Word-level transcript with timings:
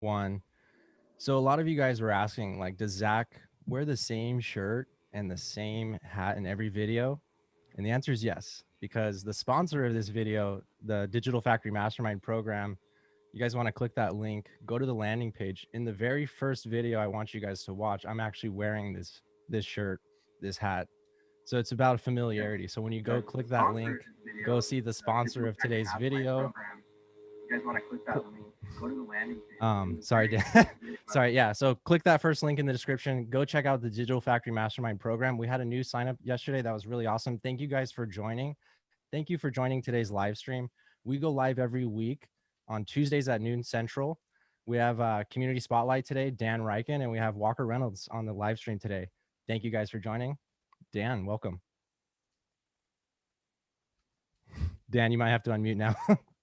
one. 0.00 0.42
So 1.18 1.36
a 1.36 1.40
lot 1.40 1.58
of 1.58 1.66
you 1.66 1.76
guys 1.76 2.00
were 2.00 2.10
asking, 2.10 2.58
like, 2.58 2.76
does 2.76 2.92
Zach 2.92 3.40
wear 3.66 3.84
the 3.84 3.96
same 3.96 4.40
shirt 4.40 4.88
and 5.12 5.30
the 5.30 5.36
same 5.36 5.98
hat 6.02 6.36
in 6.36 6.46
every 6.46 6.68
video? 6.68 7.20
And 7.76 7.84
the 7.84 7.90
answer 7.90 8.12
is 8.12 8.22
yes, 8.24 8.62
because 8.80 9.22
the 9.22 9.32
sponsor 9.32 9.84
of 9.84 9.94
this 9.94 10.08
video, 10.08 10.62
the 10.84 11.08
Digital 11.10 11.40
Factory 11.40 11.70
Mastermind 11.70 12.22
program, 12.22 12.76
you 13.32 13.40
guys 13.40 13.54
want 13.54 13.66
to 13.66 13.72
click 13.72 13.94
that 13.96 14.14
link, 14.14 14.48
go 14.64 14.78
to 14.78 14.86
the 14.86 14.94
landing 14.94 15.30
page. 15.30 15.66
In 15.74 15.84
the 15.84 15.92
very 15.92 16.24
first 16.24 16.64
video 16.64 16.98
I 16.98 17.06
want 17.06 17.34
you 17.34 17.40
guys 17.40 17.64
to 17.64 17.74
watch, 17.74 18.06
I'm 18.06 18.20
actually 18.20 18.48
wearing 18.48 18.94
this 18.94 19.20
this 19.48 19.64
shirt, 19.64 20.00
this 20.40 20.56
hat. 20.56 20.88
So 21.44 21.58
it's 21.58 21.72
about 21.72 22.00
familiarity. 22.00 22.66
So 22.66 22.80
when 22.80 22.92
you 22.92 23.02
go 23.02 23.22
click 23.22 23.46
that 23.48 23.74
link, 23.74 23.96
go 24.44 24.58
see 24.60 24.80
the 24.80 24.92
sponsor 24.92 25.46
of 25.46 25.56
today's 25.58 25.88
video. 26.00 26.52
You 27.48 27.56
guys 27.56 27.64
want 27.64 27.78
to 27.78 27.84
click 27.88 28.06
that 28.06 28.24
link, 28.24 28.45
go 28.78 28.88
to 28.88 28.94
the 28.94 29.02
landing 29.02 29.36
page. 29.36 29.60
Um, 29.60 30.00
sorry, 30.02 30.28
Dan. 30.28 30.68
sorry, 31.08 31.34
yeah. 31.34 31.52
So 31.52 31.74
click 31.74 32.02
that 32.04 32.20
first 32.20 32.42
link 32.42 32.58
in 32.58 32.66
the 32.66 32.72
description. 32.72 33.26
Go 33.30 33.44
check 33.44 33.66
out 33.66 33.80
the 33.80 33.90
Digital 33.90 34.20
Factory 34.20 34.52
Mastermind 34.52 35.00
program. 35.00 35.38
We 35.38 35.46
had 35.46 35.60
a 35.60 35.64
new 35.64 35.82
sign 35.82 36.08
up 36.08 36.16
yesterday. 36.22 36.62
That 36.62 36.72
was 36.72 36.86
really 36.86 37.06
awesome. 37.06 37.38
Thank 37.38 37.60
you 37.60 37.66
guys 37.66 37.92
for 37.92 38.06
joining. 38.06 38.54
Thank 39.12 39.30
you 39.30 39.38
for 39.38 39.50
joining 39.50 39.82
today's 39.82 40.10
live 40.10 40.36
stream. 40.36 40.68
We 41.04 41.18
go 41.18 41.30
live 41.30 41.58
every 41.58 41.86
week 41.86 42.26
on 42.68 42.84
Tuesdays 42.84 43.28
at 43.28 43.40
noon 43.40 43.62
central. 43.62 44.18
We 44.66 44.76
have 44.78 45.00
uh, 45.00 45.22
community 45.30 45.60
spotlight 45.60 46.04
today, 46.04 46.30
Dan 46.30 46.60
Ryken, 46.60 47.02
and 47.02 47.10
we 47.10 47.18
have 47.18 47.36
Walker 47.36 47.66
Reynolds 47.66 48.08
on 48.10 48.26
the 48.26 48.32
live 48.32 48.58
stream 48.58 48.80
today. 48.80 49.08
Thank 49.46 49.62
you 49.62 49.70
guys 49.70 49.90
for 49.90 50.00
joining. 50.00 50.36
Dan, 50.92 51.24
welcome. 51.24 51.60
Dan, 54.90 55.12
you 55.12 55.18
might 55.18 55.30
have 55.30 55.44
to 55.44 55.50
unmute 55.50 55.76
now. 55.76 55.94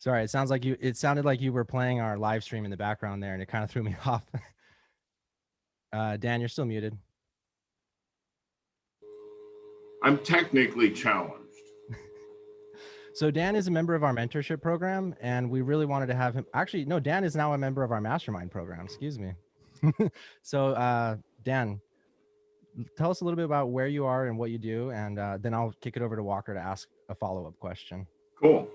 Sorry, 0.00 0.24
it 0.24 0.30
sounds 0.30 0.50
like 0.50 0.64
you 0.64 0.78
it 0.80 0.96
sounded 0.96 1.26
like 1.26 1.42
you 1.42 1.52
were 1.52 1.64
playing 1.64 2.00
our 2.00 2.16
live 2.16 2.42
stream 2.42 2.64
in 2.64 2.70
the 2.70 2.76
background 2.76 3.22
there 3.22 3.34
and 3.34 3.42
it 3.42 3.46
kind 3.46 3.62
of 3.62 3.70
threw 3.70 3.82
me 3.82 3.94
off. 4.06 4.24
uh, 5.92 6.16
Dan, 6.16 6.40
you're 6.40 6.48
still 6.48 6.64
muted. 6.64 6.96
I'm 10.02 10.18
technically 10.18 10.90
challenged. 10.90 11.36
So 13.12 13.28
Dan 13.28 13.56
is 13.56 13.66
a 13.66 13.72
member 13.72 13.96
of 13.96 14.04
our 14.04 14.14
mentorship 14.14 14.62
program, 14.62 15.16
and 15.20 15.50
we 15.50 15.62
really 15.62 15.84
wanted 15.84 16.06
to 16.06 16.14
have 16.14 16.32
him. 16.32 16.46
Actually, 16.54 16.84
no, 16.84 17.00
Dan 17.00 17.24
is 17.24 17.34
now 17.34 17.52
a 17.54 17.58
member 17.58 17.82
of 17.82 17.90
our 17.90 18.00
mastermind 18.00 18.52
program. 18.52 18.84
Excuse 18.84 19.18
me. 19.18 19.34
so 20.42 20.68
uh, 20.68 21.16
Dan, 21.42 21.80
tell 22.96 23.10
us 23.10 23.20
a 23.20 23.24
little 23.24 23.36
bit 23.36 23.44
about 23.44 23.70
where 23.70 23.88
you 23.88 24.06
are 24.06 24.28
and 24.28 24.38
what 24.38 24.50
you 24.52 24.58
do, 24.58 24.92
and 24.92 25.18
uh, 25.18 25.38
then 25.40 25.52
I'll 25.52 25.74
kick 25.80 25.96
it 25.96 26.02
over 26.02 26.14
to 26.14 26.22
Walker 26.22 26.54
to 26.54 26.60
ask 26.60 26.88
a 27.08 27.14
follow-up 27.14 27.58
question. 27.58 28.06
Cool. 28.40 28.68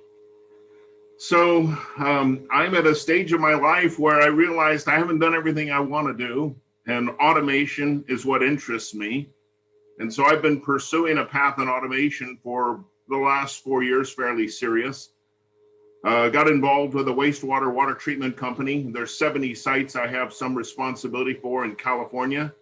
So 1.17 1.73
um, 1.97 2.45
I'm 2.51 2.75
at 2.75 2.85
a 2.85 2.93
stage 2.93 3.31
of 3.31 3.39
my 3.39 3.53
life 3.53 3.97
where 3.97 4.21
I 4.21 4.27
realized 4.27 4.89
I 4.89 4.97
haven't 4.97 5.19
done 5.19 5.33
everything 5.33 5.71
I 5.71 5.79
want 5.79 6.07
to 6.07 6.27
do, 6.27 6.55
and 6.87 7.09
automation 7.11 8.03
is 8.07 8.25
what 8.25 8.43
interests 8.43 8.93
me. 8.93 9.29
And 9.99 10.13
so 10.13 10.25
I've 10.25 10.41
been 10.41 10.59
pursuing 10.59 11.19
a 11.19 11.25
path 11.25 11.57
in 11.59 11.69
automation 11.69 12.37
for 12.43 12.83
the 13.07 13.17
last 13.17 13.63
four 13.63 13.81
years, 13.81 14.11
fairly 14.11 14.47
serious. 14.47 15.11
Uh, 16.03 16.29
got 16.29 16.47
involved 16.47 16.93
with 16.93 17.07
a 17.07 17.11
wastewater 17.11 17.73
water 17.73 17.95
treatment 17.95 18.35
company. 18.35 18.91
There's 18.91 19.17
70 19.17 19.55
sites 19.55 19.95
I 19.95 20.07
have 20.07 20.33
some 20.33 20.53
responsibility 20.53 21.33
for 21.33 21.63
in 21.65 21.75
California. 21.75 22.53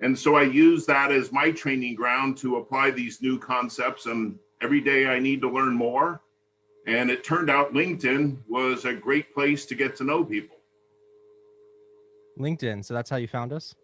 And 0.00 0.16
so 0.16 0.36
I 0.36 0.42
use 0.42 0.86
that 0.86 1.10
as 1.10 1.32
my 1.32 1.50
training 1.50 1.96
ground 1.96 2.36
to 2.38 2.56
apply 2.56 2.92
these 2.92 3.20
new 3.20 3.38
concepts. 3.38 4.06
And 4.06 4.38
every 4.62 4.80
day 4.80 5.08
I 5.08 5.18
need 5.18 5.40
to 5.42 5.50
learn 5.50 5.74
more. 5.74 6.22
And 6.88 7.10
it 7.10 7.22
turned 7.22 7.50
out 7.50 7.74
LinkedIn 7.74 8.38
was 8.48 8.86
a 8.86 8.94
great 8.94 9.34
place 9.34 9.66
to 9.66 9.74
get 9.74 9.94
to 9.96 10.04
know 10.04 10.24
people. 10.24 10.56
LinkedIn. 12.38 12.84
So 12.84 12.94
that's 12.94 13.10
how 13.10 13.16
you 13.16 13.28
found 13.28 13.52
us? 13.52 13.74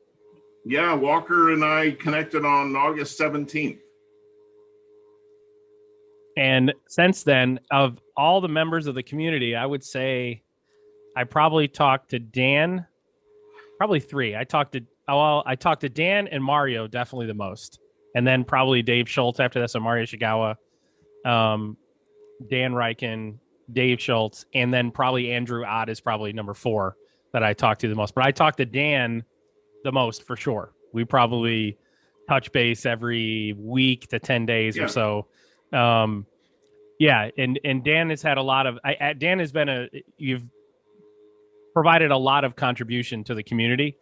Yeah, 0.64 0.94
Walker 0.94 1.52
and 1.52 1.62
I 1.62 1.90
connected 1.92 2.46
on 2.46 2.74
August 2.74 3.20
17th. 3.20 3.78
And 6.38 6.72
since 6.88 7.22
then, 7.22 7.60
of 7.70 8.00
all 8.16 8.40
the 8.40 8.48
members 8.48 8.86
of 8.86 8.94
the 8.94 9.02
community, 9.02 9.54
I 9.54 9.66
would 9.66 9.84
say 9.84 10.42
I 11.14 11.24
probably 11.24 11.68
talked 11.68 12.10
to 12.10 12.18
Dan, 12.18 12.86
probably 13.76 14.00
three. 14.00 14.34
I 14.34 14.44
talked 14.44 14.72
to 14.72 14.80
oh, 15.08 15.18
well, 15.18 15.42
I 15.46 15.54
talked 15.54 15.82
to 15.82 15.88
Dan 15.88 16.26
and 16.28 16.42
Mario 16.42 16.86
definitely 16.86 17.26
the 17.26 17.34
most, 17.34 17.78
and 18.14 18.26
then 18.26 18.44
probably 18.44 18.82
Dave 18.82 19.08
Schultz 19.08 19.38
after 19.38 19.60
that. 19.60 19.70
So 19.70 19.78
Mario 19.78 20.04
Shigawa, 20.06 20.56
um, 21.24 21.76
Dan 22.48 22.72
Ryken, 22.72 23.38
Dave 23.72 24.00
Schultz, 24.00 24.44
and 24.54 24.72
then 24.72 24.90
probably 24.90 25.32
Andrew 25.32 25.64
Ott 25.64 25.88
is 25.88 26.00
probably 26.00 26.32
number 26.32 26.54
four 26.54 26.96
that 27.32 27.42
I 27.42 27.52
talked 27.52 27.80
to 27.82 27.88
the 27.88 27.94
most. 27.94 28.14
But 28.14 28.24
I 28.24 28.30
talked 28.30 28.58
to 28.58 28.66
Dan 28.66 29.24
the 29.84 29.92
most 29.92 30.22
for 30.24 30.36
sure. 30.36 30.72
We 30.92 31.04
probably 31.04 31.78
touch 32.28 32.52
base 32.52 32.86
every 32.86 33.54
week 33.58 34.08
to 34.08 34.18
10 34.18 34.46
days 34.46 34.76
Yeah. 34.76 34.84
or 34.84 34.88
so. 34.88 35.26
Um, 35.72 36.26
yeah. 36.98 37.28
And, 37.36 37.58
and 37.64 37.82
Dan 37.84 38.10
has 38.10 38.22
had 38.22 38.38
a 38.38 38.42
lot 38.42 38.66
of, 38.66 38.78
I, 38.84 39.12
Dan 39.14 39.38
has 39.40 39.52
been 39.52 39.68
a, 39.68 39.88
you've 40.16 40.48
provided 41.72 42.10
a 42.12 42.16
lot 42.16 42.44
of 42.44 42.54
contribution 42.56 43.24
to 43.24 43.34
the 43.34 43.42
community 43.42 43.96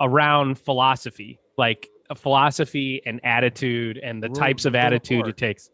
around 0.00 0.58
philosophy, 0.58 1.38
like 1.56 1.88
a 2.10 2.14
philosophy 2.14 3.00
and 3.06 3.18
attitude 3.24 3.98
and 3.98 4.22
the 4.22 4.28
Rule- 4.28 4.36
types 4.36 4.64
of 4.66 4.74
attitude 4.74 5.26
it 5.26 5.36
takes. 5.36 5.70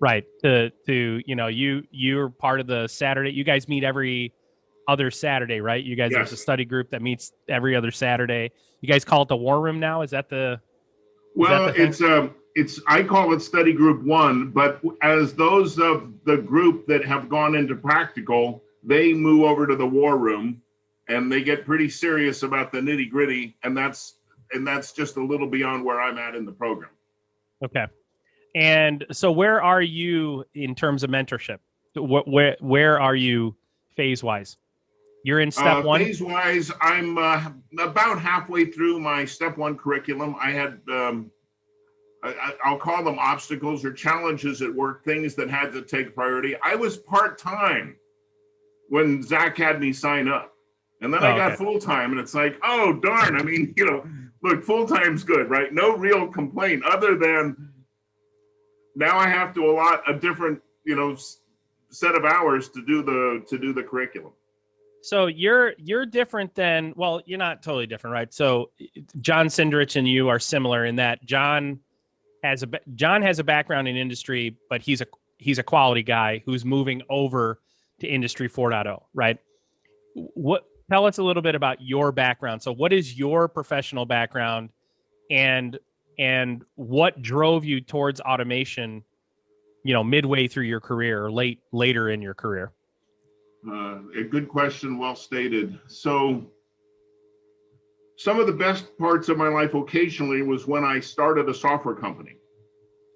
Right. 0.00 0.24
To, 0.42 0.70
to, 0.86 1.22
you 1.24 1.36
know, 1.36 1.46
you, 1.46 1.82
you're 1.90 2.28
part 2.28 2.60
of 2.60 2.66
the 2.66 2.86
Saturday, 2.86 3.32
you 3.32 3.44
guys 3.44 3.68
meet 3.68 3.84
every 3.84 4.34
other 4.88 5.10
Saturday, 5.10 5.60
right? 5.60 5.82
You 5.82 5.96
guys, 5.96 6.12
there's 6.12 6.32
a 6.32 6.36
study 6.36 6.64
group 6.64 6.90
that 6.90 7.02
meets 7.02 7.32
every 7.48 7.74
other 7.74 7.90
Saturday. 7.90 8.50
You 8.80 8.88
guys 8.88 9.04
call 9.04 9.22
it 9.22 9.28
the 9.28 9.36
war 9.36 9.60
room 9.60 9.80
now. 9.80 10.02
Is 10.02 10.10
that 10.10 10.28
the, 10.28 10.60
Well, 11.34 11.72
the 11.72 11.82
it's 11.82 12.00
um, 12.00 12.34
it's 12.54 12.80
I 12.88 13.02
call 13.02 13.32
it 13.32 13.40
study 13.40 13.72
group 13.72 14.02
one, 14.04 14.50
but 14.50 14.80
as 15.02 15.34
those 15.34 15.78
of 15.78 16.12
the 16.24 16.38
group 16.38 16.86
that 16.86 17.04
have 17.04 17.28
gone 17.28 17.54
into 17.54 17.74
practical, 17.74 18.62
they 18.82 19.12
move 19.12 19.42
over 19.42 19.66
to 19.66 19.76
the 19.76 19.86
war 19.86 20.16
room, 20.16 20.62
and 21.08 21.30
they 21.30 21.42
get 21.42 21.66
pretty 21.66 21.88
serious 21.88 22.42
about 22.42 22.72
the 22.72 22.78
nitty 22.78 23.10
gritty, 23.10 23.56
and 23.62 23.76
that's 23.76 24.14
and 24.52 24.66
that's 24.66 24.92
just 24.92 25.16
a 25.16 25.22
little 25.22 25.48
beyond 25.48 25.84
where 25.84 26.00
I'm 26.00 26.18
at 26.18 26.34
in 26.34 26.44
the 26.44 26.52
program. 26.52 26.90
okay. 27.64 27.86
And 28.56 29.04
so 29.12 29.30
where 29.30 29.62
are 29.62 29.82
you 29.82 30.44
in 30.54 30.74
terms 30.74 31.02
of 31.04 31.10
mentorship? 31.10 31.58
Wh- 31.94 32.26
Where, 32.26 32.56
where 32.60 32.98
are 32.98 33.14
you 33.14 33.54
phase 33.96 34.24
wise? 34.24 34.56
You're 35.24 35.40
in 35.40 35.50
step 35.50 35.78
uh, 35.78 35.82
one. 35.82 36.00
Phase 36.02 36.22
wise, 36.22 36.72
I'm 36.80 37.18
uh, 37.18 37.50
about 37.78 38.18
halfway 38.18 38.64
through 38.64 38.98
my 39.00 39.26
step 39.26 39.58
one 39.58 39.76
curriculum. 39.76 40.36
I 40.40 40.52
had, 40.52 40.80
um, 40.88 41.30
I, 42.24 42.28
I- 42.30 42.54
I'll 42.64 42.78
call 42.78 43.04
them 43.04 43.18
obstacles 43.18 43.84
or 43.84 43.92
challenges 43.92 44.62
at 44.62 44.74
work, 44.74 45.04
things 45.04 45.34
that 45.34 45.50
had 45.50 45.70
to 45.72 45.82
take 45.82 46.14
priority. 46.14 46.56
I 46.64 46.74
was 46.76 46.96
part 46.96 47.36
time 47.38 47.94
when 48.88 49.22
Zach 49.22 49.58
had 49.58 49.80
me 49.80 49.92
sign 49.92 50.28
up. 50.28 50.52
And 51.02 51.12
then 51.12 51.22
I 51.22 51.32
Oh, 51.32 51.36
got 51.36 51.52
okay. 51.52 51.56
full 51.62 51.78
time, 51.78 52.12
and 52.12 52.18
it's 52.20 52.32
like, 52.34 52.58
oh, 52.62 52.94
darn. 52.94 53.36
I 53.36 53.42
mean, 53.42 53.74
you 53.76 53.84
know, 53.84 54.06
look, 54.42 54.64
full 54.64 54.86
time's 54.86 55.24
good, 55.24 55.50
right? 55.50 55.70
No 55.74 55.94
real 55.94 56.26
complaint 56.28 56.82
other 56.86 57.18
than 57.18 57.70
now 58.96 59.18
I 59.18 59.28
have 59.28 59.54
to 59.54 59.70
allot 59.70 60.02
a 60.08 60.14
different, 60.14 60.60
you 60.84 60.96
know, 60.96 61.16
set 61.90 62.14
of 62.14 62.24
hours 62.24 62.68
to 62.70 62.84
do 62.84 63.02
the 63.02 63.44
to 63.48 63.58
do 63.58 63.72
the 63.72 63.82
curriculum. 63.82 64.32
So 65.02 65.26
you're 65.26 65.74
you're 65.78 66.06
different 66.06 66.54
than 66.54 66.92
well, 66.96 67.20
you're 67.26 67.38
not 67.38 67.62
totally 67.62 67.86
different, 67.86 68.12
right? 68.14 68.34
So 68.34 68.70
John 69.20 69.46
Sindrich 69.46 69.94
and 69.96 70.08
you 70.08 70.28
are 70.28 70.40
similar 70.40 70.86
in 70.86 70.96
that 70.96 71.24
John 71.24 71.78
has 72.42 72.62
a 72.62 72.68
John 72.94 73.22
has 73.22 73.38
a 73.38 73.44
background 73.44 73.86
in 73.86 73.96
industry, 73.96 74.56
but 74.68 74.80
he's 74.80 75.00
a 75.00 75.06
he's 75.36 75.58
a 75.58 75.62
quality 75.62 76.02
guy 76.02 76.42
who's 76.46 76.64
moving 76.64 77.02
over 77.08 77.60
to 78.00 78.06
industry 78.06 78.48
4.0, 78.48 79.02
right? 79.14 79.38
What 80.14 80.64
tell 80.90 81.06
us 81.06 81.18
a 81.18 81.22
little 81.22 81.42
bit 81.42 81.54
about 81.54 81.80
your 81.80 82.12
background. 82.12 82.62
So 82.62 82.72
what 82.72 82.92
is 82.92 83.18
your 83.18 83.48
professional 83.48 84.06
background 84.06 84.70
and 85.30 85.78
and 86.18 86.64
what 86.74 87.22
drove 87.22 87.64
you 87.64 87.80
towards 87.80 88.20
automation, 88.20 89.04
you 89.84 89.94
know, 89.94 90.02
midway 90.02 90.48
through 90.48 90.64
your 90.64 90.80
career 90.80 91.24
or 91.24 91.30
late 91.30 91.60
later 91.72 92.10
in 92.10 92.22
your 92.22 92.34
career? 92.34 92.72
Uh, 93.68 93.98
a 94.16 94.22
good 94.22 94.48
question, 94.48 94.98
well 94.98 95.16
stated. 95.16 95.78
So, 95.88 96.46
some 98.18 98.40
of 98.40 98.46
the 98.46 98.52
best 98.52 98.96
parts 98.98 99.28
of 99.28 99.36
my 99.36 99.48
life 99.48 99.74
occasionally 99.74 100.42
was 100.42 100.66
when 100.66 100.84
I 100.84 101.00
started 101.00 101.48
a 101.48 101.54
software 101.54 101.94
company. 101.94 102.36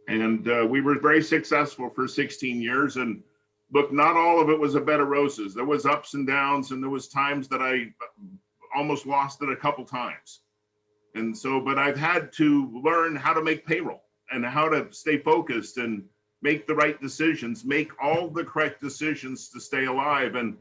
And 0.08 0.46
uh, 0.48 0.66
we 0.68 0.80
were 0.80 0.98
very 0.98 1.22
successful 1.22 1.88
for 1.88 2.06
16 2.06 2.60
years. 2.60 2.96
And 2.96 3.22
look, 3.72 3.92
not 3.92 4.16
all 4.16 4.40
of 4.40 4.50
it 4.50 4.58
was 4.58 4.74
a 4.74 4.80
bed 4.80 5.00
of 5.00 5.08
roses. 5.08 5.54
There 5.54 5.64
was 5.64 5.86
ups 5.86 6.14
and 6.14 6.26
downs, 6.26 6.72
and 6.72 6.82
there 6.82 6.90
was 6.90 7.08
times 7.08 7.48
that 7.48 7.62
I 7.62 7.86
almost 8.76 9.06
lost 9.06 9.40
it 9.42 9.48
a 9.48 9.56
couple 9.56 9.84
times. 9.84 10.40
And 11.14 11.36
so, 11.36 11.60
but 11.60 11.78
I've 11.78 11.96
had 11.96 12.32
to 12.34 12.70
learn 12.84 13.16
how 13.16 13.32
to 13.32 13.42
make 13.42 13.66
payroll 13.66 14.02
and 14.30 14.44
how 14.44 14.68
to 14.68 14.92
stay 14.92 15.18
focused 15.18 15.76
and 15.76 16.04
make 16.42 16.66
the 16.66 16.74
right 16.74 17.00
decisions, 17.00 17.64
make 17.64 17.90
all 18.02 18.28
the 18.28 18.44
correct 18.44 18.80
decisions 18.80 19.48
to 19.50 19.60
stay 19.60 19.86
alive. 19.86 20.36
And 20.36 20.56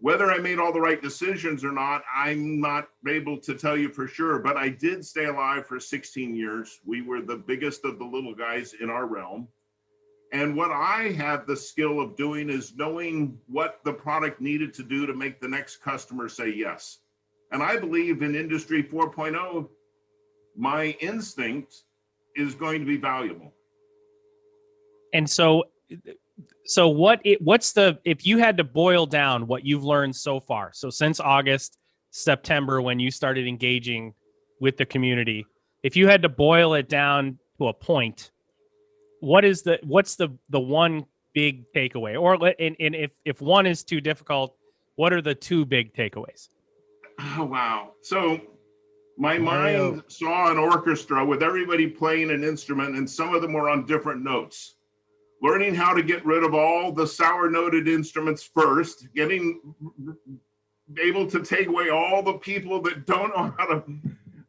whether 0.00 0.30
I 0.30 0.38
made 0.38 0.58
all 0.58 0.72
the 0.72 0.80
right 0.80 1.00
decisions 1.00 1.64
or 1.64 1.72
not, 1.72 2.02
I'm 2.14 2.60
not 2.60 2.88
able 3.06 3.38
to 3.38 3.54
tell 3.54 3.76
you 3.76 3.88
for 3.88 4.06
sure, 4.06 4.38
but 4.38 4.56
I 4.56 4.68
did 4.68 5.04
stay 5.04 5.26
alive 5.26 5.66
for 5.66 5.80
16 5.80 6.34
years. 6.34 6.80
We 6.84 7.02
were 7.02 7.22
the 7.22 7.36
biggest 7.36 7.84
of 7.84 7.98
the 7.98 8.04
little 8.04 8.34
guys 8.34 8.74
in 8.80 8.90
our 8.90 9.06
realm. 9.06 9.48
And 10.32 10.56
what 10.56 10.70
I 10.70 11.12
had 11.12 11.46
the 11.46 11.56
skill 11.56 12.00
of 12.00 12.16
doing 12.16 12.48
is 12.48 12.74
knowing 12.74 13.38
what 13.46 13.80
the 13.84 13.92
product 13.92 14.40
needed 14.40 14.72
to 14.74 14.82
do 14.82 15.06
to 15.06 15.14
make 15.14 15.40
the 15.40 15.48
next 15.48 15.76
customer 15.82 16.28
say 16.28 16.50
yes. 16.50 16.98
And 17.52 17.62
I 17.62 17.78
believe 17.78 18.22
in 18.22 18.34
Industry 18.34 18.82
4.0, 18.82 19.68
my 20.56 20.96
instinct 21.00 21.74
is 22.34 22.54
going 22.54 22.80
to 22.80 22.86
be 22.86 22.96
valuable. 22.96 23.52
And 25.12 25.28
so, 25.28 25.64
so 26.64 26.88
what? 26.88 27.20
It, 27.24 27.42
what's 27.42 27.72
the 27.72 27.98
if 28.04 28.26
you 28.26 28.38
had 28.38 28.56
to 28.56 28.64
boil 28.64 29.04
down 29.04 29.46
what 29.46 29.64
you've 29.66 29.84
learned 29.84 30.16
so 30.16 30.40
far? 30.40 30.70
So 30.72 30.88
since 30.88 31.20
August, 31.20 31.78
September, 32.10 32.80
when 32.80 32.98
you 32.98 33.10
started 33.10 33.46
engaging 33.46 34.14
with 34.58 34.78
the 34.78 34.86
community, 34.86 35.44
if 35.82 35.94
you 35.94 36.08
had 36.08 36.22
to 36.22 36.30
boil 36.30 36.72
it 36.74 36.88
down 36.88 37.38
to 37.58 37.68
a 37.68 37.74
point, 37.74 38.30
what 39.20 39.44
is 39.44 39.60
the 39.62 39.78
what's 39.82 40.16
the 40.16 40.30
the 40.48 40.60
one 40.60 41.04
big 41.34 41.70
takeaway? 41.74 42.18
Or 42.18 42.34
and, 42.58 42.76
and 42.80 42.94
if 42.94 43.12
if 43.26 43.42
one 43.42 43.66
is 43.66 43.84
too 43.84 44.00
difficult, 44.00 44.56
what 44.96 45.12
are 45.12 45.20
the 45.20 45.34
two 45.34 45.66
big 45.66 45.92
takeaways? 45.94 46.48
Oh, 47.38 47.44
wow. 47.44 47.92
So 48.02 48.40
my 49.18 49.38
Mario. 49.38 49.92
mind 49.92 50.02
saw 50.08 50.50
an 50.50 50.58
orchestra 50.58 51.24
with 51.24 51.42
everybody 51.42 51.86
playing 51.86 52.30
an 52.30 52.42
instrument, 52.42 52.96
and 52.96 53.08
some 53.08 53.34
of 53.34 53.42
them 53.42 53.52
were 53.52 53.68
on 53.68 53.86
different 53.86 54.22
notes. 54.22 54.76
Learning 55.42 55.74
how 55.74 55.92
to 55.94 56.02
get 56.02 56.24
rid 56.24 56.44
of 56.44 56.54
all 56.54 56.92
the 56.92 57.06
sour 57.06 57.50
noted 57.50 57.88
instruments 57.88 58.42
first, 58.42 59.08
getting 59.14 59.60
able 61.00 61.26
to 61.26 61.42
take 61.42 61.68
away 61.68 61.90
all 61.90 62.22
the 62.22 62.34
people 62.34 62.80
that 62.82 63.06
don't 63.06 63.34
know 63.36 63.54
how 63.58 63.66
to 63.66 63.82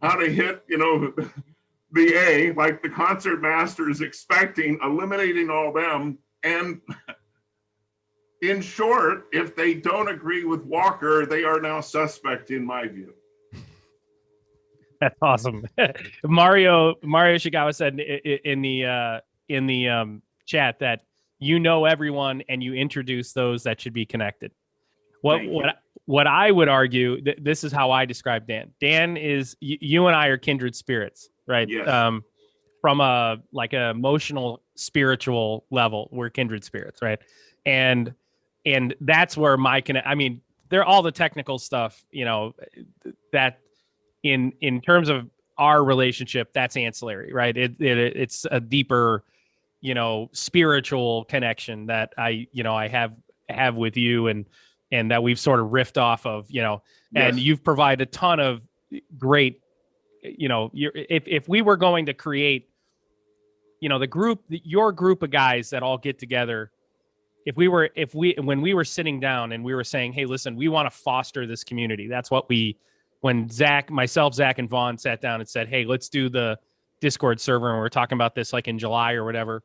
how 0.01 0.15
to 0.15 0.29
hit, 0.29 0.63
you 0.67 0.77
know, 0.77 1.13
the 1.91 2.13
A 2.15 2.51
like 2.53 2.81
the 2.83 2.89
concert 2.89 3.41
master 3.41 3.89
is 3.89 4.01
expecting, 4.01 4.79
eliminating 4.83 5.49
all 5.49 5.71
them, 5.71 6.17
and 6.43 6.81
in 8.43 8.61
short, 8.61 9.27
if 9.31 9.55
they 9.55 9.73
don't 9.73 10.09
agree 10.09 10.43
with 10.43 10.63
Walker, 10.65 11.25
they 11.25 11.43
are 11.43 11.61
now 11.61 11.79
suspect 11.79 12.51
in 12.51 12.65
my 12.65 12.87
view. 12.87 13.13
That's 14.99 15.17
awesome. 15.21 15.65
Mario 16.23 16.95
Mario 17.03 17.37
Shigawa 17.37 17.73
said 17.73 17.99
in 17.99 18.61
the 18.61 18.85
uh, 18.85 19.19
in 19.49 19.65
the 19.65 19.89
um, 19.89 20.21
chat 20.45 20.79
that 20.79 21.01
you 21.39 21.59
know 21.59 21.85
everyone 21.85 22.43
and 22.47 22.61
you 22.61 22.73
introduce 22.73 23.33
those 23.33 23.63
that 23.63 23.81
should 23.81 23.93
be 23.93 24.05
connected. 24.05 24.51
What 25.21 25.45
what 25.45 25.77
what 26.05 26.27
I 26.27 26.51
would 26.51 26.67
argue 26.67 27.21
th- 27.21 27.39
this 27.41 27.63
is 27.63 27.71
how 27.71 27.91
I 27.91 28.05
describe 28.05 28.45
Dan. 28.47 28.71
Dan 28.81 29.17
is 29.17 29.55
y- 29.61 29.77
you 29.79 30.07
and 30.07 30.15
I 30.15 30.27
are 30.27 30.37
kindred 30.37 30.75
spirits, 30.75 31.29
right? 31.47 31.67
Yes. 31.67 31.87
Um, 31.87 32.23
from 32.81 32.99
a 32.99 33.37
like 33.53 33.71
a 33.73 33.89
emotional 33.89 34.61
spiritual 34.75 35.65
level, 35.71 36.09
we're 36.11 36.29
kindred 36.29 36.63
spirits, 36.65 37.01
right? 37.01 37.19
And 37.65 38.13
and 38.65 38.95
that's 39.01 39.35
where 39.37 39.57
my 39.57 39.81
can 39.81 39.97
I 39.97 40.15
mean, 40.15 40.41
they're 40.69 40.85
all 40.85 41.01
the 41.01 41.11
technical 41.11 41.59
stuff, 41.59 42.03
you 42.11 42.25
know, 42.25 42.53
that 43.31 43.59
in 44.23 44.53
in 44.61 44.81
terms 44.81 45.09
of 45.09 45.29
our 45.57 45.83
relationship 45.83 46.51
that's 46.53 46.75
ancillary 46.75 47.31
right 47.31 47.55
it, 47.57 47.79
it 47.79 47.97
it's 47.97 48.47
a 48.49 48.59
deeper 48.59 49.23
you 49.81 49.93
know 49.93 50.29
spiritual 50.31 51.25
connection 51.25 51.85
that 51.85 52.11
i 52.17 52.47
you 52.51 52.63
know 52.63 52.73
i 52.73 52.87
have 52.87 53.13
have 53.49 53.75
with 53.75 53.95
you 53.95 54.27
and 54.27 54.45
and 54.91 55.11
that 55.11 55.21
we've 55.21 55.37
sort 55.37 55.59
of 55.59 55.67
riffed 55.67 56.01
off 56.01 56.25
of 56.25 56.49
you 56.49 56.61
know 56.61 56.81
and 57.15 57.37
Yes. 57.37 57.45
you've 57.45 57.63
provided 57.63 58.07
a 58.07 58.11
ton 58.11 58.39
of 58.39 58.61
great 59.17 59.61
you 60.23 60.47
know 60.47 60.71
you're, 60.73 60.91
if 60.95 61.23
if 61.27 61.47
we 61.47 61.61
were 61.61 61.77
going 61.77 62.07
to 62.07 62.13
create 62.13 62.69
you 63.79 63.89
know 63.89 63.99
the 63.99 64.07
group 64.07 64.41
your 64.49 64.91
group 64.91 65.21
of 65.21 65.29
guys 65.29 65.69
that 65.69 65.83
all 65.83 65.99
get 65.99 66.17
together 66.17 66.71
if 67.45 67.55
we 67.57 67.67
were 67.67 67.89
if 67.95 68.15
we 68.15 68.35
when 68.41 68.61
we 68.61 68.73
were 68.73 68.83
sitting 68.83 69.19
down 69.19 69.51
and 69.51 69.63
we 69.63 69.73
were 69.73 69.83
saying 69.83 70.13
hey 70.13 70.25
listen 70.25 70.55
we 70.55 70.67
want 70.67 70.85
to 70.85 70.97
foster 70.97 71.45
this 71.45 71.63
community. 71.63 72.07
That's 72.07 72.31
what 72.31 72.47
we 72.49 72.77
when 73.21 73.49
zach 73.49 73.89
myself 73.89 74.33
zach 74.33 74.59
and 74.59 74.69
vaughn 74.69 74.97
sat 74.97 75.21
down 75.21 75.39
and 75.39 75.49
said 75.49 75.67
hey 75.67 75.85
let's 75.85 76.09
do 76.09 76.29
the 76.29 76.57
discord 77.01 77.39
server 77.39 77.69
and 77.69 77.79
we 77.79 77.85
are 77.85 77.89
talking 77.89 78.15
about 78.15 78.35
this 78.35 78.53
like 78.53 78.67
in 78.67 78.79
july 78.79 79.13
or 79.13 79.25
whatever. 79.25 79.63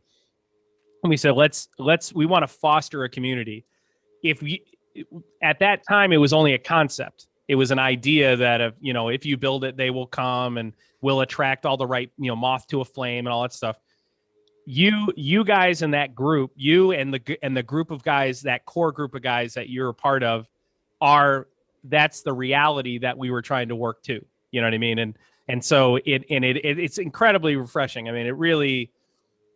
And 1.03 1.11
we 1.11 1.17
said 1.17 1.33
let's 1.33 1.69
let's 1.79 2.13
we 2.13 2.27
want 2.27 2.43
to 2.43 2.49
foster 2.49 3.05
a 3.05 3.09
community. 3.09 3.65
If 4.23 4.43
we 4.43 4.65
at 5.43 5.59
that 5.61 5.83
time 5.89 6.13
it 6.13 6.19
was 6.19 6.33
only 6.33 6.55
a 6.55 6.59
concept. 6.59 7.27
It 7.47 7.55
was 7.55 7.71
an 7.71 7.79
idea 7.79 8.37
that 8.37 8.61
if 8.61 8.75
you 8.81 8.93
know 8.93 9.09
if 9.09 9.25
you 9.25 9.37
build 9.37 9.65
it 9.65 9.77
they 9.77 9.91
will 9.91 10.07
come 10.07 10.59
and 10.59 10.73
will 11.01 11.21
attract 11.21 11.65
all 11.65 11.77
the 11.77 11.87
right 11.87 12.11
you 12.19 12.29
know 12.29 12.37
moth 12.37 12.67
to 12.69 12.81
a 12.81 12.85
flame 12.85 13.27
and 13.27 13.33
all 13.33 13.43
that 13.43 13.53
stuff 13.53 13.79
you 14.71 15.11
you 15.17 15.45
guys 15.45 15.81
in 15.81 15.91
that 15.93 16.15
group 16.15 16.53
you 16.55 16.93
and 16.93 17.15
the 17.15 17.39
and 17.43 17.57
the 17.57 17.63
group 17.63 17.91
of 17.91 18.03
guys 18.03 18.43
that 18.43 18.67
core 18.67 18.93
group 18.93 19.15
of 19.15 19.23
guys 19.23 19.55
that 19.55 19.71
you're 19.71 19.89
a 19.89 19.95
part 19.95 20.23
of 20.23 20.47
are 21.01 21.49
that's 21.85 22.21
the 22.21 22.33
reality 22.33 22.99
that 22.99 23.17
we 23.17 23.31
were 23.31 23.41
trying 23.41 23.67
to 23.67 23.75
work 23.75 24.03
to 24.03 24.23
you 24.51 24.61
know 24.61 24.67
what 24.67 24.75
i 24.75 24.79
mean? 24.79 24.99
And 24.99 25.17
and 25.49 25.65
so 25.65 25.97
it 25.97 26.25
and 26.29 26.45
it, 26.45 26.59
it 26.59 26.79
it's 26.79 26.99
incredibly 26.99 27.57
refreshing. 27.57 28.09
I 28.09 28.13
mean 28.13 28.27
it 28.27 28.37
really 28.37 28.93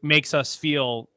makes 0.02 0.32
us 0.32 0.56
feel 0.56 1.08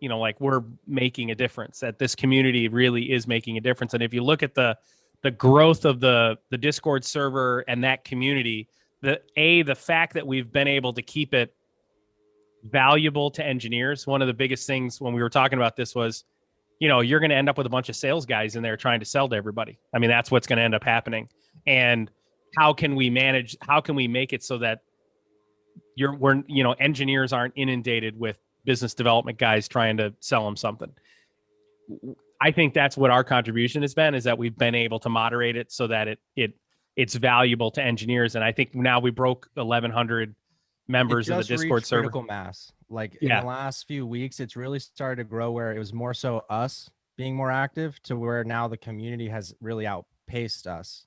you 0.00 0.08
know 0.08 0.18
like 0.18 0.38
we're 0.40 0.62
making 0.86 1.30
a 1.30 1.34
difference 1.34 1.80
that 1.80 1.98
this 1.98 2.14
community 2.14 2.68
really 2.68 3.12
is 3.12 3.26
making 3.26 3.56
a 3.56 3.60
difference. 3.60 3.94
And 3.94 4.02
if 4.02 4.12
you 4.12 4.22
look 4.22 4.42
at 4.42 4.54
the 4.54 4.76
the 5.22 5.30
growth 5.30 5.86
of 5.86 6.00
the 6.00 6.36
the 6.50 6.58
discord 6.58 7.04
server 7.04 7.60
and 7.68 7.82
that 7.84 8.04
community 8.04 8.68
the 9.00 9.20
a 9.36 9.62
the 9.62 9.74
fact 9.74 10.12
that 10.14 10.26
we've 10.26 10.52
been 10.52 10.68
able 10.68 10.92
to 10.92 11.02
keep 11.02 11.32
it 11.32 11.54
valuable 12.64 13.30
to 13.30 13.44
engineers. 13.44 14.06
One 14.06 14.22
of 14.22 14.28
the 14.28 14.34
biggest 14.34 14.66
things 14.66 15.00
when 15.00 15.12
we 15.12 15.22
were 15.22 15.30
talking 15.30 15.58
about 15.58 15.76
this 15.76 15.94
was 15.94 16.24
you 16.78 16.88
know 16.88 17.00
you're 17.00 17.20
going 17.20 17.30
to 17.30 17.36
end 17.36 17.48
up 17.48 17.56
with 17.56 17.66
a 17.66 17.70
bunch 17.70 17.88
of 17.88 17.96
sales 17.96 18.26
guys 18.26 18.56
in 18.56 18.62
there 18.62 18.76
trying 18.76 19.00
to 19.00 19.06
sell 19.06 19.28
to 19.28 19.36
everybody. 19.36 19.78
I 19.94 19.98
mean 19.98 20.10
that's 20.10 20.30
what's 20.30 20.46
going 20.46 20.58
to 20.58 20.62
end 20.62 20.74
up 20.74 20.84
happening. 20.84 21.28
And 21.66 22.10
how 22.56 22.72
can 22.72 22.94
we 22.94 23.10
manage 23.10 23.56
how 23.62 23.80
can 23.80 23.94
we 23.94 24.08
make 24.08 24.32
it 24.32 24.42
so 24.42 24.58
that 24.58 24.80
you're 25.96 26.14
we're 26.14 26.42
you 26.46 26.62
know 26.62 26.72
engineers 26.72 27.32
aren't 27.32 27.54
inundated 27.56 28.18
with 28.18 28.38
business 28.64 28.94
development 28.94 29.38
guys 29.38 29.68
trying 29.68 29.96
to 29.98 30.14
sell 30.20 30.44
them 30.44 30.56
something? 30.56 30.92
I 32.40 32.50
think 32.50 32.74
that's 32.74 32.96
what 32.96 33.10
our 33.10 33.22
contribution 33.22 33.82
has 33.82 33.94
been 33.94 34.14
is 34.14 34.24
that 34.24 34.36
we've 34.36 34.56
been 34.56 34.74
able 34.74 34.98
to 35.00 35.08
moderate 35.08 35.56
it 35.56 35.70
so 35.72 35.86
that 35.88 36.08
it 36.08 36.18
it 36.36 36.54
it's 36.96 37.14
valuable 37.14 37.70
to 37.70 37.82
engineers. 37.82 38.34
And 38.34 38.44
i 38.44 38.52
think 38.52 38.74
now 38.74 39.00
we 39.00 39.10
broke 39.10 39.48
1100 39.54 40.34
members 40.88 41.28
of 41.28 41.38
the 41.38 41.44
discord 41.44 41.84
server 41.84 42.02
critical 42.02 42.22
mass. 42.22 42.72
Like 42.88 43.16
in 43.22 43.28
the 43.28 43.42
last 43.42 43.86
few 43.86 44.06
weeks, 44.06 44.40
it's 44.40 44.56
really 44.56 44.78
started 44.78 45.22
to 45.22 45.24
grow 45.24 45.50
where 45.50 45.74
it 45.74 45.78
was 45.78 45.92
more 45.92 46.12
so 46.12 46.44
us 46.50 46.90
being 47.16 47.34
more 47.34 47.50
active 47.50 48.00
to 48.02 48.16
where 48.16 48.44
now 48.44 48.68
the 48.68 48.76
community 48.76 49.28
has 49.28 49.54
really 49.60 49.86
outpaced 49.86 50.66
us. 50.66 51.06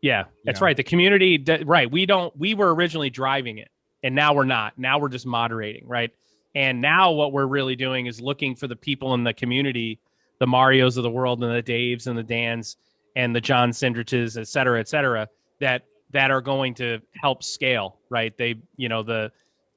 Yeah, 0.00 0.24
that's 0.44 0.60
know? 0.60 0.66
right. 0.66 0.76
The 0.76 0.82
community, 0.82 1.44
right? 1.64 1.90
We 1.90 2.06
don't. 2.06 2.36
We 2.36 2.54
were 2.54 2.74
originally 2.74 3.10
driving 3.10 3.58
it, 3.58 3.68
and 4.02 4.14
now 4.14 4.34
we're 4.34 4.44
not. 4.44 4.78
Now 4.78 4.98
we're 4.98 5.08
just 5.08 5.26
moderating, 5.26 5.86
right? 5.86 6.10
And 6.54 6.80
now 6.80 7.12
what 7.12 7.32
we're 7.32 7.46
really 7.46 7.76
doing 7.76 8.06
is 8.06 8.20
looking 8.20 8.56
for 8.56 8.66
the 8.66 8.76
people 8.76 9.14
in 9.14 9.22
the 9.22 9.34
community, 9.34 10.00
the 10.40 10.46
Mario's 10.46 10.96
of 10.96 11.04
the 11.04 11.10
world, 11.10 11.44
and 11.44 11.54
the 11.54 11.62
Daves 11.62 12.06
and 12.06 12.18
the 12.18 12.22
Dans 12.22 12.76
and 13.14 13.36
the 13.36 13.40
John 13.40 13.70
Sindriches, 13.70 14.40
et 14.40 14.48
cetera, 14.48 14.80
et 14.80 14.88
cetera, 14.88 15.28
that 15.60 15.82
that 16.12 16.30
are 16.30 16.40
going 16.40 16.74
to 16.74 17.00
help 17.14 17.42
scale, 17.42 17.98
right? 18.08 18.36
They, 18.36 18.56
you 18.76 18.88
know, 18.88 19.02
the 19.02 19.32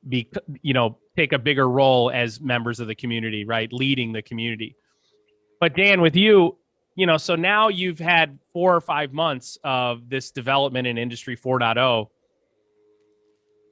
be, 0.08 0.30
you 0.62 0.74
know, 0.74 0.98
take 1.16 1.34
a 1.34 1.40
bigger 1.40 1.70
role 1.70 2.12
as 2.12 2.42
members 2.42 2.80
of 2.80 2.88
the 2.88 2.96
community, 2.96 3.46
right? 3.46 3.72
Leading 3.72 4.12
the 4.12 4.22
community. 4.22 4.76
But 5.60 5.76
Dan, 5.76 6.02
with 6.02 6.16
you, 6.16 6.58
you 6.96 7.06
know, 7.06 7.18
so 7.18 7.36
now 7.36 7.70
you've 7.70 8.00
had 8.00 8.38
four 8.52 8.76
or 8.76 8.82
five 8.82 9.14
months 9.14 9.58
of 9.64 10.10
this 10.10 10.32
development 10.32 10.88
in 10.88 10.98
Industry 10.98 11.38
4.0. 11.38 12.08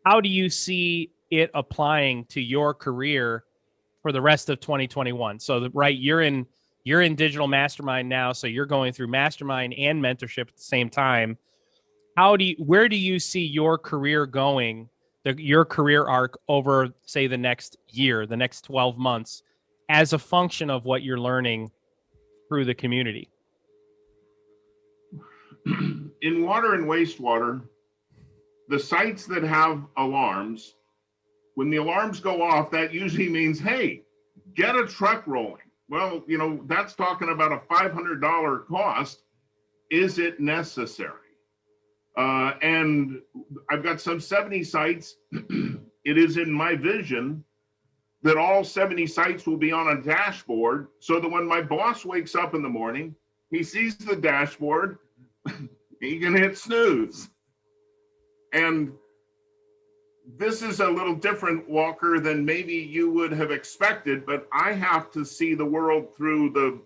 How 0.06 0.22
do 0.22 0.30
you 0.30 0.50
see 0.50 1.12
it 1.30 1.52
applying 1.54 2.26
to 2.26 2.42
your 2.42 2.74
career 2.74 3.44
for 4.02 4.12
the 4.12 4.22
rest 4.22 4.50
of 4.50 4.60
2021? 4.60 5.40
So, 5.40 5.70
right, 5.74 5.96
you're 5.96 6.22
in 6.22 6.46
you're 6.84 7.02
in 7.02 7.16
digital 7.16 7.48
mastermind 7.48 8.10
now, 8.10 8.34
so 8.34 8.48
you're 8.48 8.66
going 8.66 8.92
through 8.92 9.08
mastermind 9.08 9.76
and 9.76 10.02
mentorship 10.02 10.48
at 10.48 10.56
the 10.56 10.64
same 10.64 10.90
time. 10.90 11.38
How 12.18 12.36
do 12.36 12.44
you, 12.44 12.56
where 12.58 12.90
do 12.90 12.96
you 12.96 13.20
see 13.20 13.46
your 13.46 13.78
career 13.78 14.26
going? 14.26 14.90
The, 15.24 15.42
your 15.42 15.66
career 15.66 16.06
arc 16.06 16.38
over, 16.48 16.90
say, 17.06 17.28
the 17.28 17.38
next 17.38 17.78
year, 17.90 18.26
the 18.26 18.38
next 18.38 18.62
12 18.62 18.98
months, 18.98 19.44
as 19.90 20.14
a 20.14 20.20
function 20.20 20.70
of 20.70 20.86
what 20.86 21.04
you're 21.04 21.20
learning 21.20 21.70
through 22.50 22.66
the 22.66 22.74
community. 22.74 23.30
in 26.22 26.46
water 26.46 26.74
and 26.74 26.86
wastewater, 26.86 27.62
the 28.68 28.80
sites 28.80 29.26
that 29.28 29.44
have 29.44 29.84
alarms, 29.98 30.76
when 31.56 31.70
the 31.70 31.78
alarms 31.78 32.20
go 32.20 32.42
off, 32.42 32.72
that 32.72 32.94
usually 32.94 33.30
means, 33.30 33.60
hey, 33.60 34.02
get 34.56 34.76
a 34.76 34.88
truck 34.88 35.28
rolling. 35.28 35.62
Well, 35.90 36.24
you 36.26 36.38
know, 36.38 36.64
that's 36.68 36.96
talking 36.96 37.30
about 37.30 37.52
a 37.52 37.58
$500 37.74 38.66
cost. 38.68 39.24
Is 39.90 40.20
it 40.20 40.40
necessary? 40.40 41.21
Uh, 42.18 42.54
and 42.62 43.22
I've 43.70 43.84
got 43.84 44.02
some 44.02 44.20
70 44.20 44.64
sites. 44.64 45.18
it 45.32 46.18
is 46.18 46.38
in 46.38 46.52
my 46.52 46.76
vision 46.76 47.44
that 48.24 48.38
all 48.38 48.64
70 48.64 49.08
sites 49.08 49.48
will 49.48 49.58
be 49.58 49.72
on 49.72 49.98
a 49.98 50.02
dashboard 50.02 50.88
so 51.00 51.20
that 51.20 51.30
when 51.30 51.48
my 51.48 51.62
boss 51.62 52.06
wakes 52.06 52.36
up 52.36 52.54
in 52.54 52.62
the 52.62 52.70
morning, 52.70 53.16
he 53.50 53.64
sees 53.64 53.98
the 53.98 54.16
dashboard, 54.16 55.00
he 56.02 56.20
can 56.20 56.36
hit 56.36 56.58
snooze. 56.58 57.30
And 58.54 58.92
this 60.38 60.62
is 60.62 60.80
a 60.80 60.90
little 60.90 61.16
different, 61.16 61.68
Walker, 61.68 62.20
than 62.20 62.46
maybe 62.46 62.74
you 62.74 63.12
would 63.12 63.32
have 63.32 63.52
expected, 63.52 64.26
but 64.26 64.48
I 64.54 64.74
have 64.74 65.12
to 65.12 65.26
see 65.26 65.56
the 65.56 65.66
world 65.66 66.16
through 66.16 66.52
the 66.52 66.80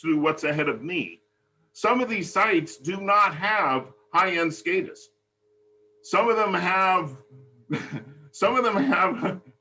through 0.00 0.18
what's 0.18 0.44
ahead 0.44 0.70
of 0.70 0.82
me. 0.82 1.20
Some 1.74 2.00
of 2.00 2.08
these 2.08 2.32
sites 2.32 2.78
do 2.78 3.00
not 3.00 3.34
have 3.34 3.92
high-end 4.12 4.50
SCADAs. 4.50 4.98
Some 6.02 6.28
of 6.28 6.36
them 6.36 6.54
have 6.54 7.16
some 8.32 8.56
of 8.56 8.64
them 8.64 8.76
have 8.76 9.40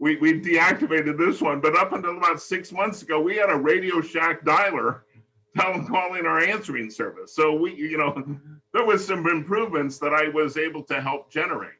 we, 0.00 0.16
we 0.16 0.40
deactivated 0.40 1.18
this 1.18 1.40
one, 1.40 1.60
but 1.60 1.76
up 1.76 1.92
until 1.92 2.16
about 2.16 2.40
six 2.40 2.72
months 2.72 3.02
ago, 3.02 3.20
we 3.20 3.36
had 3.36 3.50
a 3.50 3.56
Radio 3.56 4.00
Shack 4.00 4.44
dialer 4.44 5.00
tell 5.56 5.84
calling 5.86 6.26
our 6.26 6.40
answering 6.40 6.90
service. 6.90 7.34
So 7.34 7.54
we, 7.54 7.74
you 7.74 7.98
know, 7.98 8.38
there 8.72 8.84
was 8.84 9.06
some 9.06 9.26
improvements 9.26 9.98
that 9.98 10.14
I 10.14 10.28
was 10.28 10.56
able 10.56 10.82
to 10.84 11.00
help 11.00 11.30
generate. 11.30 11.72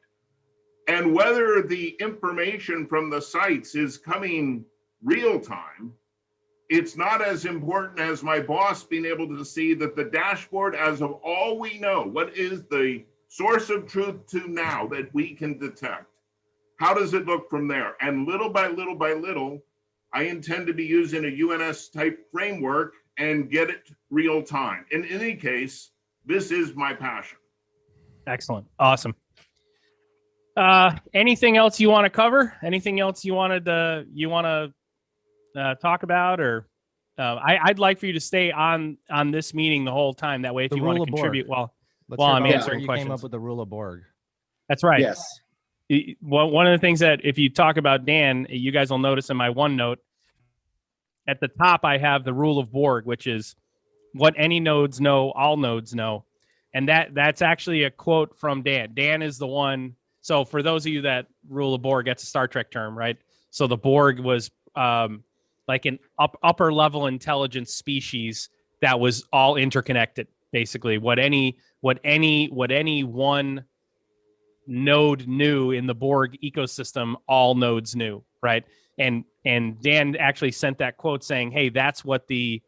And 0.87 1.13
whether 1.13 1.61
the 1.61 1.95
information 1.99 2.85
from 2.87 3.09
the 3.09 3.21
sites 3.21 3.75
is 3.75 3.97
coming 3.97 4.65
real 5.03 5.39
time, 5.39 5.93
it's 6.71 6.95
not 6.95 7.21
as 7.21 7.43
important 7.43 7.99
as 7.99 8.23
my 8.23 8.39
boss 8.39 8.81
being 8.81 9.05
able 9.05 9.27
to 9.27 9.43
see 9.43 9.73
that 9.73 9.93
the 9.93 10.05
dashboard, 10.05 10.73
as 10.73 11.01
of 11.01 11.11
all 11.21 11.59
we 11.59 11.77
know, 11.77 12.03
what 12.03 12.35
is 12.37 12.63
the 12.63 13.03
source 13.27 13.69
of 13.69 13.85
truth 13.85 14.25
to 14.27 14.47
now 14.47 14.87
that 14.87 15.13
we 15.13 15.35
can 15.35 15.57
detect? 15.57 16.05
How 16.77 16.93
does 16.93 17.13
it 17.13 17.25
look 17.25 17.49
from 17.49 17.67
there? 17.67 17.95
And 17.99 18.25
little 18.25 18.49
by 18.49 18.69
little 18.69 18.95
by 18.95 19.11
little, 19.11 19.61
I 20.13 20.23
intend 20.23 20.65
to 20.67 20.73
be 20.73 20.85
using 20.85 21.25
a 21.25 21.27
UNS 21.27 21.89
type 21.89 22.17
framework 22.31 22.93
and 23.17 23.51
get 23.51 23.69
it 23.69 23.89
real 24.09 24.41
time. 24.41 24.85
In 24.91 25.03
any 25.03 25.35
case, 25.35 25.91
this 26.25 26.51
is 26.51 26.73
my 26.73 26.93
passion. 26.93 27.37
Excellent. 28.27 28.65
Awesome. 28.79 29.13
Uh, 30.55 30.95
anything 31.13 31.57
else 31.57 31.81
you 31.81 31.89
want 31.89 32.05
to 32.05 32.09
cover? 32.09 32.53
Anything 32.63 33.01
else 33.01 33.25
you 33.25 33.33
wanted 33.33 33.65
to 33.65 34.05
you 34.13 34.29
want 34.29 34.45
to 34.45 34.73
uh, 35.55 35.75
talk 35.75 36.03
about, 36.03 36.39
or 36.39 36.67
uh, 37.17 37.35
I, 37.35 37.57
I'd 37.63 37.79
like 37.79 37.99
for 37.99 38.05
you 38.07 38.13
to 38.13 38.19
stay 38.19 38.51
on 38.51 38.97
on 39.09 39.31
this 39.31 39.53
meeting 39.53 39.85
the 39.85 39.91
whole 39.91 40.13
time. 40.13 40.41
That 40.43 40.53
way, 40.55 40.65
if 40.65 40.71
The 40.71 40.77
you 40.77 40.83
want 40.83 40.97
to 40.97 41.03
of 41.03 41.07
contribute, 41.09 41.47
well, 41.47 41.73
Let's 42.07 42.19
Well, 42.19 42.29
I'm 42.29 42.43
about 42.43 42.55
answering 42.55 42.67
where 42.69 42.79
you 42.79 42.87
came 42.87 42.87
questions. 43.07 43.11
up 43.19 43.23
with 43.23 43.31
the 43.31 43.39
rule 43.39 43.61
of 43.61 43.69
Borg. 43.69 44.01
that's 44.67 44.83
right. 44.83 44.99
Yes. 44.99 45.23
Y- 45.89 46.15
Well, 46.21 46.49
one 46.49 46.67
of 46.67 46.71
the 46.71 46.77
things 46.85 46.99
that 46.99 47.21
if 47.23 47.37
you 47.37 47.49
talk 47.49 47.77
about 47.77 48.05
Dan, 48.05 48.47
you 48.49 48.71
guys 48.71 48.89
will 48.91 48.99
notice 48.99 49.29
in 49.29 49.37
my 49.37 49.49
OneNote 49.49 49.97
at 51.27 51.39
the 51.39 51.47
top, 51.47 51.81
I 51.85 51.97
have 51.97 52.23
the 52.23 52.33
rule 52.33 52.59
of 52.59 52.71
Borg, 52.71 53.05
which 53.05 53.27
is 53.27 53.55
what 54.13 54.33
any 54.37 54.59
nodes 54.59 54.99
know, 54.99 55.31
all 55.31 55.55
nodes 55.57 55.93
know, 55.95 56.25
and 56.73 56.89
that 56.89 57.13
that's 57.13 57.41
actually 57.41 57.83
a 57.83 57.91
quote 57.91 58.37
from 58.37 58.61
Dan. 58.63 58.91
Dan 58.93 59.21
is 59.21 59.37
the 59.37 59.47
one. 59.47 59.95
So 60.21 60.43
for 60.45 60.61
those 60.61 60.85
of 60.85 60.91
you 60.91 61.01
that 61.03 61.27
rule 61.47 61.73
of 61.73 61.81
Borg, 61.81 62.05
that's 62.07 62.23
a 62.23 62.25
Star 62.25 62.47
Trek 62.47 62.71
term, 62.71 62.97
right? 62.97 63.17
So 63.51 63.67
the 63.67 63.77
Borg 63.77 64.19
was 64.19 64.51
um, 64.75 65.23
like 65.71 65.85
an 65.85 65.97
up, 66.19 66.37
upper 66.43 66.73
level 66.73 67.07
intelligence 67.07 67.73
species 67.73 68.49
that 68.81 68.99
was 68.99 69.23
all 69.31 69.55
interconnected. 69.55 70.27
Basically, 70.51 70.97
what 70.97 71.17
any 71.17 71.57
what 71.79 71.99
any 72.03 72.47
what 72.47 72.71
any 72.71 73.05
one 73.05 73.63
node 74.67 75.29
knew 75.29 75.71
in 75.71 75.87
the 75.87 75.95
Borg 75.95 76.37
ecosystem, 76.43 77.15
all 77.25 77.55
nodes 77.55 77.95
knew, 77.95 78.21
right? 78.43 78.65
And 78.97 79.23
and 79.45 79.81
Dan 79.81 80.17
actually 80.17 80.51
sent 80.51 80.77
that 80.79 80.97
quote 80.97 81.23
saying, 81.23 81.51
"Hey, 81.51 81.69
that's 81.69 82.03
what 82.03 82.27
the 82.27 82.61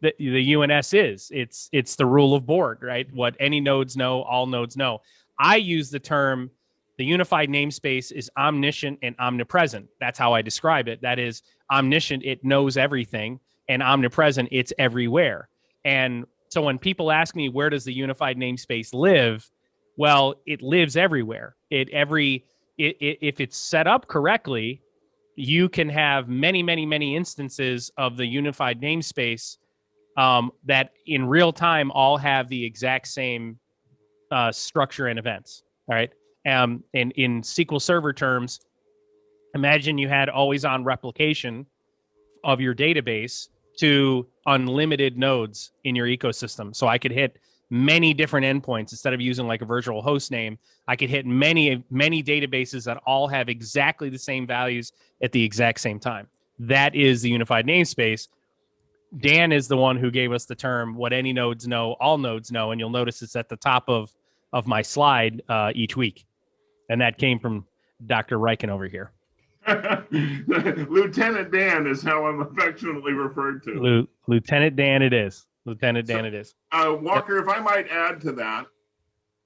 the, 0.00 0.12
the 0.18 0.56
UNS 0.56 0.94
is. 0.94 1.30
It's 1.32 1.68
it's 1.72 1.94
the 1.94 2.06
rule 2.06 2.34
of 2.34 2.44
Borg, 2.44 2.82
right? 2.82 3.06
What 3.14 3.36
any 3.38 3.60
nodes 3.60 3.96
know, 3.96 4.22
all 4.22 4.46
nodes 4.46 4.76
know." 4.76 5.00
I 5.38 5.56
use 5.56 5.90
the 5.90 6.00
term 6.00 6.50
the 6.98 7.04
unified 7.04 7.50
namespace 7.50 8.10
is 8.10 8.30
omniscient 8.36 8.98
and 9.02 9.14
omnipresent. 9.18 9.86
That's 10.00 10.18
how 10.18 10.32
I 10.32 10.42
describe 10.42 10.88
it. 10.88 11.02
That 11.02 11.18
is 11.18 11.42
omniscient, 11.70 12.24
it 12.24 12.44
knows 12.44 12.76
everything, 12.76 13.40
and 13.68 13.82
omnipresent, 13.82 14.48
it's 14.52 14.72
everywhere. 14.78 15.48
And 15.84 16.26
so 16.48 16.62
when 16.62 16.78
people 16.78 17.10
ask 17.10 17.34
me 17.34 17.48
where 17.48 17.70
does 17.70 17.84
the 17.84 17.92
unified 17.92 18.36
namespace 18.36 18.94
live, 18.94 19.48
well, 19.96 20.34
it 20.46 20.62
lives 20.62 20.96
everywhere. 20.96 21.56
It 21.70 21.88
every 21.90 22.44
it, 22.78 22.96
it, 23.00 23.18
if 23.22 23.40
it's 23.40 23.56
set 23.56 23.86
up 23.86 24.06
correctly, 24.06 24.82
you 25.34 25.68
can 25.68 25.88
have 25.88 26.28
many, 26.28 26.62
many, 26.62 26.84
many 26.84 27.16
instances 27.16 27.90
of 27.96 28.16
the 28.16 28.26
unified 28.26 28.80
namespace 28.80 29.56
um, 30.16 30.50
that 30.64 30.90
in 31.06 31.26
real 31.26 31.52
time 31.52 31.90
all 31.90 32.16
have 32.16 32.48
the 32.48 32.64
exact 32.64 33.06
same 33.08 33.58
uh, 34.30 34.50
structure 34.50 35.06
and 35.06 35.18
events. 35.18 35.62
All 35.88 35.94
right. 35.94 36.10
Um, 36.46 36.84
and 36.94 37.12
in 37.12 37.42
SQL 37.42 37.80
Server 37.80 38.12
terms, 38.12 38.60
imagine 39.56 39.98
you 39.98 40.08
had 40.08 40.28
always 40.28 40.64
on 40.64 40.84
replication 40.84 41.66
of 42.44 42.60
your 42.60 42.74
database 42.74 43.48
to 43.78 44.26
unlimited 44.46 45.18
nodes 45.18 45.72
in 45.84 45.96
your 45.96 46.06
ecosystem. 46.06 46.74
So 46.74 46.86
I 46.86 46.98
could 46.98 47.10
hit 47.10 47.38
many 47.68 48.14
different 48.14 48.46
endpoints 48.46 48.92
instead 48.92 49.12
of 49.12 49.20
using 49.20 49.46
like 49.46 49.62
a 49.62 49.64
virtual 49.64 50.00
host 50.00 50.30
name. 50.30 50.58
I 50.86 50.94
could 50.94 51.10
hit 51.10 51.26
many, 51.26 51.82
many 51.90 52.22
databases 52.22 52.84
that 52.84 52.98
all 53.06 53.26
have 53.26 53.48
exactly 53.48 54.08
the 54.08 54.18
same 54.18 54.46
values 54.46 54.92
at 55.20 55.32
the 55.32 55.42
exact 55.42 55.80
same 55.80 55.98
time. 55.98 56.28
That 56.60 56.94
is 56.94 57.22
the 57.22 57.30
unified 57.30 57.66
namespace. 57.66 58.28
Dan 59.18 59.52
is 59.52 59.68
the 59.68 59.76
one 59.76 59.96
who 59.96 60.10
gave 60.10 60.32
us 60.32 60.44
the 60.44 60.54
term 60.54 60.94
what 60.94 61.12
any 61.12 61.32
nodes 61.32 61.66
know, 61.66 61.92
all 61.94 62.18
nodes 62.18 62.52
know. 62.52 62.70
And 62.70 62.80
you'll 62.80 62.90
notice 62.90 63.22
it's 63.22 63.36
at 63.36 63.48
the 63.48 63.56
top 63.56 63.88
of, 63.88 64.14
of 64.52 64.66
my 64.66 64.82
slide 64.82 65.42
uh, 65.48 65.72
each 65.74 65.96
week. 65.96 66.24
And 66.88 67.00
that 67.00 67.18
came 67.18 67.38
from 67.38 67.66
Dr. 68.06 68.38
Riken 68.38 68.68
over 68.68 68.86
here. 68.86 69.12
Lieutenant 70.10 71.50
Dan 71.52 71.86
is 71.86 72.02
how 72.02 72.26
I'm 72.26 72.40
affectionately 72.40 73.12
referred 73.12 73.62
to. 73.64 73.70
Lieu- 73.80 74.08
Lieutenant 74.28 74.76
Dan, 74.76 75.02
it 75.02 75.12
is. 75.12 75.46
Lieutenant 75.64 76.06
Dan, 76.06 76.24
it 76.24 76.34
is. 76.34 76.54
Uh, 76.72 76.96
Walker, 77.00 77.38
if 77.38 77.48
I 77.48 77.58
might 77.60 77.88
add 77.88 78.20
to 78.22 78.32
that, 78.32 78.66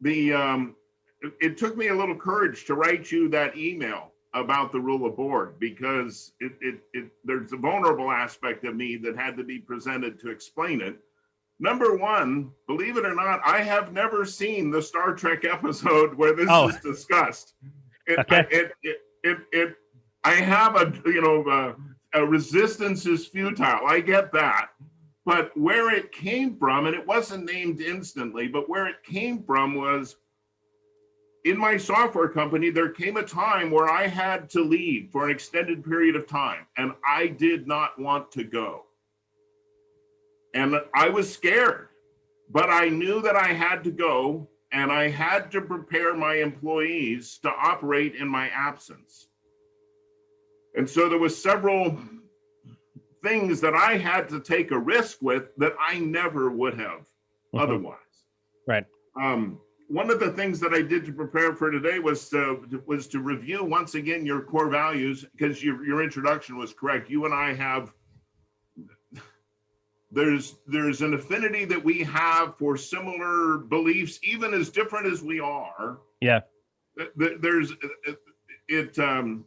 the 0.01 0.33
um, 0.33 0.77
it, 1.23 1.33
it 1.41 1.59
took 1.59 1.77
me 1.77 1.89
a 1.89 1.95
little 1.95 2.15
courage 2.17 2.65
to 2.67 2.75
write 2.75 3.11
you 3.11 3.29
that 3.31 3.57
email 3.57 4.13
about 4.35 4.71
the 4.71 4.79
rule 4.81 5.07
of 5.07 5.17
Borg 5.17 5.55
because 5.59 6.33
it, 6.41 6.53
it, 6.61 6.81
it 6.93 7.11
there's 7.25 7.53
a 7.53 7.57
vulnerable 7.57 8.11
aspect 8.11 8.65
of 8.65 8.77
me 8.77 8.97
that 8.97 9.17
had 9.17 9.37
to 9.39 9.45
be 9.45 9.59
presented 9.59 10.21
to 10.21 10.31
explain 10.31 10.81
it. 10.81 10.99
Number 11.59 11.97
one, 11.97 12.51
believe 12.67 12.97
it 12.97 13.05
or 13.05 13.15
not, 13.15 13.41
I 13.45 13.61
have 13.61 13.93
never 13.93 14.25
seen 14.25 14.71
the 14.71 14.81
Star 14.81 15.15
Trek 15.15 15.45
episode 15.45 16.15
where 16.15 16.35
this 16.35 16.47
Oh. 16.51 16.69
is 16.69 16.77
discussed. 16.81 17.55
It, 18.07 18.19
Okay. 18.21 18.47
it, 18.51 18.73
it, 18.83 18.97
it, 19.23 19.39
it, 19.53 19.77
I 20.25 20.35
have 20.35 20.77
a, 20.77 20.93
you 21.07 21.23
know, 21.23 21.43
uh, 21.51 21.75
a 22.15 22.27
resistance 22.27 23.07
is 23.07 23.27
futile. 23.27 23.87
I 23.87 24.01
get 24.01 24.33
that. 24.33 24.69
But 25.25 25.57
where 25.57 25.95
it 25.95 26.13
came 26.13 26.57
from, 26.57 26.87
and 26.87 26.95
it 26.95 27.07
wasn't 27.07 27.51
named 27.51 27.81
instantly, 27.81 28.49
but 28.49 28.69
where 28.69 28.87
it 28.87 29.03
came 29.05 29.43
from 29.43 29.75
was 29.75 30.17
in 31.45 31.57
my 31.59 31.77
software 31.77 32.29
company, 32.29 32.71
there 32.71 32.91
came 32.91 33.17
a 33.17 33.23
time 33.23 33.71
where 33.71 33.89
I 33.89 34.07
had 34.07 34.51
to 34.51 34.63
leave 34.63 35.11
for 35.11 35.25
an 35.25 35.31
extended 35.31 35.85
period 35.85 36.17
of 36.17 36.27
time, 36.27 36.67
and 36.77 36.93
I 37.07 37.29
did 37.29 37.67
not 37.67 37.99
want 37.99 38.31
to 38.33 38.45
go. 38.45 38.87
And 40.55 40.75
I 40.95 41.09
was 41.09 41.33
scared, 41.33 41.89
but 42.51 42.69
I 42.69 42.89
knew 42.89 43.23
that 43.23 43.37
I 43.37 43.53
had 43.53 43.85
to 43.85 43.91
go, 43.91 44.49
and 44.73 44.91
I 44.91 45.09
had 45.09 45.51
to 45.53 45.61
prepare 45.61 46.15
my 46.15 46.35
employees 46.35 47.39
to 47.43 47.51
operate 47.51 48.17
in 48.17 48.29
my 48.29 48.49
absence. 48.49 49.29
And 50.77 50.89
so 50.89 51.09
there 51.09 51.19
was 51.19 51.41
several 51.41 51.99
things 53.23 53.61
that 53.61 53.75
I 53.75 53.97
had 53.97 54.29
to 54.31 54.41
take 54.41 54.71
a 54.71 54.79
risk 54.79 55.19
with 55.21 55.55
that 55.57 55.75
I 55.81 55.99
never 55.99 56.51
would 56.51 56.75
have 56.79 57.07
Mhm. 57.53 57.61
otherwise. 57.61 57.97
Right. 58.67 58.87
Um, 59.21 59.61
one 59.89 60.11
of 60.11 60.21
the 60.21 60.31
things 60.33 60.61
that 60.61 60.73
I 60.73 60.83
did 60.83 61.05
to 61.07 61.13
prepare 61.13 61.53
for 61.55 61.71
today 61.71 61.99
was 61.99 62.29
to, 62.31 62.83
was 62.87 63.09
to 63.09 63.21
review 63.21 63.65
once 63.65 63.97
again 63.97 64.25
your 64.25 64.41
core 64.43 64.69
values 64.69 65.25
because 65.33 65.63
your, 65.65 65.85
your 65.85 66.03
introduction 66.03 66.57
was 66.57 66.73
correct. 66.73 67.11
You 67.11 67.25
and 67.25 67.35
I 67.35 67.53
have 67.55 67.93
there's 70.13 70.57
there's 70.67 71.03
an 71.03 71.15
affinity 71.15 71.65
that 71.65 71.83
we 71.83 72.01
have 72.03 72.57
for 72.59 72.77
similar 72.77 73.59
beliefs, 73.59 74.19
even 74.25 74.53
as 74.55 74.69
different 74.69 75.07
as 75.07 75.23
we 75.23 75.39
are. 75.41 75.99
Yeah. 76.21 76.41
Th- 76.99 77.11
th- 77.19 77.41
There's 77.41 77.73
it, 78.69 78.99
um, 78.99 79.45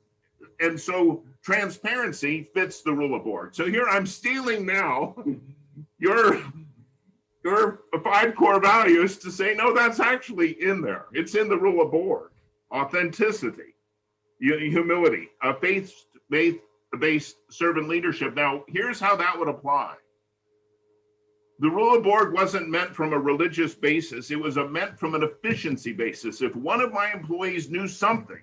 and 0.60 0.80
so 0.80 1.24
transparency 1.42 2.50
fits 2.54 2.82
the 2.82 2.94
rule 2.94 3.16
of 3.16 3.24
Borg. 3.24 3.54
So 3.54 3.66
here 3.66 3.88
I'm 3.90 4.06
stealing 4.06 4.66
now 4.66 5.16
your 6.00 6.42
your 7.44 7.80
five 8.04 8.36
core 8.36 8.62
values 8.62 9.18
to 9.20 9.32
say 9.32 9.54
no, 9.54 9.74
that's 9.74 10.00
actually 10.00 10.62
in 10.64 10.82
there. 10.82 11.06
It's 11.12 11.36
in 11.36 11.50
the 11.50 11.58
rule 11.58 11.84
of 11.84 11.92
Borg. 11.92 12.32
Authenticity, 12.74 13.76
humility, 14.40 15.30
a 15.42 15.54
faith 15.54 15.94
faith 16.32 16.60
based 17.00 17.36
servant 17.50 17.88
leadership. 17.88 18.36
Now 18.36 18.64
here's 18.68 19.00
how 19.00 19.16
that 19.16 19.38
would 19.38 19.48
apply. 19.48 19.96
The 21.60 21.70
rule 21.70 21.96
of 21.96 22.04
Borg 22.04 22.34
wasn't 22.34 22.70
meant 22.70 22.96
from 22.96 23.14
a 23.14 23.20
religious 23.20 23.76
basis. 23.76 24.32
It 24.32 24.40
was 24.40 24.58
meant 24.58 25.00
from 25.00 25.14
an 25.14 25.24
efficiency 25.24 25.94
basis. 25.94 26.42
If 26.42 26.56
one 26.56 26.82
of 26.82 26.92
my 26.92 27.12
employees 27.12 27.70
knew 27.70 27.88
something 27.88 28.42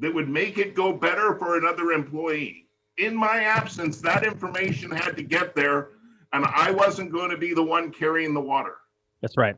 that 0.00 0.12
would 0.12 0.28
make 0.28 0.58
it 0.58 0.74
go 0.74 0.92
better 0.92 1.36
for 1.36 1.58
another 1.58 1.92
employee. 1.92 2.66
In 2.98 3.14
my 3.14 3.44
absence, 3.44 4.00
that 4.00 4.24
information 4.24 4.90
had 4.90 5.16
to 5.16 5.22
get 5.22 5.54
there, 5.54 5.90
and 6.32 6.44
I 6.44 6.70
wasn't 6.70 7.12
going 7.12 7.30
to 7.30 7.36
be 7.36 7.54
the 7.54 7.62
one 7.62 7.92
carrying 7.92 8.34
the 8.34 8.40
water. 8.40 8.76
That's 9.22 9.36
right. 9.36 9.56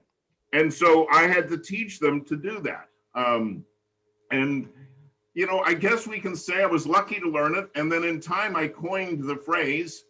And 0.53 0.73
so 0.73 1.07
I 1.11 1.23
had 1.23 1.49
to 1.49 1.59
teach 1.59 1.99
them 1.99 2.25
to 2.27 2.37
do 2.37 2.61
that. 2.61 2.89
Um, 3.15 3.65
and, 4.31 4.69
you 5.35 5.47
know, 5.47 5.61
I 5.61 5.75
guess 5.75 6.07
we 6.07 6.21
can 6.21 6.37
say 6.37 6.63
I 6.63 6.67
was 6.67 6.87
lucky 6.87 7.21
to 7.21 7.29
learn 7.29 7.55
it. 7.55 7.71
And 7.75 7.91
then 7.91 8.05
in 8.05 8.21
time, 8.21 8.57
I 8.57 8.69
coined 8.69 9.25
the 9.25 9.37
phrase, 9.37 10.05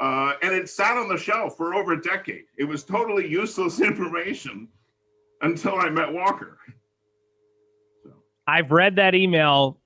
uh, 0.00 0.34
and 0.42 0.52
it 0.52 0.68
sat 0.68 0.96
on 0.96 1.08
the 1.08 1.18
shelf 1.18 1.56
for 1.56 1.74
over 1.74 1.92
a 1.92 2.02
decade. 2.02 2.44
It 2.58 2.64
was 2.64 2.84
totally 2.84 3.28
useless 3.28 3.80
information 3.90 4.68
until 5.42 5.76
I 5.76 5.90
met 5.90 6.12
Walker. 6.12 6.58
I've 8.46 8.70
read 8.70 8.96
that 8.96 9.14
email 9.14 9.78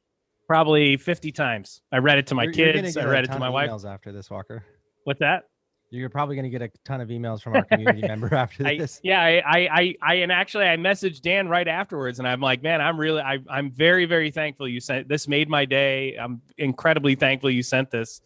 probably 0.46 0.96
50 0.96 1.30
times. 1.32 1.82
I 1.92 1.98
read 1.98 2.18
it 2.18 2.26
to 2.28 2.34
my 2.34 2.44
You're- 2.44 2.56
you're 2.56 2.72
kids. 2.82 2.96
I 2.96 3.04
read 3.04 3.24
it 3.24 3.32
to 3.32 3.38
my 3.38 3.48
wife. 3.48 3.70
Emails 3.70 3.84
after 3.88 4.12
this, 4.12 4.30
Walker. 4.30 4.64
What's 5.04 5.20
that? 5.20 5.44
You're 5.90 6.10
probably 6.10 6.36
going 6.36 6.44
to 6.44 6.50
get 6.50 6.60
a 6.60 6.70
ton 6.84 7.00
of 7.00 7.08
emails 7.08 7.40
from 7.40 7.56
our 7.56 7.64
community 7.64 8.02
member 8.06 8.34
after 8.34 8.66
I, 8.66 8.76
this. 8.76 9.00
yeah, 9.02 9.22
I, 9.22 9.42
I, 9.46 9.58
I, 9.72 9.94
I, 10.02 10.14
and 10.16 10.30
actually, 10.30 10.66
I 10.66 10.76
messaged 10.76 11.22
Dan 11.22 11.48
right 11.48 11.66
afterwards, 11.66 12.18
and 12.18 12.28
I'm 12.28 12.40
like, 12.40 12.62
man, 12.62 12.82
I'm 12.82 13.00
really, 13.00 13.22
I, 13.22 13.38
I'm 13.48 13.70
very, 13.70 14.04
very 14.04 14.30
thankful 14.30 14.68
you 14.68 14.80
sent 14.80 15.08
this. 15.08 15.26
Made 15.28 15.48
my 15.48 15.64
day. 15.64 16.14
I'm 16.16 16.42
incredibly 16.58 17.14
thankful 17.14 17.50
you 17.50 17.62
sent 17.62 17.90
this. 17.90 18.20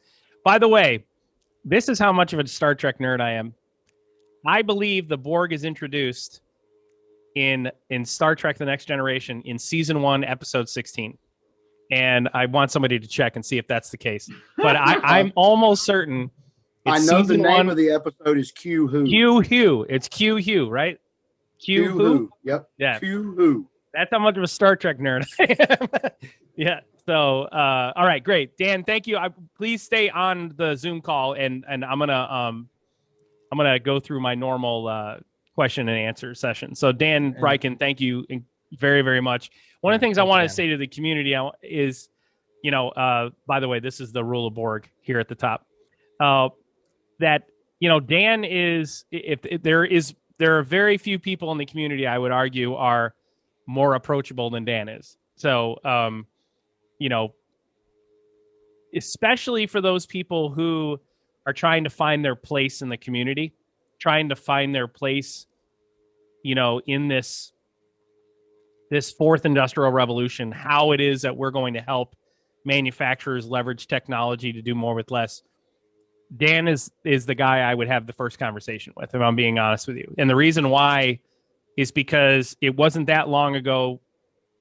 By 0.45 0.59
the 0.59 0.67
way, 0.67 1.05
this 1.65 1.89
is 1.89 2.01
how 2.01 2.13
much 2.13 2.33
of 2.33 2.41
a 2.41 2.47
Star 2.49 2.75
Trek 2.75 2.99
nerd 2.99 3.21
I 3.21 3.33
am. 3.33 3.55
I 4.45 4.63
believe 4.63 5.09
the 5.09 5.19
Borg 5.19 5.53
is 5.53 5.65
introduced 5.65 6.41
in 7.35 7.71
in 7.91 8.05
Star 8.05 8.35
Trek: 8.35 8.59
The 8.59 8.65
Next 8.65 8.87
Generation 8.87 9.43
in 9.45 9.59
season 9.59 10.03
one, 10.03 10.25
episode 10.25 10.69
16, 10.69 11.17
and 11.91 12.29
I 12.35 12.47
want 12.47 12.71
somebody 12.71 12.99
to 12.99 13.07
check 13.07 13.37
and 13.37 13.45
see 13.45 13.59
if 13.59 13.67
that's 13.67 13.91
the 13.91 13.97
case. 13.97 14.31
But 14.57 14.77
I, 14.77 14.97
I'm 15.21 15.33
almost 15.37 15.85
certain. 15.85 16.31
I 16.85 16.99
know 16.99 17.23
the 17.23 17.37
name 17.37 17.45
one, 17.45 17.69
of 17.69 17.77
the 17.77 17.91
episode 17.91 18.39
is 18.39 18.51
Q 18.51 18.89
Who. 18.89 19.07
Q 19.07 19.41
Who. 19.43 19.87
It's 19.89 20.09
Q 20.09 20.39
Who, 20.39 20.69
right? 20.69 20.99
Q, 21.63 21.91
who? 21.91 22.31
Yep. 22.43 22.69
Yeah, 22.79 22.99
Q 22.99 23.35
Who. 23.37 23.69
that's 23.95 24.11
how 24.11 24.19
much 24.19 24.37
of 24.37 24.43
a 24.43 24.49
Star 24.49 24.75
Trek 24.75 24.99
nerd 24.99 25.25
I 25.39 25.77
am. 25.81 26.11
yeah. 26.57 26.81
So, 27.07 27.43
uh, 27.43 27.93
all 27.97 28.07
right, 28.07 28.23
great, 28.23 28.57
Dan. 28.57 28.85
Thank 28.85 29.07
you. 29.07 29.17
I, 29.17 29.29
please 29.57 29.83
stay 29.83 30.11
on 30.11 30.55
the 30.57 30.75
Zoom 30.75 31.01
call, 31.01 31.35
and 31.35 31.65
and 31.69 31.85
I'm 31.85 31.99
gonna 31.99 32.29
um, 32.31 32.69
I'm 33.51 33.59
gonna 33.59 33.79
go 33.79 34.01
through 34.01 34.21
my 34.21 34.35
normal 34.35 34.89
uh, 34.89 35.17
question 35.55 35.89
and 35.89 35.99
answer 35.99 36.35
session. 36.35 36.75
So, 36.75 36.93
Dan 36.93 37.35
Bryken, 37.35 37.79
thank 37.79 38.01
you 38.01 38.27
very 38.79 39.03
very 39.03 39.21
much. 39.21 39.51
One 39.81 39.93
of 39.95 40.01
the 40.01 40.05
things 40.05 40.19
I 40.19 40.23
want 40.23 40.49
to 40.49 40.55
say 40.55 40.69
to 40.69 40.77
the 40.77 40.87
community 40.87 41.37
is, 41.63 42.09
you 42.63 42.71
know, 42.71 42.91
uh, 42.91 43.31
by 43.47 43.61
the 43.61 43.69
way, 43.69 43.81
this 43.81 44.01
is 44.01 44.13
the 44.13 44.25
rule 44.25 44.47
of 44.47 44.55
Borg 44.55 44.89
here 45.01 45.19
at 45.19 45.29
the 45.29 45.35
top. 45.35 45.67
Uh, 46.21 46.49
that 47.19 47.45
you 47.81 47.89
know, 47.89 48.01
Dan 48.01 48.45
is 48.45 49.05
if, 49.11 49.41
if 49.45 49.63
there 49.63 49.85
is 49.85 50.15
there 50.39 50.59
are 50.59 50.63
very 50.63 50.99
few 50.99 51.19
people 51.19 51.53
in 51.53 51.59
the 51.59 51.67
community 51.67 52.07
I 52.07 52.19
would 52.19 52.33
argue 52.33 52.75
are 52.75 53.15
more 53.67 53.95
approachable 53.95 54.51
than 54.51 54.65
Dan 54.65 54.89
is. 54.89 55.17
So, 55.37 55.79
um, 55.85 56.27
you 56.99 57.09
know, 57.09 57.35
especially 58.95 59.67
for 59.67 59.81
those 59.81 60.07
people 60.07 60.51
who 60.51 61.01
are 61.47 61.53
trying 61.53 61.85
to 61.85 61.91
find 61.91 62.25
their 62.25 62.37
place 62.37 62.83
in 62.83 62.89
the 62.89 62.97
community, 62.97 63.53
trying 64.03 64.29
to 64.29 64.37
find 64.37 64.75
their 64.75 64.89
place, 64.89 65.47
you 66.43 66.57
know, 66.57 66.81
in 66.87 67.07
this 67.07 67.53
this 68.91 69.13
fourth 69.13 69.47
industrial 69.47 69.91
revolution, 69.91 70.51
how 70.53 70.93
it 70.93 71.01
is 71.01 71.23
that 71.23 71.35
we're 71.35 71.53
going 71.53 71.73
to 71.73 71.81
help 71.81 72.15
manufacturers 72.65 73.47
leverage 73.47 73.87
technology 73.87 74.53
to 74.53 74.61
do 74.61 74.75
more 74.75 74.95
with 74.95 75.11
less. 75.11 75.43
Dan 76.37 76.67
is 76.67 76.91
is 77.05 77.27
the 77.27 77.35
guy 77.35 77.61
I 77.61 77.75
would 77.75 77.89
have 77.89 78.07
the 78.07 78.13
first 78.13 78.39
conversation 78.41 78.93
with, 78.97 79.15
if 79.15 79.21
I'm 79.21 79.37
being 79.37 79.59
honest 79.59 79.87
with 79.87 79.97
you. 79.97 80.13
And 80.19 80.29
the 80.29 80.37
reason 80.37 80.69
why 80.69 81.21
is 81.77 81.93
because 81.93 82.57
it 82.61 82.77
wasn't 82.77 83.07
that 83.07 83.29
long 83.29 83.55
ago 83.55 84.01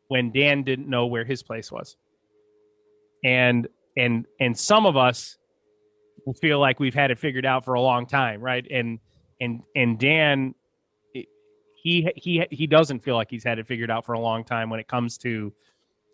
when 0.07 0.31
Dan 0.31 0.63
didn't 0.63 0.87
know 0.87 1.07
where 1.07 1.25
his 1.25 1.41
place 1.41 1.71
was. 1.71 1.97
And 3.23 3.67
and 3.97 4.25
and 4.39 4.57
some 4.57 4.85
of 4.85 4.95
us 4.97 5.37
feel 6.39 6.59
like 6.59 6.79
we've 6.79 6.93
had 6.93 7.09
it 7.09 7.17
figured 7.17 7.45
out 7.45 7.65
for 7.65 7.73
a 7.73 7.81
long 7.81 8.05
time, 8.05 8.39
right? 8.39 8.65
And 8.69 8.99
and 9.41 9.61
and 9.75 9.99
Dan 9.99 10.55
he 11.83 12.07
he 12.15 12.45
he 12.51 12.67
doesn't 12.67 12.99
feel 12.99 13.15
like 13.15 13.29
he's 13.29 13.43
had 13.43 13.59
it 13.59 13.67
figured 13.67 13.91
out 13.91 14.05
for 14.05 14.13
a 14.13 14.19
long 14.19 14.43
time 14.43 14.69
when 14.69 14.79
it 14.79 14.87
comes 14.87 15.17
to 15.17 15.51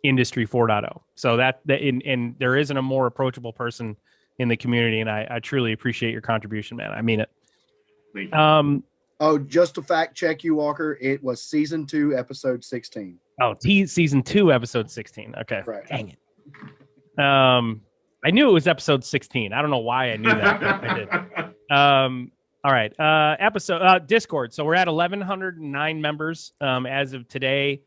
industry 0.03 0.47
4.0. 0.47 1.01
So 1.15 1.37
that 1.37 1.59
that 1.65 1.81
and, 1.81 2.01
and 2.03 2.35
there 2.39 2.55
isn't 2.55 2.75
a 2.75 2.81
more 2.81 3.05
approachable 3.05 3.51
person 3.53 3.97
in 4.39 4.47
the 4.47 4.55
community 4.55 5.01
and 5.01 5.09
I, 5.09 5.27
I 5.29 5.39
truly 5.39 5.73
appreciate 5.73 6.11
your 6.11 6.21
contribution, 6.21 6.77
man. 6.77 6.91
I 6.91 7.01
mean 7.01 7.19
it. 7.21 8.33
Um 8.33 8.83
Oh, 9.19 9.39
just 9.39 9.75
to 9.75 9.81
fact 9.81 10.15
check 10.15 10.43
you, 10.43 10.53
Walker, 10.55 10.95
it 11.01 11.23
was 11.23 11.41
season 11.41 11.87
two, 11.87 12.15
episode 12.15 12.63
16. 12.63 13.17
oh 13.41 13.55
T 13.59 13.85
season 13.87 14.21
two, 14.21 14.53
episode 14.53 14.89
16. 14.89 15.35
Okay. 15.41 15.63
Right. 15.65 15.87
Dang 15.87 16.09
it. 16.09 17.23
Um, 17.23 17.81
I 18.23 18.29
knew 18.29 18.49
it 18.49 18.53
was 18.53 18.67
episode 18.67 19.03
16. 19.03 19.53
I 19.53 19.61
don't 19.61 19.71
know 19.71 19.79
why 19.79 20.11
I 20.11 20.17
knew 20.17 20.29
that. 20.29 20.59
but 20.59 20.89
I 20.89 20.93
did. 20.93 21.09
Um, 21.69 22.31
all 22.63 22.71
right. 22.71 22.93
Uh, 22.99 23.35
episode 23.39 23.81
uh, 23.81 23.99
Discord. 23.99 24.53
So 24.53 24.65
we're 24.65 24.75
at 24.75 24.87
1,109 24.87 26.01
members 26.01 26.53
um, 26.61 26.85
as 26.85 27.13
of 27.13 27.27
today. 27.27 27.83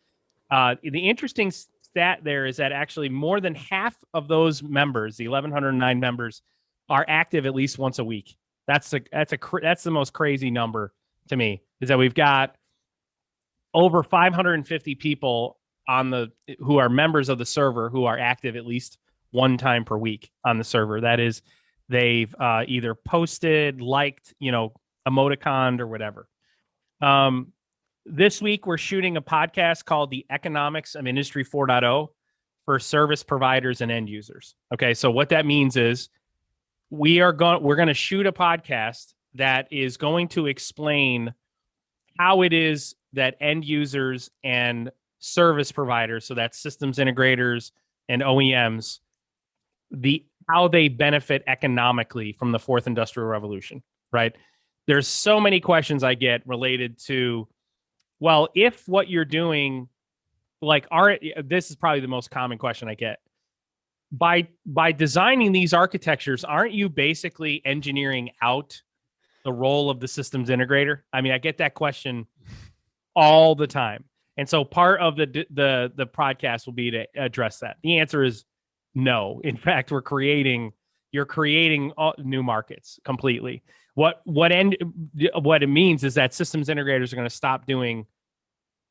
Uh, 0.50 0.76
the 0.82 1.08
interesting 1.08 1.50
stat 1.50 2.20
there 2.22 2.46
is 2.46 2.56
that 2.56 2.72
actually 2.72 3.08
more 3.08 3.40
than 3.40 3.54
half 3.54 3.96
of 4.14 4.28
those 4.28 4.62
members, 4.62 5.16
the 5.16 5.28
1,109 5.28 6.00
members, 6.00 6.42
are 6.88 7.04
active 7.08 7.46
at 7.46 7.54
least 7.54 7.78
once 7.78 7.98
a 7.98 8.04
week. 8.04 8.36
That's 8.66 8.92
a 8.94 9.00
that's 9.12 9.32
a 9.32 9.38
that's 9.62 9.82
the 9.82 9.90
most 9.90 10.12
crazy 10.12 10.50
number 10.50 10.92
to 11.28 11.36
me. 11.36 11.62
Is 11.80 11.88
that 11.88 11.98
we've 11.98 12.14
got 12.14 12.56
over 13.74 14.02
550 14.02 14.94
people 14.96 15.58
on 15.88 16.10
the 16.10 16.28
who 16.58 16.78
are 16.78 16.88
members 16.88 17.28
of 17.28 17.38
the 17.38 17.46
server 17.46 17.90
who 17.90 18.04
are 18.04 18.18
active 18.18 18.56
at 18.56 18.66
least 18.66 18.98
one 19.32 19.56
time 19.56 19.84
per 19.84 19.96
week 19.96 20.30
on 20.44 20.58
the 20.58 20.64
server. 20.64 21.00
That 21.00 21.20
is, 21.20 21.42
they've 21.90 22.34
uh, 22.38 22.64
either 22.66 22.94
posted, 22.94 23.82
liked, 23.82 24.32
you 24.38 24.52
know, 24.52 24.72
emoticon 25.06 25.80
or 25.80 25.86
whatever. 25.86 26.28
Um, 27.02 27.52
this 28.06 28.40
week 28.40 28.66
we're 28.66 28.78
shooting 28.78 29.16
a 29.16 29.22
podcast 29.22 29.84
called 29.84 30.10
"The 30.10 30.24
Economics 30.30 30.94
of 30.94 31.06
Industry 31.06 31.44
4.0" 31.44 32.08
for 32.64 32.78
service 32.78 33.22
providers 33.22 33.80
and 33.80 33.90
end 33.90 34.08
users. 34.08 34.54
Okay, 34.72 34.94
so 34.94 35.10
what 35.10 35.28
that 35.30 35.44
means 35.44 35.76
is 35.76 36.08
we 36.88 37.20
are 37.20 37.32
going 37.32 37.62
we're 37.62 37.76
going 37.76 37.88
to 37.88 37.94
shoot 37.94 38.26
a 38.26 38.32
podcast 38.32 39.14
that 39.34 39.68
is 39.70 39.96
going 39.96 40.28
to 40.28 40.46
explain 40.46 41.34
how 42.18 42.42
it 42.42 42.52
is 42.52 42.94
that 43.12 43.36
end 43.40 43.64
users 43.64 44.30
and 44.44 44.90
service 45.18 45.72
providers, 45.72 46.24
so 46.24 46.34
that's 46.34 46.58
systems 46.58 46.98
integrators 46.98 47.72
and 48.08 48.22
OEMs, 48.22 48.98
the 49.90 50.24
how 50.52 50.68
they 50.68 50.88
benefit 50.88 51.42
economically 51.46 52.32
from 52.32 52.52
the 52.52 52.58
fourth 52.58 52.86
industrial 52.86 53.28
revolution, 53.28 53.82
right? 54.12 54.34
There's 54.86 55.06
so 55.06 55.40
many 55.40 55.60
questions 55.60 56.02
I 56.02 56.14
get 56.14 56.46
related 56.46 56.98
to, 57.06 57.48
well, 58.18 58.48
if 58.54 58.88
what 58.88 59.08
you're 59.08 59.24
doing, 59.24 59.88
like 60.62 60.86
are 60.90 61.18
this 61.44 61.70
is 61.70 61.76
probably 61.76 62.00
the 62.00 62.08
most 62.08 62.30
common 62.30 62.58
question 62.58 62.88
I 62.88 62.94
get. 62.94 63.18
By 64.12 64.48
by 64.66 64.92
designing 64.92 65.52
these 65.52 65.72
architectures, 65.72 66.44
aren't 66.44 66.72
you 66.72 66.88
basically 66.88 67.62
engineering 67.64 68.30
out 68.42 68.80
the 69.44 69.52
role 69.52 69.88
of 69.88 70.00
the 70.00 70.08
systems 70.08 70.48
integrator? 70.48 71.00
I 71.12 71.20
mean, 71.20 71.32
I 71.32 71.38
get 71.38 71.58
that 71.58 71.74
question 71.74 72.26
all 73.14 73.54
the 73.54 73.66
time. 73.66 74.04
And 74.36 74.48
so 74.48 74.64
part 74.64 75.00
of 75.00 75.16
the 75.16 75.46
the 75.50 75.92
the 75.94 76.06
podcast 76.06 76.66
will 76.66 76.72
be 76.72 76.90
to 76.90 77.06
address 77.16 77.58
that. 77.60 77.76
The 77.82 77.98
answer 77.98 78.24
is 78.24 78.44
no. 78.94 79.40
In 79.44 79.56
fact, 79.56 79.90
we're 79.90 80.02
creating 80.02 80.72
you're 81.12 81.26
creating 81.26 81.92
new 82.18 82.42
markets 82.42 83.00
completely. 83.04 83.62
What 83.94 84.20
what 84.24 84.52
end 84.52 84.76
what 85.40 85.62
it 85.62 85.66
means 85.66 86.04
is 86.04 86.14
that 86.14 86.32
systems 86.32 86.68
integrators 86.68 87.12
are 87.12 87.16
going 87.16 87.28
to 87.28 87.34
stop 87.34 87.66
doing 87.66 88.06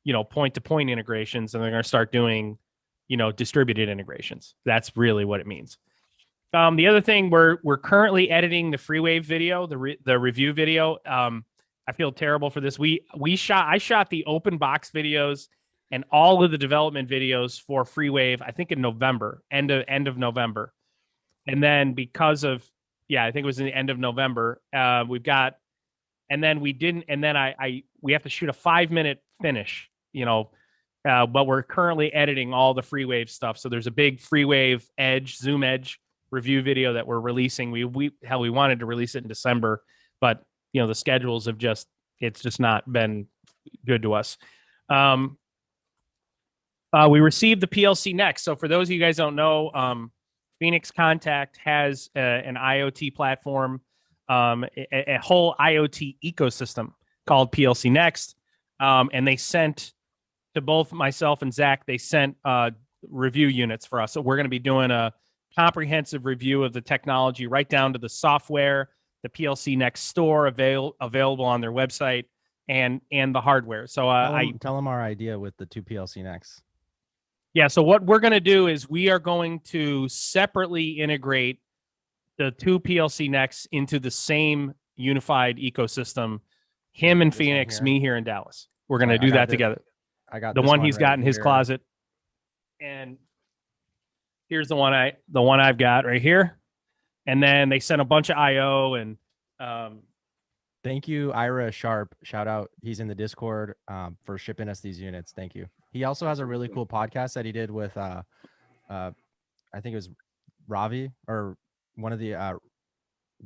you 0.04 0.12
know 0.12 0.24
point 0.24 0.54
to 0.54 0.60
point 0.60 0.90
integrations 0.90 1.54
and 1.54 1.62
they're 1.62 1.70
going 1.70 1.82
to 1.82 1.88
start 1.88 2.12
doing 2.12 2.58
you 3.08 3.16
know 3.16 3.32
distributed 3.32 3.88
integrations. 3.88 4.54
That's 4.64 4.96
really 4.96 5.24
what 5.24 5.40
it 5.40 5.46
means. 5.46 5.78
Um, 6.52 6.76
the 6.76 6.86
other 6.88 7.00
thing 7.00 7.30
we're 7.30 7.58
we're 7.62 7.78
currently 7.78 8.30
editing 8.30 8.70
the 8.70 8.76
Freewave 8.76 9.24
video, 9.24 9.66
the 9.66 9.78
re- 9.78 9.98
the 10.04 10.18
review 10.18 10.52
video. 10.52 10.98
Um, 11.06 11.44
I 11.88 11.92
feel 11.92 12.12
terrible 12.12 12.50
for 12.50 12.60
this. 12.60 12.78
We 12.78 13.04
we 13.16 13.36
shot 13.36 13.66
I 13.68 13.78
shot 13.78 14.10
the 14.10 14.24
open 14.26 14.58
box 14.58 14.90
videos 14.90 15.48
and 15.90 16.04
all 16.10 16.42
of 16.42 16.50
the 16.50 16.58
development 16.58 17.08
videos 17.08 17.60
for 17.60 17.84
Freewave. 17.84 18.40
I 18.42 18.52
think 18.52 18.72
in 18.72 18.80
November, 18.80 19.42
end 19.50 19.70
of 19.70 19.84
end 19.88 20.08
of 20.08 20.16
November, 20.16 20.72
and 21.46 21.62
then 21.62 21.94
because 21.94 22.44
of 22.44 22.64
yeah, 23.08 23.24
I 23.24 23.32
think 23.32 23.42
it 23.42 23.46
was 23.46 23.58
in 23.58 23.66
the 23.66 23.74
end 23.74 23.90
of 23.90 23.98
November. 23.98 24.60
Uh, 24.72 25.04
we've 25.08 25.24
got, 25.24 25.56
and 26.30 26.42
then 26.42 26.60
we 26.60 26.72
didn't, 26.72 27.06
and 27.08 27.22
then 27.22 27.36
I 27.36 27.54
I 27.58 27.82
we 28.00 28.12
have 28.12 28.22
to 28.22 28.28
shoot 28.28 28.48
a 28.48 28.52
five 28.52 28.90
minute 28.90 29.22
finish. 29.42 29.90
You 30.12 30.24
know, 30.24 30.50
uh, 31.08 31.26
but 31.26 31.46
we're 31.46 31.62
currently 31.62 32.12
editing 32.12 32.52
all 32.52 32.74
the 32.74 32.82
Freewave 32.82 33.28
stuff. 33.28 33.58
So 33.58 33.68
there's 33.68 33.86
a 33.86 33.92
big 33.92 34.20
Freewave 34.20 34.86
Edge 34.96 35.36
Zoom 35.36 35.64
Edge 35.64 36.00
review 36.30 36.62
video 36.62 36.92
that 36.92 37.06
we're 37.06 37.20
releasing. 37.20 37.70
We 37.70 37.84
we 37.84 38.12
hell 38.22 38.40
we 38.40 38.50
wanted 38.50 38.80
to 38.80 38.86
release 38.86 39.16
it 39.16 39.22
in 39.22 39.28
December, 39.28 39.82
but 40.20 40.42
you 40.72 40.80
know 40.80 40.86
the 40.86 40.94
schedules 40.94 41.46
have 41.46 41.58
just 41.58 41.88
it's 42.20 42.42
just 42.42 42.60
not 42.60 42.90
been 42.90 43.26
good 43.84 44.02
to 44.02 44.14
us. 44.14 44.38
Um, 44.88 45.36
uh, 46.92 47.08
we 47.10 47.20
received 47.20 47.60
the 47.60 47.66
PLC 47.66 48.14
next. 48.14 48.42
So 48.42 48.56
for 48.56 48.68
those 48.68 48.88
of 48.88 48.92
you 48.92 49.00
guys 49.00 49.16
don't 49.16 49.36
know, 49.36 49.70
um, 49.72 50.10
Phoenix 50.58 50.90
Contact 50.90 51.58
has 51.64 52.10
a, 52.16 52.20
an 52.20 52.56
IoT 52.56 53.14
platform, 53.14 53.80
um, 54.28 54.64
a, 54.76 55.14
a, 55.14 55.18
whole 55.18 55.54
IoT 55.58 56.16
ecosystem 56.24 56.92
called 57.26 57.52
PLC 57.52 57.90
Next, 57.90 58.36
um, 58.78 59.10
and 59.12 59.26
they 59.26 59.36
sent 59.36 59.92
to 60.54 60.60
both 60.60 60.92
myself 60.92 61.42
and 61.42 61.52
Zach. 61.52 61.86
They 61.86 61.98
sent 61.98 62.36
uh, 62.44 62.70
review 63.08 63.46
units 63.46 63.86
for 63.86 64.00
us. 64.00 64.12
So 64.12 64.20
we're 64.20 64.36
going 64.36 64.44
to 64.44 64.50
be 64.50 64.58
doing 64.58 64.90
a 64.90 65.12
comprehensive 65.56 66.26
review 66.26 66.62
of 66.62 66.72
the 66.72 66.80
technology, 66.80 67.46
right 67.46 67.68
down 67.68 67.92
to 67.94 67.98
the 67.98 68.08
software, 68.08 68.90
the 69.22 69.28
PLC 69.28 69.76
Next 69.76 70.02
store 70.02 70.46
avail- 70.46 70.96
available 71.00 71.44
on 71.44 71.60
their 71.60 71.72
website, 71.72 72.24
and 72.68 73.00
and 73.10 73.34
the 73.34 73.40
hardware. 73.40 73.86
So 73.86 74.08
uh, 74.08 74.28
tell, 74.28 74.36
I 74.36 74.52
tell 74.60 74.76
them 74.76 74.86
our 74.86 75.02
idea 75.02 75.38
with 75.38 75.56
the 75.56 75.66
two 75.66 75.82
PLC 75.82 76.22
Next. 76.22 76.62
Yeah. 77.54 77.66
So 77.68 77.82
what 77.82 78.02
we're 78.04 78.20
going 78.20 78.32
to 78.32 78.40
do 78.40 78.68
is 78.68 78.88
we 78.88 79.08
are 79.10 79.18
going 79.18 79.60
to 79.66 80.08
separately 80.08 80.90
integrate 81.00 81.60
the 82.38 82.50
two 82.52 82.78
PLC 82.80 83.28
Next 83.28 83.66
into 83.72 83.98
the 83.98 84.10
same 84.10 84.74
unified 84.96 85.56
ecosystem. 85.58 86.40
Him 86.92 87.22
in 87.22 87.30
Phoenix, 87.30 87.76
here? 87.78 87.84
me 87.84 88.00
here 88.00 88.16
in 88.16 88.24
Dallas. 88.24 88.68
We're 88.88 88.98
going 88.98 89.10
to 89.10 89.18
do 89.18 89.30
that 89.32 89.48
the- 89.48 89.52
together. 89.52 89.82
I 90.32 90.38
got 90.40 90.54
The 90.54 90.62
this 90.62 90.68
one 90.68 90.80
he's 90.84 90.94
right 90.96 91.00
got 91.00 91.18
in 91.18 91.24
his 91.24 91.36
here. 91.36 91.42
closet. 91.42 91.80
And 92.80 93.18
here's 94.48 94.68
the 94.68 94.76
one 94.76 94.94
I 94.94 95.14
the 95.28 95.42
one 95.42 95.60
I've 95.60 95.76
got 95.78 96.04
right 96.06 96.22
here. 96.22 96.58
And 97.26 97.42
then 97.42 97.68
they 97.68 97.80
sent 97.80 98.00
a 98.00 98.04
bunch 98.04 98.30
of 98.30 98.36
IO 98.36 98.94
and 98.94 99.16
um 99.58 100.02
Thank 100.82 101.06
you, 101.08 101.30
Ira 101.32 101.70
Sharp. 101.72 102.14
Shout 102.22 102.48
out. 102.48 102.70
He's 102.80 103.00
in 103.00 103.06
the 103.08 103.14
Discord 103.14 103.74
um, 103.88 104.16
for 104.24 104.38
shipping 104.38 104.66
us 104.66 104.80
these 104.80 104.98
units. 104.98 105.30
Thank 105.32 105.54
you. 105.54 105.66
He 105.90 106.04
also 106.04 106.26
has 106.26 106.38
a 106.38 106.46
really 106.46 106.68
cool 106.68 106.86
podcast 106.86 107.34
that 107.34 107.44
he 107.44 107.52
did 107.52 107.70
with, 107.70 107.96
uh, 107.96 108.22
uh, 108.88 109.10
I 109.74 109.80
think 109.80 109.92
it 109.92 109.96
was 109.96 110.08
Ravi 110.68 111.10
or 111.26 111.56
one 111.96 112.12
of 112.12 112.18
the. 112.18 112.34
Uh, 112.34 112.54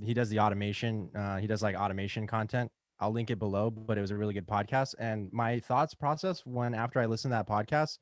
he 0.02 0.12
does 0.12 0.28
the 0.28 0.40
automation. 0.40 1.08
Uh, 1.14 1.36
he 1.36 1.46
does 1.46 1.62
like 1.62 1.76
automation 1.76 2.26
content. 2.26 2.70
I'll 3.00 3.12
link 3.12 3.30
it 3.30 3.38
below, 3.38 3.70
but 3.70 3.98
it 3.98 4.00
was 4.00 4.10
a 4.10 4.16
really 4.16 4.34
good 4.34 4.46
podcast. 4.46 4.94
And 4.98 5.32
my 5.32 5.60
thoughts 5.60 5.94
process 5.94 6.44
when 6.44 6.74
after 6.74 7.00
I 7.00 7.06
listened 7.06 7.32
to 7.32 7.36
that 7.36 7.48
podcast, 7.48 7.98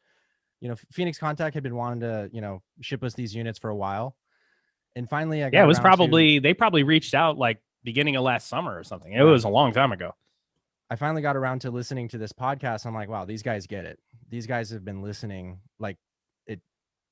you 0.61 0.69
know, 0.69 0.77
Phoenix 0.93 1.19
Contact 1.19 1.55
had 1.55 1.63
been 1.63 1.75
wanting 1.75 2.01
to, 2.01 2.31
you 2.33 2.41
know, 2.41 2.63
ship 2.81 3.03
us 3.03 3.15
these 3.15 3.35
units 3.35 3.59
for 3.59 3.71
a 3.71 3.77
while, 3.77 4.17
and 4.97 5.09
finally, 5.09 5.43
I 5.43 5.51
got 5.51 5.59
yeah, 5.59 5.65
it 5.65 5.67
was 5.67 5.79
around 5.79 5.83
to- 5.85 5.89
probably 5.97 6.39
they 6.39 6.55
probably 6.55 6.83
reached 6.83 7.15
out 7.15 7.37
like 7.37 7.61
beginning 7.85 8.17
of 8.17 8.23
last 8.23 8.49
summer 8.49 8.79
or 8.79 8.85
something. 8.85 9.13
It 9.13 9.23
was 9.23 9.45
a 9.45 9.49
long 9.49 9.73
time 9.73 9.93
ago. 9.93 10.15
I 10.89 10.97
finally 10.97 11.23
got 11.23 11.37
around 11.37 11.61
to 11.63 11.71
listening 11.71 12.09
to 12.09 12.19
this 12.19 12.33
podcast. 12.33 12.85
I'm 12.87 12.95
like, 12.95 13.09
wow, 13.09 13.25
these 13.25 13.43
guys 13.43 13.67
get 13.67 13.87
it. 13.87 13.99
These 14.33 14.47
guys 14.47 14.71
have 14.71 14.83
been 14.83 15.03
listening. 15.03 15.61
Like 15.79 15.99
it, 16.47 16.59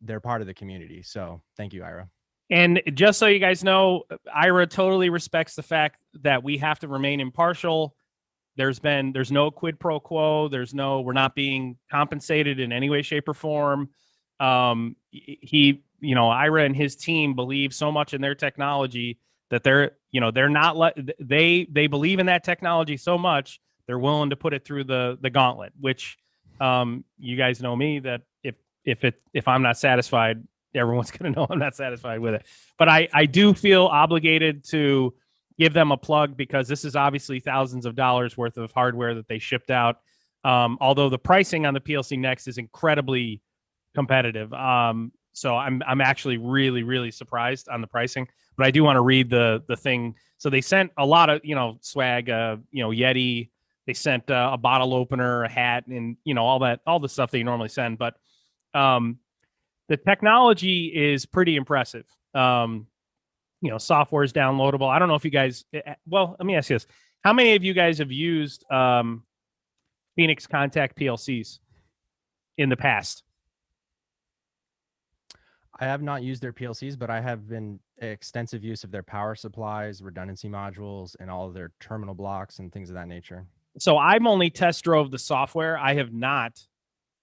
they're 0.01 0.21
part 0.21 0.41
of 0.41 0.47
the 0.47 0.55
community. 0.55 1.03
So 1.03 1.43
thank 1.59 1.75
you, 1.75 1.85
Ira. 1.85 2.09
And 2.49 2.83
just 2.95 3.19
so 3.19 3.27
you 3.27 3.39
guys 3.39 3.63
know, 3.63 4.05
Ira 4.35 4.67
totally 4.67 5.11
respects 5.11 5.55
the 5.55 5.63
fact 5.63 6.01
that 6.23 6.43
we 6.43 6.57
have 6.59 6.79
to 6.81 6.89
remain 6.89 7.21
impartial. 7.21 7.95
There's 8.57 8.79
been 8.79 9.13
there's 9.13 9.31
no 9.31 9.51
quid 9.51 9.79
pro 9.79 10.01
quo. 10.01 10.49
There's 10.49 10.73
no 10.73 11.03
we're 11.03 11.13
not 11.13 11.35
being 11.35 11.77
compensated 11.91 12.59
in 12.59 12.73
any 12.73 12.89
way, 12.89 13.03
shape, 13.03 13.29
or 13.29 13.35
form. 13.35 13.91
Um, 14.41 14.97
he, 15.11 15.83
you 16.01 16.15
know, 16.15 16.31
Ira 16.31 16.65
and 16.65 16.75
his 16.75 16.97
team 16.97 17.35
believe 17.35 17.75
so 17.75 17.93
much 17.93 18.15
in 18.15 18.23
their 18.23 18.35
technology 18.35 19.19
that 19.51 19.63
they're, 19.63 19.93
you 20.11 20.23
know, 20.23 20.31
they're 20.31 20.49
not 20.49 20.77
let 20.79 20.97
they 21.21 21.69
they 21.71 21.87
believe 21.87 22.19
in 22.19 22.27
that 22.27 22.45
technology 22.45 22.97
so 22.97 23.19
much 23.19 23.61
they're 23.87 23.99
willing 23.99 24.31
to 24.31 24.37
put 24.37 24.55
it 24.55 24.65
through 24.65 24.85
the 24.85 25.19
the 25.21 25.31
gauntlet. 25.31 25.73
Which, 25.79 26.17
um, 26.61 27.05
you 27.19 27.37
guys 27.37 27.63
know 27.63 27.75
me 27.75 28.01
that 28.01 28.23
if 28.43 28.55
if 28.85 29.05
it 29.05 29.21
if 29.33 29.49
I'm 29.49 29.63
not 29.63 29.79
satisfied, 29.79 30.43
everyone's 30.75 31.11
going 31.17 31.33
to 31.33 31.39
know 31.39 31.47
I'm 31.49 31.59
not 31.59 31.75
satisfied 31.75 32.21
with 32.21 32.35
it. 32.35 32.47
But 32.79 32.89
I, 32.89 33.09
I 33.13 33.27
do 33.27 33.55
feel 33.55 33.87
obligated 33.87 34.65
to 34.71 35.15
give 35.59 35.73
them 35.75 35.93
a 35.93 35.97
plug 35.97 36.37
because 36.37 36.69
this 36.69 36.85
is 36.85 36.97
obviously 36.97 37.41
thousands 37.41 37.85
of 37.87 37.95
dollars 37.95 38.37
worth 38.37 38.57
of 38.57 38.73
hardware 38.73 39.15
that 39.15 39.29
they 39.29 39.39
shipped 39.39 39.71
out. 39.71 39.97
Um, 40.43 40.79
although 40.81 41.11
the 41.11 41.19
pricing 41.19 41.67
on 41.67 41.75
the 41.75 41.81
PLC 41.81 42.19
Next 42.19 42.49
is 42.49 42.57
incredibly 42.57 43.43
competitive. 43.95 44.53
Um, 44.55 45.13
so 45.33 45.57
I'm 45.57 45.83
I'm 45.87 46.01
actually 46.01 46.39
really 46.39 46.83
really 46.83 47.11
surprised 47.11 47.69
on 47.69 47.81
the 47.81 47.87
pricing. 47.87 48.27
But 48.57 48.67
I 48.67 48.71
do 48.71 48.83
want 48.85 48.97
to 48.97 49.03
read 49.03 49.31
the 49.31 49.63
the 49.69 49.77
thing. 49.77 50.15
So 50.39 50.51
they 50.51 50.61
sent 50.61 50.93
a 50.97 51.07
lot 51.07 51.31
of 51.31 51.41
you 51.45 51.55
know 51.55 51.79
swag, 51.81 52.31
uh, 52.31 52.57
you 52.71 52.83
know 52.83 52.91
Yeti. 52.91 53.51
They 53.91 53.95
sent 53.95 54.31
uh, 54.31 54.51
a 54.53 54.57
bottle 54.57 54.95
opener, 54.95 55.43
a 55.43 55.49
hat, 55.49 55.89
and 55.89 56.17
you 56.23 56.33
know 56.33 56.47
all 56.47 56.61
that 56.61 56.79
all 56.87 57.01
the 57.01 57.09
stuff 57.09 57.33
they 57.33 57.43
normally 57.43 57.71
send. 57.71 57.99
But 57.99 58.15
um, 58.73 59.19
the 59.89 59.97
technology 59.97 60.87
is 60.95 61.27
pretty 61.27 61.57
impressive. 61.57 62.07
Um, 62.33 62.87
you 63.61 63.69
know, 63.69 63.79
software 63.79 64.23
is 64.23 64.33
downloadable. 64.33 64.89
I 64.89 65.01
don't 65.01 65.09
know 65.09 65.17
if 65.17 65.25
you 65.25 65.33
guys. 65.33 65.65
eh, 65.75 65.81
eh, 65.85 65.95
Well, 66.07 66.37
let 66.39 66.47
me 66.47 66.55
ask 66.55 66.71
you 66.71 66.77
this: 66.77 66.87
How 67.23 67.33
many 67.33 67.57
of 67.57 67.65
you 67.65 67.75
guys 67.75 67.99
have 67.99 68.13
used 68.13 68.65
um, 68.71 69.25
Phoenix 70.15 70.47
Contact 70.47 70.97
PLCs 70.97 71.59
in 72.59 72.69
the 72.69 72.77
past? 72.77 73.25
I 75.81 75.87
have 75.87 76.01
not 76.01 76.23
used 76.23 76.43
their 76.43 76.53
PLCs, 76.53 76.97
but 76.97 77.11
I 77.11 77.21
have 77.21 77.49
been 77.49 77.81
extensive 77.99 78.63
use 78.63 78.85
of 78.85 78.93
their 78.93 79.03
power 79.03 79.35
supplies, 79.35 80.01
redundancy 80.01 80.49
modules, 80.49 81.17
and 81.19 81.29
all 81.29 81.49
of 81.49 81.55
their 81.55 81.73
terminal 81.81 82.15
blocks 82.15 82.61
and 82.61 82.73
things 82.73 82.89
of 82.89 82.95
that 82.95 83.09
nature. 83.09 83.47
So 83.79 83.99
I'm 83.99 84.27
only 84.27 84.51
test 84.51 84.85
drove 84.85 85.11
the 85.11 85.19
software. 85.19 85.79
I 85.79 85.95
have 85.95 86.13
not. 86.13 86.61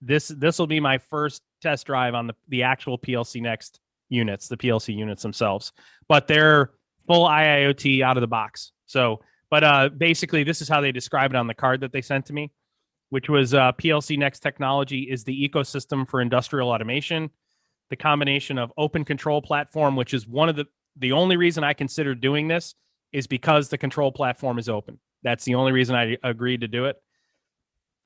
This 0.01 0.27
this 0.27 0.59
will 0.59 0.67
be 0.67 0.79
my 0.79 0.97
first 0.97 1.41
test 1.61 1.87
drive 1.87 2.13
on 2.13 2.27
the 2.27 2.33
the 2.47 2.63
actual 2.63 2.97
PLC 2.97 3.41
Next 3.41 3.79
units, 4.09 4.47
the 4.47 4.57
PLC 4.57 4.95
units 4.95 5.23
themselves. 5.23 5.73
But 6.07 6.27
they're 6.27 6.71
full 7.07 7.27
IIoT 7.27 8.01
out 8.03 8.17
of 8.17 8.21
the 8.21 8.27
box. 8.27 8.71
So, 8.85 9.21
but 9.49 9.63
uh, 9.63 9.89
basically, 9.89 10.43
this 10.43 10.61
is 10.61 10.69
how 10.69 10.81
they 10.81 10.91
describe 10.91 11.31
it 11.31 11.37
on 11.37 11.47
the 11.47 11.53
card 11.53 11.81
that 11.81 11.91
they 11.91 12.01
sent 12.01 12.25
to 12.27 12.33
me, 12.33 12.51
which 13.09 13.29
was 13.29 13.53
uh, 13.53 13.71
PLC 13.73 14.17
Next 14.17 14.39
technology 14.39 15.03
is 15.09 15.23
the 15.23 15.49
ecosystem 15.49 16.07
for 16.07 16.21
industrial 16.21 16.69
automation. 16.69 17.29
The 17.89 17.95
combination 17.95 18.57
of 18.57 18.71
open 18.77 19.05
control 19.05 19.41
platform, 19.41 19.95
which 19.95 20.13
is 20.13 20.27
one 20.27 20.49
of 20.49 20.55
the 20.55 20.65
the 20.97 21.11
only 21.11 21.37
reason 21.37 21.63
I 21.63 21.73
considered 21.73 22.21
doing 22.21 22.47
this 22.47 22.75
is 23.11 23.27
because 23.27 23.69
the 23.69 23.77
control 23.77 24.11
platform 24.11 24.59
is 24.59 24.69
open. 24.69 24.99
That's 25.23 25.45
the 25.45 25.55
only 25.55 25.71
reason 25.71 25.95
I 25.95 26.17
agreed 26.23 26.61
to 26.61 26.67
do 26.67 26.85
it. 26.85 27.01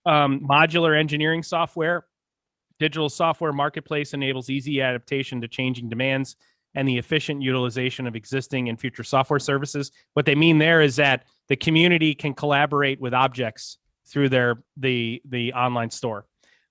Um, 0.06 0.42
modular 0.42 0.98
engineering 0.98 1.44
software, 1.44 2.06
digital 2.80 3.10
software 3.10 3.54
marketplace 3.54 4.14
enables 4.14 4.50
easy 4.50 4.82
adaptation 4.82 5.42
to 5.42 5.48
changing 5.48 5.90
demands 5.90 6.36
and 6.74 6.88
the 6.88 6.98
efficient 6.98 7.42
utilization 7.42 8.08
of 8.08 8.16
existing 8.16 8.70
and 8.70 8.80
future 8.80 9.04
software 9.04 9.40
services. 9.40 9.92
What 10.14 10.26
they 10.26 10.36
mean 10.36 10.58
there 10.58 10.82
is 10.82 10.96
that 10.96 11.26
the 11.48 11.56
community 11.56 12.16
can 12.16 12.34
collaborate 12.34 13.00
with 13.00 13.14
objects 13.14 13.78
through 14.08 14.30
their 14.30 14.64
the 14.78 15.22
the 15.26 15.54
online 15.54 15.90
store. 15.90 16.26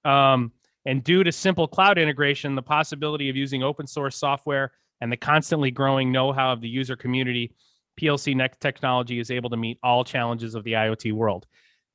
Um, 0.05 0.53
and 0.87 1.05
due 1.05 1.23
to 1.23 1.31
simple 1.31 1.69
cloud 1.69 1.99
integration, 1.99 2.55
the 2.55 2.63
possibility 2.63 3.29
of 3.29 3.37
using 3.37 3.63
open 3.63 3.87
source 3.87 4.17
software 4.17 4.73
and 5.01 5.13
the 5.13 5.17
constantly 5.17 5.71
growing 5.71 6.11
know-how 6.11 6.53
of 6.53 6.61
the 6.61 6.69
user 6.69 6.97
community, 6.97 7.55
PLC 7.99 8.35
Next 8.35 8.61
technology 8.61 9.19
is 9.19 9.31
able 9.31 9.51
to 9.51 9.57
meet 9.57 9.79
all 9.83 10.05
challenges 10.05 10.55
of 10.55 10.65
the 10.65 10.73
IoT 10.73 11.13
world. 11.13 11.47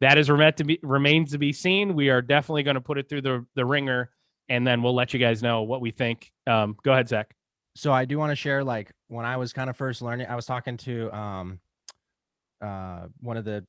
That 0.02 0.18
is 0.18 0.28
to 0.28 0.64
be 0.64 0.80
remains 0.84 1.32
to 1.32 1.38
be 1.38 1.54
seen. 1.54 1.96
We 1.96 2.10
are 2.10 2.22
definitely 2.22 2.64
going 2.64 2.76
to 2.76 2.82
put 2.82 2.98
it 2.98 3.08
through 3.08 3.22
the 3.22 3.46
the 3.56 3.66
ringer, 3.66 4.12
and 4.50 4.68
then 4.68 4.82
we'll 4.82 4.96
let 4.96 5.14
you 5.14 5.20
guys 5.20 5.42
know 5.42 5.64
what 5.64 5.82
we 5.82 5.92
think. 5.92 6.32
Um, 6.48 6.76
go 6.84 6.92
ahead, 6.92 7.08
Zach. 7.08 7.34
So 7.76 7.92
I 7.92 8.06
do 8.06 8.18
want 8.18 8.32
to 8.32 8.36
share, 8.36 8.64
like 8.64 8.92
when 9.10 9.26
I 9.26 9.36
was 9.36 9.52
kind 9.52 9.70
of 9.70 9.76
first 9.76 10.02
learning, 10.02 10.28
I 10.28 10.36
was 10.36 10.46
talking 10.46 10.78
to 10.78 11.16
um, 11.16 11.60
uh, 12.62 13.08
one 13.20 13.36
of 13.36 13.44
the, 13.44 13.66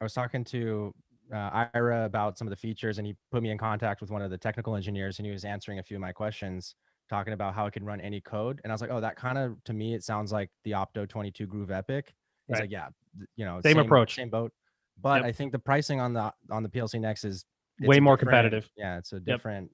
I 0.00 0.04
was 0.04 0.12
talking 0.12 0.44
to 0.44 0.94
uh, 1.32 1.66
Ira 1.74 2.04
about 2.04 2.38
some 2.38 2.46
of 2.46 2.50
the 2.50 2.56
features, 2.56 2.98
and 2.98 3.06
he 3.06 3.16
put 3.32 3.42
me 3.42 3.50
in 3.50 3.58
contact 3.58 4.00
with 4.00 4.10
one 4.10 4.22
of 4.22 4.30
the 4.30 4.38
technical 4.38 4.76
engineers, 4.76 5.18
and 5.18 5.26
he 5.26 5.32
was 5.32 5.44
answering 5.44 5.80
a 5.80 5.82
few 5.82 5.96
of 5.96 6.00
my 6.00 6.12
questions. 6.12 6.76
Talking 7.10 7.32
about 7.34 7.54
how 7.54 7.66
it 7.66 7.72
can 7.72 7.84
run 7.84 8.00
any 8.00 8.20
code, 8.20 8.60
and 8.64 8.72
I 8.72 8.74
was 8.74 8.80
like, 8.80 8.90
oh, 8.90 9.00
that 9.00 9.16
kind 9.16 9.36
of 9.38 9.62
to 9.64 9.72
me 9.74 9.94
it 9.94 10.02
sounds 10.02 10.32
like 10.32 10.50
the 10.64 10.72
Opto 10.72 11.06
22 11.08 11.46
groov 11.46 11.70
EPIC. 11.70 12.06
He's 12.46 12.54
Right. 12.54 12.60
like, 12.62 12.70
yeah, 12.70 12.88
you 13.36 13.44
know, 13.44 13.60
Same 13.62 13.78
approach. 13.78 14.14
same 14.16 14.30
boat. 14.30 14.52
But 15.00 15.16
Yep. 15.16 15.24
I 15.26 15.32
think 15.32 15.52
the 15.52 15.58
pricing 15.58 16.00
on 16.00 16.12
the 16.14 16.32
on 16.50 16.62
the 16.62 16.68
PLC 16.68 16.98
Next 17.00 17.24
is 17.24 17.44
Way 17.80 17.98
more 18.00 18.16
competitive. 18.16 18.70
Yeah, 18.76 18.98
it's 18.98 19.12
a 19.12 19.20
different 19.20 19.70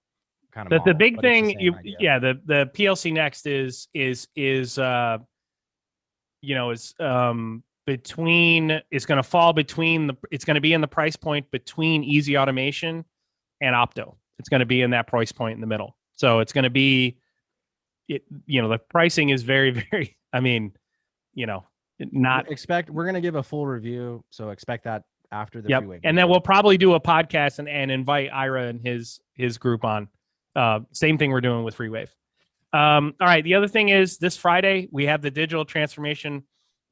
kind 0.53 0.73
of. 0.73 0.83
the, 0.85 0.91
the 0.93 0.95
big 0.99 1.15
it's 1.15 1.23
the 1.23 1.29
thing 1.29 1.61
you 1.61 1.75
idea. 1.75 1.97
yeah 2.01 2.19
the 2.19 2.41
the 2.47 2.71
plc 2.75 3.13
next 3.13 3.47
is 3.47 3.87
is 3.95 4.27
is 4.35 4.79
uh 4.79 5.19
you 6.41 6.55
know 6.57 6.71
is 6.71 6.93
um 6.99 7.63
between 7.87 8.81
it's 8.91 9.07
going 9.07 9.17
to 9.17 9.23
fall 9.23 9.53
between 9.53 10.07
the 10.09 10.17
it's 10.33 10.45
going 10.45 10.55
to 10.57 10.61
be 10.61 10.73
in 10.73 10.81
the 10.81 10.89
price 10.89 11.15
point 11.15 11.49
between 11.53 12.03
easy 12.03 12.37
automation 12.39 13.05
and 13.61 13.75
opto 13.77 14.17
it's 14.41 14.49
going 14.49 14.61
to 14.61 14.67
be 14.67 14.81
in 14.83 14.91
that 14.91 15.07
price 15.07 15.31
point 15.31 15.55
in 15.55 15.61
the 15.61 15.67
middle 15.67 15.97
so 16.17 16.41
it's 16.41 16.53
going 16.53 16.65
to 16.65 16.71
be 16.71 17.17
it 18.11 18.25
you 18.47 18.61
know 18.61 18.69
the 18.69 18.79
pricing 18.79 19.31
is 19.31 19.43
very 19.43 19.71
very 19.91 20.17
i 20.33 20.41
mean 20.41 20.73
you 21.35 21.47
know 21.47 21.65
not 22.13 22.51
expect 22.51 22.91
we're 22.91 23.07
gonna 23.07 23.21
give 23.21 23.35
a 23.35 23.43
full 23.43 23.67
review, 23.67 24.25
so 24.31 24.51
expect 24.51 24.85
that 24.85 25.05
after 25.33 25.61
the 25.61 25.69
Yep. 25.69 25.83
FreeWave. 25.83 26.01
And 26.05 26.19
then 26.19 26.29
we'll 26.29 26.41
probably 26.41 26.77
do 26.77 26.95
a 26.95 27.01
podcast 27.01 27.59
and, 27.59 27.69
and 27.69 27.91
invite 27.91 28.31
Ira 28.33 28.69
and 28.69 28.81
his 28.81 29.21
his 29.35 29.59
group 29.59 29.85
on. 29.85 30.09
Uh, 30.57 30.81
same 30.93 31.19
thing 31.19 31.31
we're 31.31 31.41
doing 31.41 31.63
with 31.63 31.77
FreeWave. 31.77 32.09
Um, 32.73 33.15
all 33.21 33.27
right. 33.27 33.45
The 33.45 33.55
other 33.55 33.69
thing 33.69 33.91
is 33.91 34.19
this 34.19 34.37
Friday 34.37 34.89
we 34.91 35.07
have 35.07 35.23
the 35.23 35.31
digital 35.31 35.65
transformation 35.65 36.43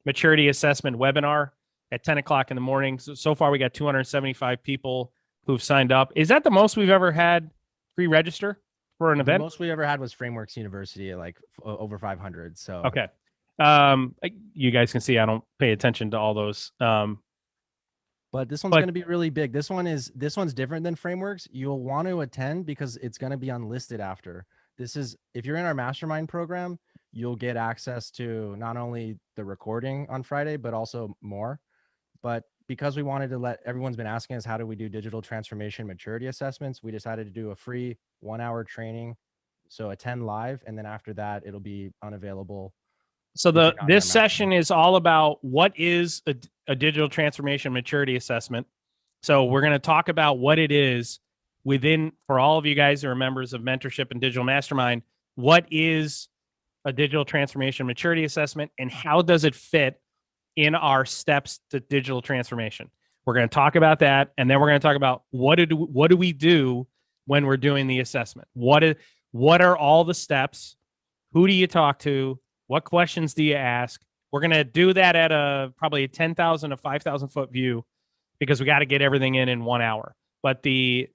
maturity 0.05 0.47
assessment 0.47 0.97
webinar 0.97 1.51
at 1.91 2.03
10 2.03 2.19
o'clock 2.19 2.51
in 2.51 2.55
the 2.55 2.61
morning. 2.61 2.99
So, 2.99 3.13
so 3.13 3.35
far 3.35 3.51
we 3.51 3.57
got 3.57 3.73
275 3.73 4.63
people 4.63 5.11
who've 5.45 5.61
signed 5.61 5.91
up. 5.91 6.13
Is 6.15 6.27
that 6.29 6.43
the 6.43 6.51
most 6.51 6.77
we've 6.77 6.89
ever 6.89 7.11
had 7.11 7.49
pre-register 7.95 8.61
for 8.99 9.11
an 9.11 9.17
the 9.17 9.23
event? 9.23 9.41
most 9.41 9.57
we 9.59 9.71
ever 9.71 9.83
had 9.83 9.99
was 9.99 10.13
Frameworks 10.13 10.55
University 10.55 11.15
like 11.15 11.37
f- 11.57 11.65
over 11.65 11.97
500. 11.97 12.55
So 12.57 12.83
Okay. 12.85 13.07
Um, 13.57 14.15
I- 14.23 14.31
you 14.53 14.69
guys 14.71 14.91
can 14.91 15.01
see 15.01 15.17
I 15.17 15.25
don't 15.25 15.43
pay 15.57 15.71
attention 15.71 16.11
to 16.11 16.17
all 16.19 16.33
those. 16.35 16.71
Um, 16.79 17.21
but 18.31 18.47
this 18.47 18.63
one's 18.63 18.71
But- 18.71 18.77
going 18.81 18.87
to 18.87 18.93
be 18.93 19.03
really 19.03 19.29
big. 19.31 19.51
This 19.51 19.69
one 19.69 19.87
is 19.87 20.11
this 20.15 20.37
one's 20.37 20.53
different 20.53 20.83
than 20.83 20.93
frameworks. 20.95 21.47
You'll 21.51 21.81
want 21.81 22.07
to 22.07 22.21
attend 22.21 22.65
because 22.67 22.95
it's 22.97 23.17
going 23.17 23.31
to 23.31 23.37
be 23.37 23.49
unlisted 23.49 23.99
after. 23.99 24.45
This 24.77 24.95
is 24.95 25.17
if 25.33 25.45
you're 25.45 25.57
in 25.57 25.65
our 25.65 25.73
mastermind 25.73 26.29
program, 26.29 26.77
you'll 27.11 27.35
get 27.35 27.57
access 27.57 28.11
to 28.11 28.55
not 28.57 28.77
only 28.77 29.17
the 29.35 29.43
recording 29.43 30.05
on 30.09 30.21
Friday 30.23 30.57
but 30.57 30.73
also 30.75 31.17
more. 31.21 31.59
But 32.21 32.43
because 32.69 32.95
we 32.95 33.01
wanted 33.01 33.31
to 33.31 33.37
let 33.39 33.59
everyone's 33.65 33.97
been 33.97 34.07
asking 34.07 34.37
us 34.37 34.45
how 34.45 34.55
do 34.55 34.65
we 34.65 34.75
do 34.75 34.87
digital 34.87 35.23
transformation 35.23 35.87
maturity 35.87 36.27
assessments, 36.27 36.83
we 36.83 36.91
decided 36.91 37.25
to 37.25 37.31
do 37.31 37.49
a 37.49 37.55
free 37.55 37.97
1-hour 38.23 38.63
training. 38.63 39.15
So 39.69 39.89
attend 39.89 40.25
live 40.25 40.63
and 40.67 40.77
then 40.77 40.85
after 40.85 41.11
that 41.15 41.43
it'll 41.45 41.59
be 41.59 41.91
unavailable. 42.03 42.71
So 43.35 43.49
the 43.49 43.59
you're 43.59 43.73
not 43.73 43.81
in 43.81 43.87
this 43.87 44.09
session 44.09 44.53
is 44.53 44.69
all 44.69 44.97
about 44.97 45.43
what 45.43 45.73
is 45.77 46.21
a, 46.27 46.35
a 46.67 46.75
digital 46.75 47.09
transformation 47.09 47.73
maturity 47.73 48.15
assessment. 48.15 48.67
So 49.23 49.45
we're 49.45 49.61
going 49.61 49.73
to 49.73 49.79
talk 49.79 50.07
about 50.07 50.37
what 50.37 50.59
it 50.59 50.71
is 50.71 51.19
within 51.63 52.11
for 52.27 52.39
all 52.39 52.59
of 52.59 52.67
you 52.67 52.75
guys 52.75 53.01
who 53.01 53.09
are 53.09 53.15
members 53.15 53.53
of 53.53 53.61
mentorship 53.61 54.11
and 54.11 54.21
digital 54.21 54.43
mastermind. 54.43 55.01
What 55.33 55.65
is 55.71 56.29
a 56.85 56.93
digital 56.93 57.25
transformation 57.25 57.87
maturity 57.87 58.25
assessment 58.25 58.71
and 58.77 58.91
how 58.91 59.23
does 59.23 59.43
it 59.43 59.55
fit 59.55 59.99
in 60.59 60.75
our 60.75 61.05
steps 61.05 61.61
to 61.69 61.79
digital 61.79 62.21
transformation? 62.21 62.89
We're 63.25 63.33
going 63.33 63.47
to 63.47 63.53
talk 63.53 63.75
about 63.75 63.99
that 63.99 64.33
and 64.37 64.49
then 64.49 64.59
we're 64.59 64.67
going 64.67 64.79
to 64.79 64.85
talk 64.85 64.95
about 64.95 65.23
what 65.31 65.55
do 65.55 65.75
what 65.75 66.09
do 66.09 66.17
we 66.17 66.33
do 66.33 66.87
when 67.25 67.45
we're 67.45 67.57
doing 67.57 67.87
the 67.87 67.99
assessment? 67.99 68.47
What 68.53 68.83
is 68.83 68.95
what 69.31 69.61
are 69.61 69.77
all 69.77 70.03
the 70.03 70.13
steps? 70.13 70.75
Who 71.33 71.47
do 71.47 71.53
you 71.53 71.67
talk 71.67 71.99
to? 71.99 72.39
What 72.67 72.83
questions 72.83 73.33
do 73.33 73.43
you 73.43 73.55
ask? 73.55 74.01
We're 74.31 74.41
gonna 74.41 74.63
do 74.63 74.93
that 74.93 75.15
at 75.15 75.31
a 75.31 75.71
probably 75.77 76.03
a 76.03 76.07
ten 76.07 76.35
thousand 76.35 76.71
to 76.71 76.77
five 76.77 77.03
thousand 77.03 77.29
foot 77.29 77.51
view 77.51 77.85
because 78.39 78.59
we 78.59 78.65
got 78.65 78.79
to 78.79 78.85
get 78.85 79.01
everything 79.01 79.35
in 79.35 79.47
in 79.47 79.63
one 79.63 79.81
hour. 79.81 80.15
But 80.41 80.63
the, 80.63 81.07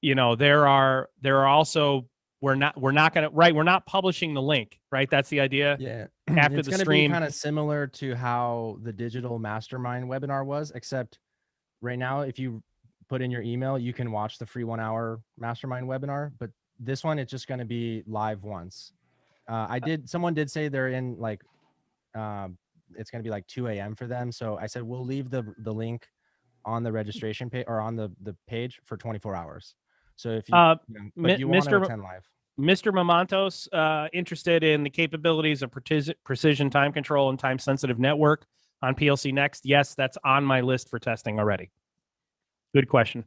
you 0.00 0.14
know, 0.14 0.34
there 0.34 0.66
are 0.66 1.10
there 1.20 1.38
are 1.38 1.46
also 1.46 2.08
we're 2.40 2.54
not 2.54 2.80
we're 2.80 2.92
not 2.92 3.12
gonna 3.14 3.30
right 3.30 3.54
we're 3.54 3.62
not 3.62 3.86
publishing 3.86 4.34
the 4.34 4.42
link 4.42 4.80
right. 4.90 5.10
That's 5.10 5.28
the 5.28 5.40
idea. 5.40 5.76
Yeah. 5.78 6.06
After 6.36 6.58
it's 6.58 6.66
the 6.66 6.72
gonna 6.72 6.84
stream- 6.84 7.10
be 7.10 7.12
kind 7.12 7.24
of 7.24 7.34
similar 7.34 7.86
to 7.86 8.14
how 8.14 8.78
the 8.82 8.92
digital 8.92 9.38
mastermind 9.38 10.06
webinar 10.06 10.44
was, 10.44 10.72
except 10.74 11.18
right 11.80 11.98
now, 11.98 12.20
if 12.20 12.38
you 12.38 12.62
put 13.08 13.20
in 13.20 13.30
your 13.30 13.42
email, 13.42 13.78
you 13.78 13.92
can 13.92 14.10
watch 14.12 14.38
the 14.38 14.46
free 14.46 14.64
one 14.64 14.80
hour 14.80 15.20
mastermind 15.38 15.86
webinar. 15.86 16.32
But 16.38 16.50
this 16.78 17.04
one, 17.04 17.18
it's 17.18 17.30
just 17.30 17.46
going 17.46 17.58
to 17.58 17.66
be 17.66 18.02
live 18.06 18.42
once. 18.44 18.92
Uh, 19.48 19.66
I 19.68 19.78
did. 19.80 20.08
Someone 20.08 20.32
did 20.32 20.50
say 20.50 20.68
they're 20.68 20.88
in 20.88 21.16
like, 21.18 21.42
um, 22.14 22.56
it's 22.96 23.10
going 23.10 23.22
to 23.22 23.26
be 23.26 23.30
like 23.30 23.46
2 23.48 23.66
a.m. 23.68 23.94
for 23.94 24.06
them. 24.06 24.30
So 24.32 24.56
I 24.58 24.66
said 24.66 24.82
we'll 24.82 25.04
leave 25.04 25.28
the 25.30 25.44
the 25.58 25.72
link 25.72 26.06
on 26.64 26.82
the 26.82 26.92
registration 26.92 27.50
page 27.50 27.64
or 27.66 27.80
on 27.80 27.96
the 27.96 28.10
the 28.22 28.36
page 28.46 28.80
for 28.84 28.96
24 28.96 29.34
hours. 29.34 29.74
So 30.20 30.30
if 30.32 30.48
you, 30.48 30.54
Uh, 30.54 30.76
you 30.88 30.94
know, 30.94 31.00
Mi- 31.16 31.30
but 31.30 31.38
you 31.40 31.48
want 31.48 31.64
to 31.64 31.70
Mr. 31.70 31.84
attend 31.84 32.02
live. 32.02 32.28
Mr. 32.58 32.92
Mamontos, 32.92 33.68
uh, 33.72 34.08
interested 34.12 34.62
in 34.62 34.82
the 34.82 34.90
capabilities 34.90 35.62
of 35.62 35.70
precision, 35.70 36.14
precision 36.24 36.68
time 36.68 36.92
control 36.92 37.30
and 37.30 37.38
time 37.38 37.58
sensitive 37.58 37.98
network 37.98 38.44
on 38.82 38.94
PLC 38.94 39.32
Next? 39.32 39.64
Yes, 39.64 39.94
that's 39.94 40.18
on 40.22 40.44
my 40.44 40.60
list 40.60 40.90
for 40.90 40.98
testing 40.98 41.38
already. 41.38 41.70
Good 42.74 42.88
question. 42.88 43.24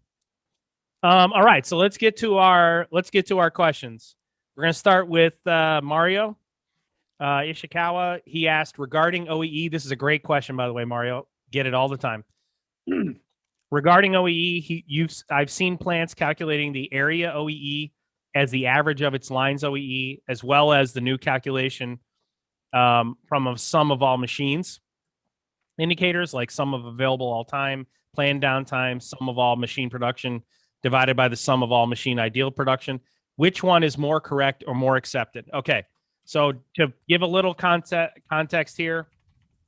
Um, 1.02 1.34
all 1.34 1.42
right, 1.44 1.66
so 1.66 1.78
let's 1.78 1.98
get 1.98 2.16
to 2.18 2.38
our 2.38 2.88
let's 2.92 3.10
get 3.10 3.28
to 3.28 3.40
our 3.40 3.50
questions. 3.50 4.16
We're 4.56 4.64
going 4.64 4.74
to 4.74 4.80
start 4.80 5.08
with 5.08 5.36
uh, 5.48 5.82
Mario 5.84 6.38
uh, 7.20 7.40
Ishikawa. 7.40 8.22
He 8.26 8.48
asked 8.48 8.78
regarding 8.78 9.26
OEE. 9.26 9.72
This 9.72 9.84
is 9.84 9.92
a 9.92 9.96
great 9.96 10.22
question, 10.22 10.56
by 10.56 10.68
the 10.68 10.74
way, 10.74 10.86
Mario. 10.86 11.28
Get 11.52 11.66
it 11.66 11.74
all 11.74 11.90
the 11.90 11.98
time. 11.98 12.24
regarding 13.74 14.12
OEE, 14.12 14.62
he, 14.62 14.84
you've 14.88 15.12
I've 15.32 15.50
seen 15.50 15.80
plants 15.80 16.14
calculating 16.14 16.74
the 16.74 16.94
area 16.94 17.34
OEE 17.36 17.92
as 18.36 18.52
the 18.52 18.68
average 18.68 19.02
of 19.02 19.16
its 19.16 19.32
lines 19.32 19.64
OEE, 19.64 20.22
as 20.30 20.44
well 20.44 20.72
as 20.72 20.94
the 20.94 21.02
new 21.02 21.18
calculation 21.18 22.00
um, 22.72 23.16
from 23.26 23.48
a 23.48 23.58
sum 23.58 23.92
of 23.92 24.04
all 24.04 24.18
machines 24.18 24.80
indicators, 25.80 26.36
like 26.36 26.52
sum 26.52 26.76
of 26.76 26.86
available 26.86 27.26
all 27.26 27.44
time, 27.44 27.88
planned 28.14 28.44
downtime, 28.44 29.02
sum 29.02 29.28
of 29.28 29.40
all 29.40 29.56
machine 29.56 29.90
production 29.90 30.44
divided 30.84 31.18
by 31.18 31.28
the 31.28 31.36
sum 31.36 31.64
of 31.64 31.72
all 31.72 31.88
machine 31.88 32.20
ideal 32.20 32.52
production. 32.52 33.00
Which 33.38 33.64
one 33.64 33.84
is 33.84 33.98
more 33.98 34.22
correct 34.22 34.64
or 34.68 34.76
more 34.76 34.98
accepted? 34.98 35.50
Okay, 35.52 35.84
so 36.26 36.54
to 36.76 36.94
give 37.10 37.24
a 37.24 37.28
little 37.28 37.56
context 37.56 38.20
context 38.30 38.78
here, 38.78 39.08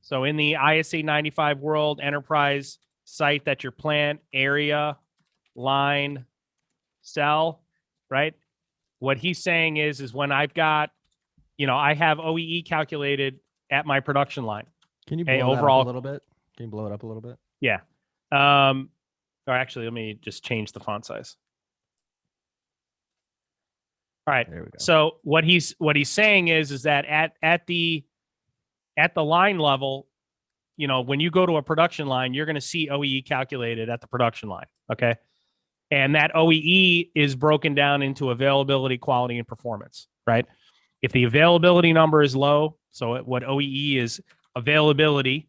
so 0.01 0.25
in 0.25 0.37
the 0.37 0.57
ISA 0.63 1.01
95 1.01 1.57
world 1.57 1.99
enterprise 2.03 2.77
site 3.05 3.45
that 3.45 3.63
your 3.63 3.71
plant 3.71 4.19
area 4.33 4.97
line 5.55 6.25
cell 7.01 7.61
right 8.09 8.33
what 8.99 9.17
he's 9.17 9.41
saying 9.41 9.77
is 9.77 10.01
is 10.01 10.13
when 10.13 10.31
i've 10.31 10.53
got 10.53 10.89
you 11.57 11.65
know 11.67 11.77
i 11.77 11.93
have 11.93 12.17
oee 12.19 12.61
calculated 12.65 13.39
at 13.71 13.85
my 13.85 13.99
production 13.99 14.43
line 14.43 14.65
Can 15.07 15.19
you 15.19 15.25
blow 15.25 15.33
Hey, 15.33 15.41
up 15.41 15.49
overall- 15.49 15.83
a 15.83 15.85
little 15.85 16.01
bit? 16.01 16.21
Can 16.57 16.65
you 16.65 16.71
blow 16.71 16.85
it 16.87 16.91
up 16.93 17.03
a 17.03 17.05
little 17.07 17.21
bit? 17.21 17.37
Yeah. 17.61 17.79
Um 18.31 18.89
or 19.47 19.53
actually 19.53 19.85
let 19.85 19.93
me 19.93 20.17
just 20.21 20.43
change 20.43 20.71
the 20.71 20.79
font 20.79 21.05
size 21.05 21.35
all 24.27 24.33
right 24.33 24.49
There 24.49 24.59
we 24.61 24.65
go. 24.65 24.77
So 24.79 25.17
what 25.23 25.43
he's 25.43 25.75
what 25.77 25.95
he's 25.95 26.09
saying 26.09 26.47
is 26.47 26.71
is 26.71 26.83
that 26.83 27.05
at 27.05 27.33
at 27.43 27.67
the 27.67 28.03
at 28.97 29.13
the 29.13 29.23
line 29.23 29.59
level, 29.59 30.07
you 30.77 30.87
know, 30.87 31.01
when 31.01 31.19
you 31.19 31.31
go 31.31 31.45
to 31.45 31.57
a 31.57 31.61
production 31.61 32.07
line, 32.07 32.33
you're 32.33 32.45
going 32.45 32.55
to 32.55 32.61
see 32.61 32.89
OEE 32.89 33.25
calculated 33.25 33.89
at 33.89 34.01
the 34.01 34.07
production 34.07 34.49
line, 34.49 34.65
okay? 34.91 35.15
And 35.91 36.15
that 36.15 36.33
OEE 36.33 37.11
is 37.15 37.35
broken 37.35 37.75
down 37.75 38.01
into 38.01 38.31
availability, 38.31 38.97
quality 38.97 39.37
and 39.37 39.47
performance, 39.47 40.07
right? 40.25 40.45
If 41.01 41.11
the 41.11 41.23
availability 41.25 41.93
number 41.93 42.21
is 42.21 42.35
low, 42.35 42.77
so 42.91 43.17
what 43.23 43.43
OEE 43.43 43.97
is 43.97 44.21
availability 44.55 45.47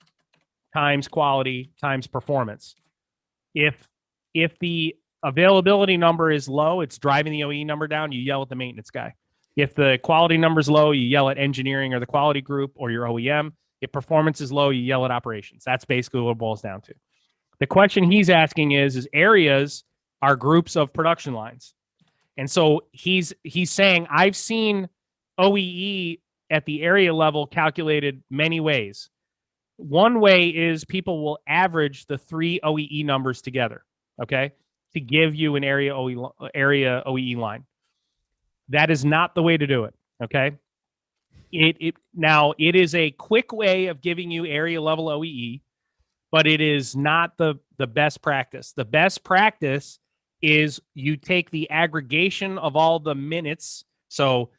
times 0.75 1.09
quality 1.09 1.71
times 1.81 2.07
performance. 2.07 2.75
If 3.55 3.89
if 4.35 4.59
the 4.59 4.97
availability 5.23 5.97
number 5.97 6.31
is 6.31 6.49
low, 6.49 6.83
it's 6.83 6.99
driving 6.99 7.33
the 7.33 7.45
OE 7.45 7.65
number 7.65 7.89
down, 7.89 8.13
you 8.13 8.21
yell 8.21 8.43
at 8.43 8.51
the 8.51 8.57
maintenance 8.57 8.91
guy. 8.91 9.15
If 9.57 9.75
the 9.75 9.99
quality 10.03 10.37
number 10.37 10.61
is 10.61 10.69
low, 10.69 10.91
you 10.91 11.07
yell 11.07 11.31
at 11.31 11.39
engineering 11.39 11.95
or 11.95 12.01
the 12.01 12.07
quality 12.07 12.43
group 12.43 12.73
or 12.75 12.91
your 12.91 13.07
OEM. 13.07 13.53
If 13.87 13.93
performance 13.93 14.41
is 14.41 14.51
low, 14.51 14.71
you 14.71 14.83
yell 14.83 15.05
at 15.05 15.13
operations. 15.13 15.63
That's 15.65 15.85
basically 15.85 16.21
what 16.21 16.33
it 16.33 16.39
boils 16.39 16.61
down 16.61 16.81
to. 16.83 16.95
The 17.61 17.69
question 17.69 18.11
he's 18.11 18.29
asking 18.29 18.73
is 18.73 18.97
is 18.97 19.07
areas 19.15 19.85
are 20.21 20.35
groups 20.35 20.75
of 20.75 20.93
production 20.93 21.35
lines. 21.35 21.73
And 22.37 22.51
so 22.51 22.81
he's 22.91 23.33
he's 23.45 23.71
saying 23.71 24.09
I've 24.11 24.35
seen 24.35 24.89
OEE 25.39 26.19
at 26.51 26.65
the 26.65 26.83
area 26.83 27.15
level 27.15 27.47
calculated 27.47 28.25
many 28.29 28.59
ways. 28.59 29.09
One 29.77 30.19
way 30.19 30.49
is 30.49 30.85
people 30.85 31.23
will 31.23 31.39
average 31.47 32.07
the 32.07 32.19
three 32.19 32.59
OEE 32.65 33.05
numbers 33.05 33.41
together, 33.41 33.85
okay, 34.21 34.51
to 34.95 35.01
give 35.01 35.37
you 35.37 35.55
an 35.55 35.63
area 35.63 35.95
OE 35.95 36.33
area 36.57 37.05
OEE 37.07 37.37
line. 37.37 37.67
That 38.71 38.91
is 38.91 39.05
not 39.05 39.37
the 39.37 39.45
way 39.45 39.57
to 39.57 39.67
do 39.69 39.85
it. 39.85 39.95
Okay. 40.25 40.57
It 41.53 41.77
it 41.81 41.95
now 42.15 42.55
it 42.59 42.75
is 42.75 42.95
a 42.95 43.11
quick 43.13 43.53
way 43.53 43.87
of 43.87 44.01
giving 44.01 44.31
you 44.31 44.47
area 44.47 44.81
level 44.81 45.07
OEE, 45.07 45.63
but 46.31 46.47
it 46.47 46.61
is 46.61 46.97
not 46.97 47.37
the 47.37 47.57
the 47.79 47.87
best 47.87 48.23
practice. 48.23 48.73
The 48.73 48.85
best 48.85 49.25
practice 49.25 49.99
is 50.43 50.81
you 50.95 51.17
take 51.17 51.51
the 51.51 51.71
aggregation 51.71 52.59
of 52.59 52.77
all 52.77 52.99
the 52.99 53.15
minutes. 53.15 53.85
So 54.09 54.51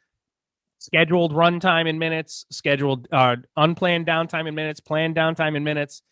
scheduled 0.78 1.32
runtime 1.32 1.88
in 1.88 1.98
minutes, 1.98 2.46
scheduled 2.50 3.08
uh, 3.12 3.36
unplanned 3.56 4.06
downtime 4.06 4.48
in 4.48 4.54
minutes, 4.54 4.80
planned 4.80 5.16
downtime 5.16 5.56
in 5.56 5.64
minutes, 5.64 6.02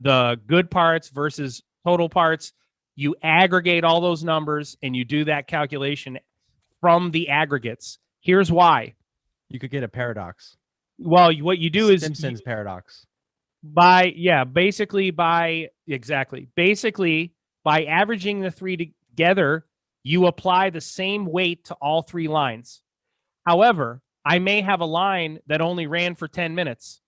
the 0.00 0.40
good 0.46 0.70
parts 0.70 1.08
versus 1.08 1.62
total 1.84 2.08
parts. 2.08 2.52
You 2.96 3.14
aggregate 3.22 3.84
all 3.84 4.00
those 4.00 4.24
numbers 4.24 4.76
and 4.82 4.94
you 4.96 5.04
do 5.04 5.24
that 5.24 5.46
calculation 5.46 6.18
from 6.80 7.10
the 7.10 7.28
aggregates. 7.28 7.98
Here's 8.20 8.50
why. 8.50 8.94
You 9.48 9.58
could 9.58 9.70
get 9.70 9.82
a 9.82 9.88
paradox. 9.88 10.56
Well, 10.98 11.32
what 11.40 11.58
you 11.58 11.70
do 11.70 11.88
is 11.88 12.02
Simpsons 12.02 12.40
paradox. 12.42 13.06
by 13.62 14.12
yeah 14.16 14.44
basically 14.44 15.10
by 15.10 15.68
exactly 15.86 16.48
basically 16.54 17.32
by 17.64 17.84
averaging 17.84 18.40
the 18.40 18.50
three 18.50 18.76
together 18.76 19.66
you 20.04 20.26
apply 20.26 20.70
the 20.70 20.80
same 20.80 21.26
weight 21.26 21.64
to 21.64 21.74
all 21.74 22.02
three 22.02 22.28
lines 22.28 22.82
however 23.44 24.00
i 24.24 24.38
may 24.38 24.60
have 24.60 24.80
a 24.80 24.86
line 24.86 25.40
that 25.48 25.60
only 25.60 25.88
ran 25.88 26.14
for 26.14 26.28
10 26.28 26.54
minutes 26.54 27.00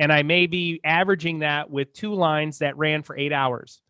and 0.00 0.12
i 0.12 0.24
may 0.24 0.48
be 0.48 0.80
averaging 0.84 1.38
that 1.38 1.70
with 1.70 1.92
two 1.92 2.12
lines 2.12 2.58
that 2.58 2.76
ran 2.76 3.04
for 3.04 3.16
eight 3.16 3.32
hours 3.32 3.80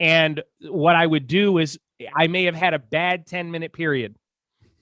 and 0.00 0.42
what 0.62 0.96
i 0.96 1.06
would 1.06 1.26
do 1.26 1.58
is 1.58 1.78
i 2.16 2.26
may 2.28 2.44
have 2.44 2.56
had 2.56 2.72
a 2.72 2.78
bad 2.78 3.26
10 3.26 3.50
minute 3.50 3.74
period 3.74 4.16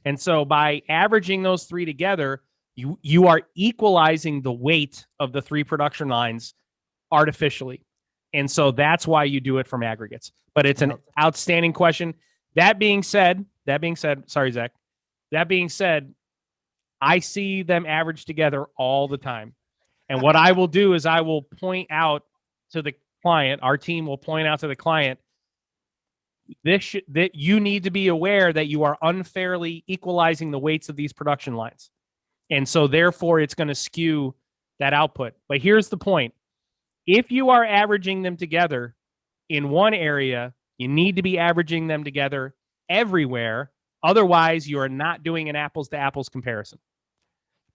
and 0.05 0.21
so 0.21 0.45
by 0.45 0.83
averaging 0.89 1.43
those 1.43 1.65
three 1.65 1.85
together 1.85 2.43
you 2.81 2.99
you 3.03 3.27
are 3.27 3.43
equalizing 3.55 4.43
the 4.43 4.53
weight 4.53 5.07
of 5.19 5.33
the 5.33 5.43
three 5.43 5.65
production 5.65 6.09
lines 6.09 6.55
artificially. 7.13 7.85
And 8.33 8.51
so 8.51 8.71
that's 8.71 9.07
why 9.07 9.25
you 9.25 9.41
do 9.41 9.59
it 9.59 9.67
from 9.67 9.83
aggregates. 9.83 10.33
But 10.55 10.67
it's 10.67 10.83
an 10.83 10.95
outstanding 11.19 11.73
question. 11.73 12.15
That 12.55 12.79
being 12.79 13.03
said, 13.03 13.45
that 13.67 13.81
being 13.81 13.97
said, 13.97 14.31
sorry, 14.31 14.53
Zach. 14.53 14.73
That 15.33 15.49
being 15.49 15.69
said, 15.69 16.15
I 17.01 17.19
see 17.21 17.63
them 17.63 17.87
average 17.87 18.25
together 18.25 18.67
all 18.77 19.09
the 19.09 19.19
time. 19.19 19.55
And 20.09 20.23
what 20.23 20.37
I 20.37 20.53
will 20.53 20.67
do 20.67 20.95
is 20.95 21.07
I 21.07 21.21
will 21.21 21.43
point 21.43 21.89
out 21.91 22.25
to 22.73 22.83
the 22.83 22.95
client, 23.23 23.63
our 23.63 23.77
team 23.77 24.07
will 24.07 24.19
point 24.19 24.47
out 24.47 24.61
to 24.61 24.69
the 24.69 24.77
client, 24.77 25.19
this 26.65 26.83
sh- 26.83 26.97
that 27.09 27.35
you 27.35 27.61
need 27.61 27.85
to 27.85 27.91
be 27.91 28.09
aware 28.09 28.53
that 28.53 28.67
you 28.67 28.83
are 28.83 28.99
unfairly 29.03 29.85
equalizing 29.87 30.51
the 30.51 30.59
weights 30.59 30.89
of 30.89 30.97
these 30.97 31.13
production 31.13 31.55
lines. 31.55 31.91
And 32.51 32.69
so 32.69 32.87
therefore 32.87 33.41
it's 33.41 33.55
going 33.55 33.69
to 33.69 33.75
skew 33.75 34.35
that 34.79 34.93
output. 34.93 35.35
But 35.49 35.61
here's 35.61 35.89
the 35.89 35.97
point 35.97 36.35
if 37.07 37.31
you 37.31 37.51
are 37.51 37.65
averaging 37.65 38.23
them 38.23 38.37
together 38.37 38.95
in 39.49 39.71
one 39.71 39.95
area, 39.95 40.53
you 40.79 40.89
need 40.89 41.17
to 41.17 41.23
be 41.23 41.39
averaging 41.39 41.87
them 41.87 42.05
together 42.05 42.55
everywhere. 42.89 43.71
Otherwise, 44.03 44.69
you 44.69 44.79
are 44.79 44.89
not 44.89 45.23
doing 45.23 45.49
an 45.49 45.57
apples 45.57 45.89
to 45.91 45.97
apples 45.97 46.29
comparison. 46.29 46.79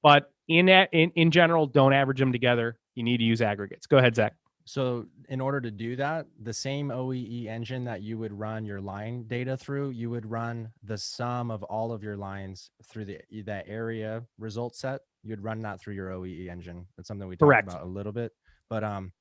But 0.02 0.32
in, 0.48 0.70
in 0.70 1.12
in 1.16 1.32
general, 1.32 1.68
don't 1.68 1.94
average 1.94 2.20
them 2.20 2.32
together. 2.32 2.78
You 2.96 3.04
need 3.04 3.18
to 3.18 3.24
use 3.24 3.42
aggregates. 3.42 3.88
Go 3.88 3.98
ahead, 3.98 4.16
Zach. 4.16 4.36
So 4.66 5.06
in 5.30 5.40
order 5.42 5.62
to 5.62 5.70
do 5.70 5.96
that, 5.98 6.26
the 6.42 6.54
same 6.54 6.90
OEE 6.90 7.46
engine 7.48 7.84
that 7.86 8.02
you 8.02 8.18
would 8.18 8.34
run 8.34 8.66
your 8.66 8.82
line 8.82 9.26
data 9.28 9.56
through, 9.56 9.92
you 9.92 10.10
would 10.10 10.26
run 10.30 10.72
the 10.84 10.98
sum 10.98 11.52
of 11.52 11.62
all 11.64 11.92
of 11.92 12.02
your 12.02 12.18
lines 12.18 12.72
through 12.84 13.06
the 13.06 13.20
that 13.46 13.66
area 13.68 14.24
result 14.40 14.76
set. 14.76 15.02
You'd 15.24 15.44
run 15.44 15.62
that 15.62 15.80
through 15.80 15.94
your 15.94 16.10
OEE 16.10 16.50
engine. 16.50 16.88
That's 16.98 17.08
something 17.08 17.28
we 17.28 17.36
talked 17.36 17.48
Correct. 17.48 17.68
about 17.70 17.84
a 17.84 17.86
little 17.86 18.12
bit. 18.12 18.32
But 18.70 18.84
um 18.84 19.12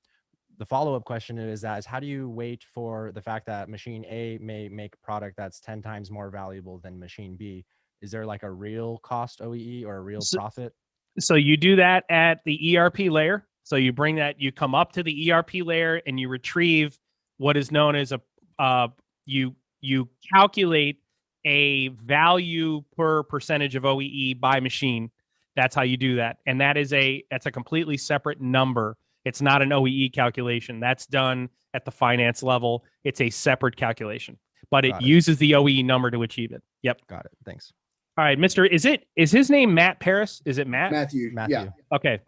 the 0.57 0.65
follow-up 0.67 1.05
question 1.05 1.37
is 1.37 1.61
that 1.63 1.79
is 1.81 1.85
how 1.85 1.99
do 2.01 2.07
you 2.07 2.29
wait 2.31 2.65
for 2.73 3.11
the 3.13 3.21
fact 3.21 3.45
that 3.47 3.69
machine 3.69 4.05
A 4.07 4.39
may 4.41 4.69
make 4.69 4.95
product 5.03 5.37
that's 5.37 5.59
10 5.61 5.83
times 5.83 6.11
more 6.11 6.31
valuable 6.31 6.79
than 6.79 6.99
machine 6.99 7.37
B? 7.37 7.67
Is 8.01 8.11
there 8.13 8.25
like 8.25 8.45
a 8.45 8.51
real 8.51 8.99
cost 8.99 9.41
OEE 9.41 9.85
or 9.85 9.97
a 9.97 10.01
real 10.01 10.21
So- 10.23 10.39
profit? 10.39 10.73
so 11.19 11.35
you 11.35 11.57
do 11.57 11.77
that 11.77 12.05
at 12.09 12.39
the 12.45 12.77
ERP 12.77 13.11
layer. 13.11 13.47
So 13.65 13.77
you 13.77 13.93
bring 13.93 14.17
that, 14.17 14.41
you 14.41 14.53
come 14.53 14.75
up 14.75 14.93
to 14.93 15.03
the 15.03 15.33
ERP 15.33 15.55
layer 15.65 16.01
and 16.07 16.21
you 16.21 16.29
retrieve 16.29 16.99
what 17.39 17.57
is 17.57 17.73
known 17.73 17.97
as 17.97 18.13
a 18.13 18.21
uh, 18.59 18.89
you 19.27 19.57
you 19.81 20.09
calculate 20.33 21.01
a 21.45 21.89
value 21.89 22.83
per 22.97 23.23
percentage 23.25 23.75
of 23.75 23.83
OEE 23.83 24.39
by 24.41 24.61
machine. 24.61 25.11
That's 25.57 25.75
how 25.75 25.83
you 25.83 25.97
do 25.97 26.17
that, 26.17 26.39
and 26.47 26.61
that 26.61 26.77
is 26.77 26.93
a 26.93 27.25
that's 27.31 27.47
a 27.47 27.51
completely 27.51 27.97
separate 27.97 28.41
number. 28.41 28.97
It's 29.25 29.41
not 29.41 29.63
an 29.63 29.71
OEE 29.71 30.13
calculation. 30.13 30.79
That's 30.79 31.07
done 31.07 31.49
at 31.73 31.85
the 31.85 31.91
finance 31.91 32.43
level. 32.43 32.85
It's 33.03 33.21
a 33.21 33.31
separate 33.31 33.77
calculation, 33.77 34.39
but 34.71 34.85
it 34.85 34.95
it. 34.97 35.03
uses 35.03 35.39
the 35.39 35.53
OEE 35.53 35.85
number 35.85 36.11
to 36.11 36.23
achieve 36.23 36.53
it. 36.53 36.63
Yep. 36.83 37.01
Got 37.09 37.25
it. 37.27 37.33
Thanks. 37.45 37.73
All 38.19 38.25
right, 38.25 38.39
Mister. 38.39 38.65
Is 38.65 38.85
it 38.85 39.07
is 39.17 39.33
his 39.33 39.49
name 39.49 39.75
Matt 39.75 40.01
Paris? 40.01 40.43
Is 40.45 40.59
it 40.59 40.67
Matt? 40.67 40.93
Matthew. 40.93 41.31
Matthew. 41.33 41.57
Yeah. 41.57 41.69
Okay. 41.93 42.21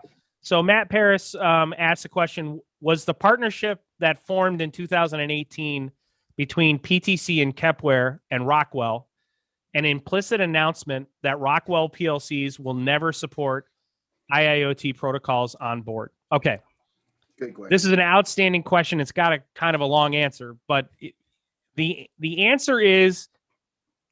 So 0.47 0.63
Matt 0.63 0.89
Paris 0.89 1.35
um, 1.35 1.75
asked 1.77 2.05
the 2.05 2.09
question 2.09 2.61
Was 2.81 3.05
the 3.05 3.13
partnership 3.13 3.83
that 3.99 4.25
formed 4.29 4.61
in 4.61 4.71
2018 4.71 5.91
between 6.37 6.79
PTC 6.79 7.43
and 7.43 7.57
Kepware 7.57 8.21
and 8.31 8.47
Rockwell 8.47 9.09
an 9.75 9.85
implicit 9.85 10.41
announcement 10.41 11.09
that 11.25 11.41
Rockwell 11.41 11.91
PLCs 11.91 12.61
will 12.61 12.75
never 12.75 13.13
support 13.13 13.67
IIoT 14.33 14.97
protocols 14.97 15.57
on 15.57 15.83
board? 15.83 16.11
Okay. 16.31 16.61
Good 17.41 17.53
question. 17.53 17.75
This 17.75 17.85
is 17.85 17.91
an 17.91 17.99
outstanding 17.99 18.63
question. 18.63 19.01
It's 19.01 19.11
got 19.11 19.33
a 19.33 19.43
kind 19.57 19.75
of 19.75 19.81
a 19.81 19.87
long 19.87 20.15
answer, 20.15 20.57
but 20.69 20.91
it, 21.01 21.15
the 21.75 22.09
the 22.21 22.47
answer 22.47 22.79
is 22.79 23.27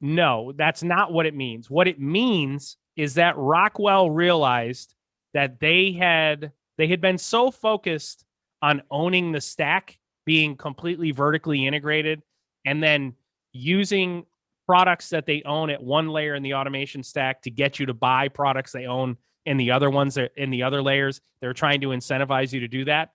no. 0.01 0.51
That's 0.57 0.83
not 0.83 1.13
what 1.13 1.27
it 1.27 1.33
means. 1.33 1.69
What 1.69 1.87
it 1.87 1.97
means 1.97 2.75
is 2.97 3.13
that 3.13 3.37
Rockwell 3.37 4.09
realized 4.09 4.94
that 5.35 5.59
they 5.59 5.91
had 5.91 6.53
they 6.77 6.87
had 6.87 7.01
been 7.01 7.17
so 7.17 7.51
focused 7.51 8.25
on 8.61 8.81
owning 8.89 9.31
the 9.31 9.41
stack, 9.41 9.99
being 10.25 10.55
completely 10.55 11.11
vertically 11.11 11.67
integrated, 11.67 12.23
and 12.65 12.81
then 12.81 13.13
using 13.51 14.25
products 14.65 15.09
that 15.09 15.25
they 15.25 15.43
own 15.43 15.69
at 15.69 15.83
one 15.83 16.07
layer 16.07 16.35
in 16.35 16.41
the 16.41 16.53
automation 16.53 17.03
stack 17.03 17.41
to 17.43 17.51
get 17.51 17.79
you 17.79 17.85
to 17.85 17.93
buy 17.93 18.27
products 18.27 18.71
they 18.71 18.87
own 18.87 19.15
in 19.45 19.57
the 19.57 19.69
other 19.69 19.89
ones 19.89 20.15
that 20.15 20.31
in 20.37 20.49
the 20.49 20.63
other 20.63 20.81
layers. 20.81 21.19
They're 21.41 21.53
trying 21.53 21.81
to 21.81 21.89
incentivize 21.89 22.53
you 22.53 22.61
to 22.61 22.67
do 22.67 22.85
that. 22.85 23.11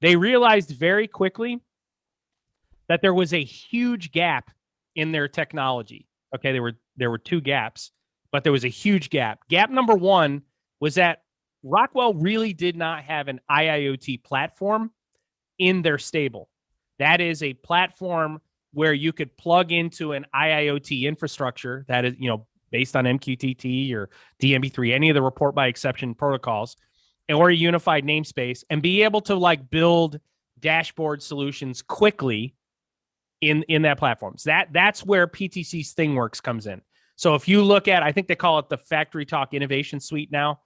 They 0.00 0.16
realized 0.16 0.70
very 0.70 1.06
quickly 1.06 1.60
that 2.88 3.00
there 3.00 3.14
was 3.14 3.32
a 3.32 3.42
huge 3.42 4.10
gap 4.10 4.50
in 4.96 5.12
their 5.12 5.28
technology. 5.28 6.08
Okay, 6.34 6.50
there 6.50 6.62
were 6.62 6.78
there 6.96 7.10
were 7.10 7.18
two 7.18 7.40
gaps, 7.40 7.92
but 8.32 8.42
there 8.42 8.52
was 8.52 8.64
a 8.64 8.68
huge 8.68 9.08
gap. 9.08 9.46
Gap 9.48 9.70
number 9.70 9.94
1 9.94 10.42
was 10.80 10.96
that 10.96 11.22
Rockwell 11.62 12.14
really 12.14 12.52
did 12.52 12.76
not 12.76 13.04
have 13.04 13.28
an 13.28 13.40
IIoT 13.50 14.24
platform 14.24 14.90
in 15.58 15.82
their 15.82 15.98
stable. 15.98 16.48
That 16.98 17.20
is 17.20 17.42
a 17.42 17.54
platform 17.54 18.40
where 18.72 18.92
you 18.92 19.12
could 19.12 19.36
plug 19.36 19.72
into 19.72 20.12
an 20.12 20.26
IIoT 20.34 21.02
infrastructure 21.02 21.84
that 21.88 22.04
is, 22.04 22.14
you 22.18 22.28
know, 22.28 22.46
based 22.70 22.94
on 22.94 23.04
MQTT 23.04 23.92
or 23.92 24.10
DNP3, 24.40 24.92
any 24.92 25.10
of 25.10 25.14
the 25.14 25.22
report 25.22 25.54
by 25.54 25.66
exception 25.66 26.14
protocols, 26.14 26.76
or 27.28 27.50
a 27.50 27.54
unified 27.54 28.04
namespace, 28.04 28.64
and 28.70 28.80
be 28.80 29.02
able 29.02 29.20
to 29.22 29.34
like 29.34 29.70
build 29.70 30.20
dashboard 30.60 31.22
solutions 31.22 31.82
quickly 31.82 32.54
in 33.40 33.62
in 33.64 33.82
that 33.82 33.98
platform. 33.98 34.34
So 34.36 34.50
that 34.50 34.72
that's 34.72 35.04
where 35.04 35.26
PTC's 35.26 35.94
ThingWorx 35.94 36.42
comes 36.42 36.66
in. 36.66 36.82
So 37.16 37.34
if 37.34 37.48
you 37.48 37.62
look 37.62 37.88
at, 37.88 38.02
I 38.02 38.12
think 38.12 38.28
they 38.28 38.34
call 38.34 38.58
it 38.58 38.68
the 38.68 38.78
Factory 38.78 39.26
Talk 39.26 39.52
Innovation 39.52 40.00
Suite 40.00 40.30
now. 40.30 40.60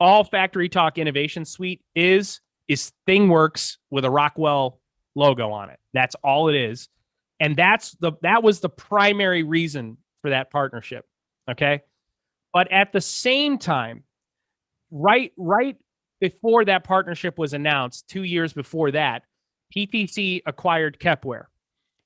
All 0.00 0.24
Factory 0.24 0.68
Talk 0.68 0.98
Innovation 0.98 1.44
Suite 1.44 1.82
is 1.94 2.40
is 2.68 2.92
ThingWorx 3.08 3.76
with 3.90 4.04
a 4.04 4.10
Rockwell 4.10 4.80
logo 5.14 5.50
on 5.50 5.70
it. 5.70 5.78
That's 5.94 6.14
all 6.22 6.48
it 6.48 6.54
is. 6.54 6.88
And 7.40 7.56
that's 7.56 7.92
the 7.92 8.12
that 8.22 8.42
was 8.42 8.60
the 8.60 8.68
primary 8.68 9.42
reason 9.42 9.96
for 10.22 10.30
that 10.30 10.50
partnership. 10.50 11.04
Okay. 11.50 11.82
But 12.52 12.70
at 12.72 12.92
the 12.92 13.00
same 13.00 13.58
time, 13.58 14.04
right 14.90 15.32
right 15.36 15.76
before 16.20 16.64
that 16.64 16.84
partnership 16.84 17.38
was 17.38 17.52
announced, 17.52 18.08
two 18.08 18.24
years 18.24 18.52
before 18.52 18.90
that, 18.92 19.22
PTC 19.74 20.42
acquired 20.46 20.98
Kepware. 20.98 21.44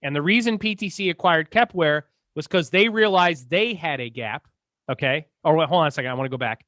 And 0.03 0.15
the 0.15 0.23
reason 0.23 0.59
PTC 0.59 1.11
acquired 1.11 1.51
Kepware 1.51 2.03
was 2.35 2.47
because 2.47 2.71
they 2.71 2.89
realized 2.89 3.49
they 3.49 3.75
had 3.75 4.01
a 4.01 4.11
gap. 4.11 4.47
Okay. 4.91 5.27
Or 5.45 5.57
wait, 5.57 5.69
hold 5.69 5.83
on 5.83 5.89
a 5.89 5.91
second. 5.91 6.11
I 6.11 6.15
want 6.15 6.27
to 6.27 6.31
go 6.31 6.39
back. 6.39 6.65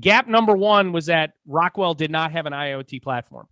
Gap 0.00 0.26
number 0.26 0.56
one 0.56 0.92
was 0.92 1.06
that 1.06 1.32
Rockwell 1.46 1.94
did 1.94 2.10
not 2.10 2.32
have 2.32 2.46
an 2.46 2.52
IoT 2.52 3.02
platform. 3.02 3.46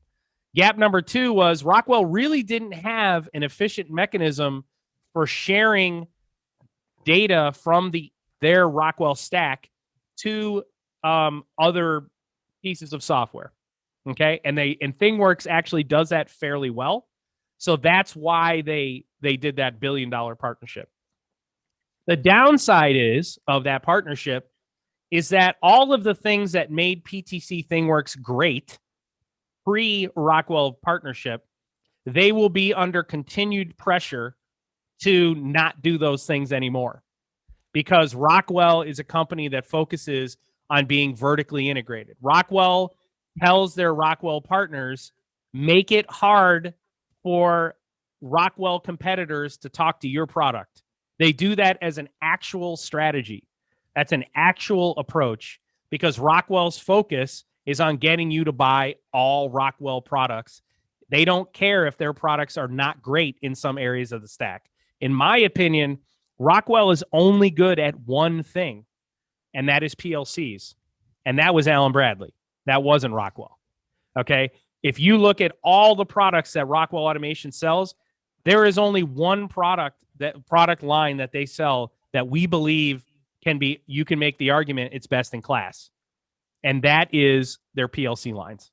Gap 0.54 0.76
number 0.76 1.00
two 1.00 1.32
was 1.32 1.64
Rockwell 1.64 2.04
really 2.04 2.42
didn't 2.42 2.72
have 2.72 3.28
an 3.32 3.42
efficient 3.42 3.90
mechanism 3.90 4.64
for 5.12 5.26
sharing 5.26 6.08
data 7.04 7.52
from 7.62 7.90
the 7.90 8.12
their 8.40 8.68
Rockwell 8.68 9.14
stack 9.14 9.70
to 10.18 10.64
um, 11.04 11.44
other 11.58 12.08
pieces 12.62 12.92
of 12.92 13.02
software. 13.02 13.52
Okay, 14.08 14.40
and 14.44 14.58
they 14.58 14.76
and 14.80 14.98
ThingWorx 14.98 15.46
actually 15.48 15.84
does 15.84 16.08
that 16.08 16.28
fairly 16.28 16.70
well. 16.70 17.06
So 17.58 17.76
that's 17.76 18.16
why 18.16 18.62
they 18.62 19.04
they 19.20 19.36
did 19.36 19.56
that 19.56 19.78
billion 19.78 20.10
dollar 20.10 20.34
partnership. 20.34 20.88
The 22.08 22.16
downside 22.16 22.96
is 22.96 23.38
of 23.46 23.64
that 23.64 23.84
partnership 23.84 24.51
is 25.12 25.28
that 25.28 25.56
all 25.62 25.92
of 25.92 26.02
the 26.02 26.14
things 26.14 26.52
that 26.52 26.72
made 26.72 27.04
PTC 27.04 27.68
ThingWorx 27.68 28.20
great 28.20 28.78
pre 29.64 30.08
Rockwell 30.16 30.72
partnership, 30.72 31.44
they 32.06 32.32
will 32.32 32.48
be 32.48 32.72
under 32.72 33.02
continued 33.02 33.76
pressure 33.76 34.34
to 35.02 35.34
not 35.34 35.82
do 35.82 35.98
those 35.98 36.26
things 36.26 36.50
anymore 36.50 37.02
because 37.74 38.14
Rockwell 38.14 38.82
is 38.82 38.98
a 38.98 39.04
company 39.04 39.48
that 39.48 39.66
focuses 39.66 40.38
on 40.70 40.86
being 40.86 41.14
vertically 41.14 41.68
integrated. 41.68 42.16
Rockwell 42.22 42.94
tells 43.38 43.74
their 43.74 43.94
Rockwell 43.94 44.40
partners, 44.40 45.12
make 45.52 45.92
it 45.92 46.10
hard 46.10 46.72
for 47.22 47.74
Rockwell 48.22 48.80
competitors 48.80 49.58
to 49.58 49.68
talk 49.68 50.00
to 50.00 50.08
your 50.08 50.26
product. 50.26 50.82
They 51.18 51.32
do 51.32 51.54
that 51.56 51.76
as 51.82 51.98
an 51.98 52.08
actual 52.22 52.78
strategy. 52.78 53.44
That's 53.94 54.12
an 54.12 54.24
actual 54.34 54.94
approach 54.98 55.60
because 55.90 56.18
Rockwell's 56.18 56.78
focus 56.78 57.44
is 57.66 57.80
on 57.80 57.96
getting 57.98 58.30
you 58.30 58.44
to 58.44 58.52
buy 58.52 58.96
all 59.12 59.50
Rockwell 59.50 60.00
products. 60.00 60.62
They 61.10 61.24
don't 61.24 61.52
care 61.52 61.86
if 61.86 61.98
their 61.98 62.12
products 62.12 62.56
are 62.56 62.68
not 62.68 63.02
great 63.02 63.36
in 63.42 63.54
some 63.54 63.78
areas 63.78 64.12
of 64.12 64.22
the 64.22 64.28
stack. 64.28 64.70
In 65.00 65.12
my 65.12 65.38
opinion, 65.38 65.98
Rockwell 66.38 66.90
is 66.90 67.04
only 67.12 67.50
good 67.50 67.78
at 67.78 67.98
one 68.00 68.42
thing, 68.42 68.84
and 69.54 69.68
that 69.68 69.82
is 69.82 69.94
PLCs. 69.94 70.74
And 71.24 71.38
that 71.38 71.54
was 71.54 71.68
Allen-Bradley. 71.68 72.34
That 72.66 72.82
wasn't 72.82 73.14
Rockwell. 73.14 73.58
Okay. 74.18 74.50
If 74.82 74.98
you 74.98 75.18
look 75.18 75.40
at 75.40 75.52
all 75.62 75.94
the 75.94 76.04
products 76.04 76.54
that 76.54 76.66
Rockwell 76.66 77.04
Automation 77.04 77.52
sells, 77.52 77.94
there 78.44 78.64
is 78.64 78.78
only 78.78 79.04
one 79.04 79.46
product 79.46 80.02
that 80.18 80.46
product 80.46 80.82
line 80.82 81.18
that 81.18 81.32
they 81.32 81.46
sell 81.46 81.92
that 82.12 82.26
we 82.28 82.46
believe 82.46 83.04
can 83.42 83.58
be 83.58 83.82
you 83.86 84.04
can 84.04 84.18
make 84.18 84.38
the 84.38 84.50
argument 84.50 84.92
it's 84.94 85.06
best 85.06 85.34
in 85.34 85.42
class. 85.42 85.90
And 86.64 86.82
that 86.82 87.08
is 87.12 87.58
their 87.74 87.88
PLC 87.88 88.32
lines, 88.32 88.70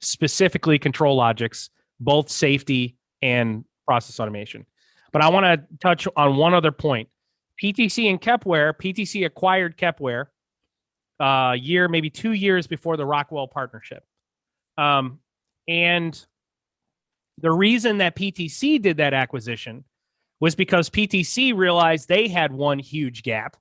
specifically 0.00 0.78
ControlLogix, 0.78 1.70
both 2.00 2.28
safety 2.28 2.96
and 3.22 3.64
process 3.86 4.18
automation. 4.18 4.66
But 5.12 5.22
I 5.22 5.28
want 5.28 5.44
to 5.44 5.78
touch 5.80 6.06
on 6.16 6.36
one 6.36 6.52
other 6.52 6.72
point. 6.72 7.08
PTC 7.62 8.10
and 8.10 8.20
Kepware, 8.20 8.72
PTC 8.74 9.24
acquired 9.24 9.76
Kepware 9.76 10.26
a 11.20 11.24
uh, 11.24 11.52
year, 11.52 11.88
maybe 11.88 12.10
two 12.10 12.32
years 12.32 12.68
before 12.68 12.96
the 12.96 13.04
Rockwell 13.04 13.48
partnership. 13.48 14.04
Um, 14.76 15.18
and 15.66 16.24
the 17.38 17.50
reason 17.50 17.98
that 17.98 18.14
PTC 18.14 18.80
did 18.80 18.98
that 18.98 19.14
acquisition 19.14 19.84
was 20.40 20.54
because 20.54 20.88
PTC 20.88 21.56
realized 21.56 22.08
they 22.08 22.28
had 22.28 22.52
one 22.52 22.78
huge 22.78 23.24
gap. 23.24 23.56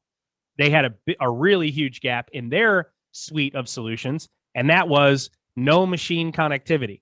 They 0.58 0.70
had 0.70 0.86
a, 0.86 0.93
a 1.20 1.30
really 1.30 1.72
huge 1.72 2.01
gap 2.01 2.30
in 2.34 2.49
their 2.49 2.91
suite 3.12 3.55
of 3.55 3.70
solutions, 3.70 4.30
and 4.55 4.70
that 4.70 4.88
was 4.88 5.30
no 5.55 5.86
machine 5.86 6.32
connectivity. 6.32 7.01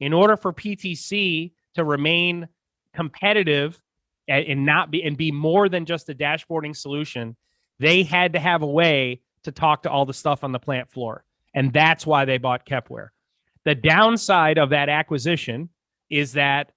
In 0.00 0.12
order 0.12 0.36
for 0.36 0.52
PTC 0.52 1.52
to 1.74 1.84
remain 1.84 2.48
competitive 2.94 3.80
and, 4.28 4.44
and 4.46 4.66
not 4.66 4.90
be 4.90 5.02
and 5.02 5.16
be 5.16 5.30
more 5.32 5.68
than 5.68 5.84
just 5.84 6.08
a 6.08 6.14
dashboarding 6.14 6.76
solution, 6.76 7.36
they 7.78 8.02
had 8.02 8.32
to 8.34 8.38
have 8.38 8.62
a 8.62 8.66
way 8.66 9.20
to 9.44 9.52
talk 9.52 9.82
to 9.82 9.90
all 9.90 10.06
the 10.06 10.14
stuff 10.14 10.44
on 10.44 10.52
the 10.52 10.58
plant 10.58 10.90
floor. 10.90 11.24
And 11.54 11.72
that's 11.72 12.06
why 12.06 12.24
they 12.24 12.38
bought 12.38 12.66
Kepware. 12.66 13.08
The 13.64 13.74
downside 13.74 14.58
of 14.58 14.70
that 14.70 14.88
acquisition 14.88 15.68
is 16.10 16.32
that 16.32 16.72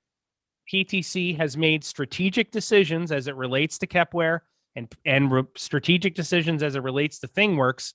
PTC 0.71 1.37
has 1.37 1.55
made 1.55 1.83
strategic 1.83 2.51
decisions 2.51 3.11
as 3.11 3.27
it 3.27 3.35
relates 3.35 3.77
to 3.79 3.87
Kepware 3.87 4.41
and 4.75 4.93
and 5.05 5.31
re- 5.31 5.43
strategic 5.55 6.15
decisions 6.15 6.63
as 6.63 6.75
it 6.75 6.83
relates 6.83 7.19
to 7.19 7.27
ThingWorx 7.27 7.93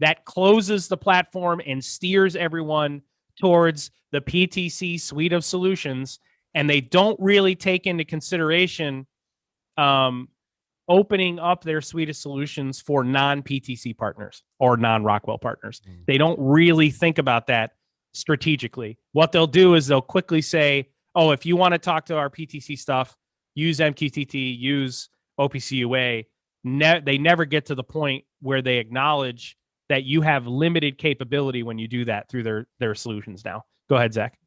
that 0.00 0.24
closes 0.24 0.88
the 0.88 0.96
platform 0.96 1.60
and 1.66 1.84
steers 1.84 2.34
everyone 2.36 3.02
towards 3.40 3.90
the 4.10 4.20
PTC 4.20 5.00
suite 5.00 5.32
of 5.32 5.44
solutions 5.44 6.18
and 6.54 6.68
they 6.68 6.80
don't 6.80 7.18
really 7.20 7.54
take 7.54 7.86
into 7.86 8.04
consideration 8.04 9.06
um, 9.78 10.28
opening 10.88 11.38
up 11.38 11.64
their 11.64 11.80
suite 11.80 12.10
of 12.10 12.16
solutions 12.16 12.80
for 12.80 13.04
non 13.04 13.42
PTC 13.42 13.96
partners 13.96 14.42
or 14.58 14.76
non 14.76 15.04
Rockwell 15.04 15.38
partners. 15.38 15.80
Mm. 15.88 16.06
They 16.06 16.18
don't 16.18 16.38
really 16.38 16.90
think 16.90 17.18
about 17.18 17.46
that 17.46 17.72
strategically. 18.12 18.98
What 19.12 19.32
they'll 19.32 19.46
do 19.46 19.74
is 19.74 19.86
they'll 19.86 20.02
quickly 20.02 20.42
say, 20.42 20.90
oh, 21.14 21.30
if 21.30 21.46
you 21.46 21.56
want 21.56 21.72
to 21.72 21.78
talk 21.78 22.06
to 22.06 22.16
our 22.16 22.28
PTC 22.28 22.78
stuff, 22.78 23.16
use 23.54 23.78
MQTT, 23.78 24.58
use 24.58 25.08
OPC 25.48 25.78
UA. 25.78 26.24
Ne- 26.64 27.00
they 27.04 27.18
never 27.18 27.44
get 27.44 27.66
to 27.66 27.74
the 27.74 27.84
point 27.84 28.24
where 28.40 28.62
they 28.62 28.78
acknowledge 28.78 29.56
that 29.88 30.04
you 30.04 30.22
have 30.22 30.46
limited 30.46 30.96
capability 30.96 31.62
when 31.62 31.78
you 31.78 31.88
do 31.88 32.04
that 32.04 32.28
through 32.28 32.42
their 32.42 32.66
their 32.78 32.94
solutions 32.94 33.44
now. 33.44 33.64
Go 33.88 33.96
ahead, 33.96 34.12
Zach. 34.12 34.38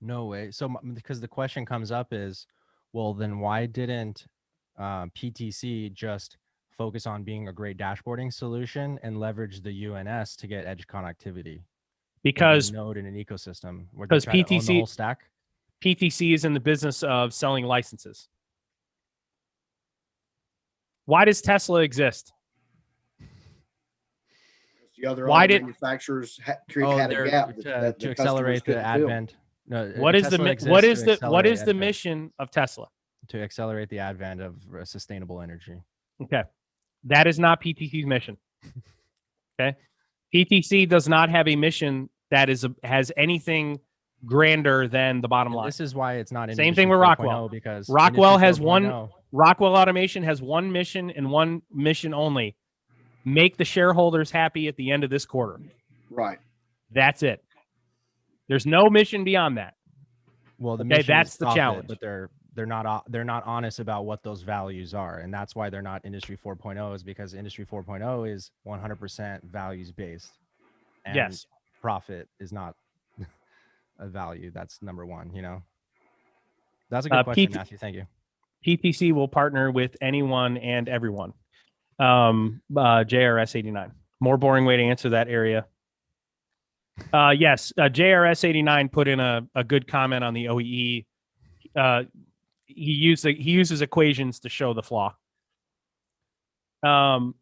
No 0.00 0.26
way. 0.26 0.50
So 0.50 0.74
because 0.94 1.20
the 1.20 1.28
question 1.28 1.64
comes 1.64 1.92
up 1.92 2.08
is, 2.12 2.46
well, 2.92 3.14
then 3.14 3.38
why 3.38 3.66
didn't 3.66 4.26
uh, 4.78 5.06
PTC 5.16 5.92
just 5.92 6.36
focus 6.76 7.06
on 7.06 7.22
being 7.22 7.48
a 7.48 7.52
great 7.52 7.76
dashboarding 7.76 8.32
solution 8.32 8.98
and 9.02 9.20
leverage 9.20 9.62
the 9.62 9.86
UNS 9.86 10.36
to 10.36 10.46
get 10.46 10.66
edge 10.66 10.86
connectivity? 10.86 11.60
Because 12.22 12.70
node 12.70 12.96
in 12.96 13.06
an 13.06 13.14
ecosystem 13.14 13.86
because 13.98 14.26
PTC 14.26 14.86
stack. 14.88 15.24
PTC 15.82 16.34
is 16.34 16.44
in 16.44 16.52
the 16.52 16.60
business 16.60 17.02
of 17.02 17.32
selling 17.32 17.64
licenses. 17.64 18.28
Why 21.10 21.24
does 21.24 21.42
Tesla 21.42 21.80
exist? 21.80 22.32
The 24.96 25.06
other 25.08 25.26
Why 25.26 25.48
did 25.48 25.62
manufacturers 25.62 26.38
ha- 26.44 26.54
oh, 26.84 26.96
had 26.96 27.10
a 27.12 27.28
gap 27.28 27.56
to, 27.56 27.62
that, 27.62 27.80
that 27.80 27.98
to 27.98 28.06
the 28.06 28.10
accelerate 28.12 28.64
the 28.64 28.74
customers 28.74 28.96
fill. 29.00 29.10
advent? 29.10 29.34
No, 29.66 29.92
what 29.96 30.14
is 30.14 30.22
Tesla 30.28 30.38
the 30.54 30.70
what 30.70 30.84
is 30.84 31.02
the 31.02 31.10
what 31.10 31.46
accelerate 31.46 31.46
is 31.46 31.58
the 31.60 31.62
advent, 31.70 31.78
mission 31.80 32.32
of 32.38 32.50
Tesla? 32.52 32.86
to 33.28 33.42
accelerate 33.42 33.88
the 33.88 33.98
advent 33.98 34.40
of 34.40 34.54
uh, 34.72 34.84
sustainable 34.84 35.40
energy? 35.40 35.82
Okay. 36.22 36.44
That 37.04 37.26
is 37.26 37.40
not 37.40 37.60
PTC's 37.60 38.06
mission. 38.06 38.36
Okay. 39.60 39.76
PTC 40.34 40.88
does 40.88 41.06
not 41.06 41.28
have 41.28 41.46
a 41.46 41.54
mission 41.54 42.08
that 42.30 42.48
is 42.48 42.64
a, 42.64 42.74
has 42.82 43.12
anything 43.18 43.78
grander 44.24 44.88
than 44.88 45.20
the 45.20 45.28
bottom 45.28 45.52
And 45.52 45.58
line. 45.58 45.66
This 45.68 45.80
is 45.80 45.94
why 45.94 46.14
it's 46.14 46.32
not 46.32 46.48
Same 46.48 46.68
Industry 46.68 46.74
thing 46.84 46.88
with 46.88 46.98
Rockwell. 46.98 47.50
because 47.50 47.86
Rockwell 47.90 48.38
has 48.38 48.58
one- 48.58 48.84
4.0 48.84 49.10
Rockwell 49.32 49.76
Automation 49.76 50.22
has 50.24 50.42
one 50.42 50.72
mission 50.72 51.10
and 51.10 51.30
one 51.30 51.62
mission 51.72 52.12
only. 52.14 52.56
Make 53.24 53.56
the 53.56 53.64
shareholders 53.64 54.30
happy 54.30 54.66
at 54.68 54.76
the 54.76 54.90
end 54.90 55.04
of 55.04 55.10
this 55.10 55.26
quarter. 55.26 55.60
Right. 56.10 56.38
That's 56.90 57.22
it. 57.22 57.44
There's 58.48 58.66
no 58.66 58.88
mission 58.90 59.22
beyond 59.24 59.58
that. 59.58 59.74
Well, 60.58 60.76
the 60.76 60.82
Okay, 60.82 60.88
mission 60.88 61.00
is 61.02 61.06
that's 61.06 61.36
the 61.36 61.44
profit, 61.46 61.56
challenge. 61.56 61.88
but 61.88 62.00
they're 62.00 62.30
they're 62.54 62.66
not 62.66 63.04
they're 63.10 63.24
not 63.24 63.44
honest 63.46 63.78
about 63.78 64.04
what 64.06 64.22
those 64.24 64.42
values 64.42 64.92
are, 64.94 65.18
and 65.20 65.32
that's 65.32 65.54
why 65.54 65.70
they're 65.70 65.80
not 65.82 66.04
Industry 66.04 66.36
4.0 66.36 66.94
is 66.96 67.02
because 67.04 67.34
Industry 67.34 67.64
4.0 67.64 68.28
is 68.34 68.50
100% 68.66 69.44
values 69.44 69.92
based. 69.92 70.32
And 71.06 71.14
Yes. 71.16 71.46
profit 71.80 72.28
is 72.40 72.52
not 72.52 72.74
a 74.00 74.06
value. 74.08 74.50
That's 74.50 74.82
number 74.82 75.06
one. 75.06 75.30
You 75.34 75.42
know. 75.42 75.62
That's 76.90 77.06
a 77.06 77.08
good 77.08 77.18
Uh, 77.18 77.22
question, 77.24 77.52
PT 77.52 77.54
Matthew. 77.54 77.78
Thank 77.78 77.94
you. 77.96 78.06
PTC 78.66 79.12
will 79.12 79.28
partner 79.28 79.70
with 79.70 79.96
anyone 80.00 80.56
and 80.58 80.88
everyone. 80.88 81.32
Um, 81.98 82.62
uh, 82.76 83.04
JRS 83.04 83.56
89. 83.56 83.92
More 84.20 84.36
boring 84.36 84.64
way 84.64 84.76
to 84.76 84.82
answer 84.82 85.10
that 85.10 85.28
area. 85.28 85.66
Uh, 87.12 87.30
yes, 87.30 87.72
uh, 87.78 87.82
JRS 87.82 88.44
89 88.44 88.88
put 88.90 89.08
in 89.08 89.20
a, 89.20 89.46
a 89.54 89.64
good 89.64 89.88
comment 89.88 90.22
on 90.22 90.34
the 90.34 90.46
OEE. 90.46 91.06
Uh, 91.74 92.02
he 92.66 92.92
used 92.92 93.24
he 93.24 93.50
uses 93.50 93.82
equations 93.82 94.40
to 94.40 94.48
show 94.48 94.74
the 94.74 94.82
flaw. 94.82 95.14
Um, 96.82 97.34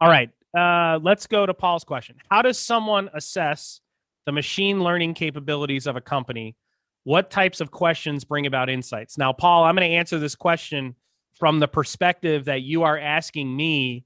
all 0.00 0.08
right, 0.08 0.30
uh, 0.56 0.98
let's 1.02 1.26
go 1.26 1.46
to 1.46 1.54
Paul's 1.54 1.84
question. 1.84 2.16
How 2.30 2.42
does 2.42 2.58
someone 2.58 3.10
assess 3.14 3.80
the 4.26 4.32
machine 4.32 4.82
learning 4.82 5.14
capabilities 5.14 5.86
of 5.86 5.96
a 5.96 6.00
company 6.00 6.56
what 7.04 7.30
types 7.30 7.60
of 7.60 7.70
questions 7.70 8.24
bring 8.24 8.46
about 8.46 8.68
insights. 8.68 9.16
Now 9.16 9.32
paul 9.32 9.64
i'm 9.64 9.76
going 9.76 9.88
to 9.88 9.96
answer 9.96 10.18
this 10.18 10.34
question 10.34 10.96
from 11.38 11.60
the 11.60 11.68
perspective 11.68 12.46
that 12.46 12.62
you 12.62 12.82
are 12.82 12.98
asking 12.98 13.54
me. 13.54 14.04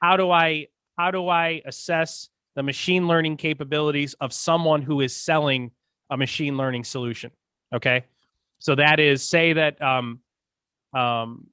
How 0.00 0.16
do 0.16 0.30
i 0.30 0.68
how 0.96 1.10
do 1.10 1.28
i 1.28 1.62
assess 1.66 2.28
the 2.54 2.62
machine 2.62 3.08
learning 3.08 3.36
capabilities 3.36 4.14
of 4.20 4.32
someone 4.32 4.80
who 4.82 5.00
is 5.00 5.14
selling 5.14 5.72
a 6.10 6.16
machine 6.16 6.56
learning 6.56 6.84
solution? 6.84 7.30
Okay? 7.74 8.04
So 8.60 8.76
that 8.76 9.00
is 9.00 9.28
say 9.28 9.52
that 9.54 9.82
um 9.82 10.20
um 10.92 11.48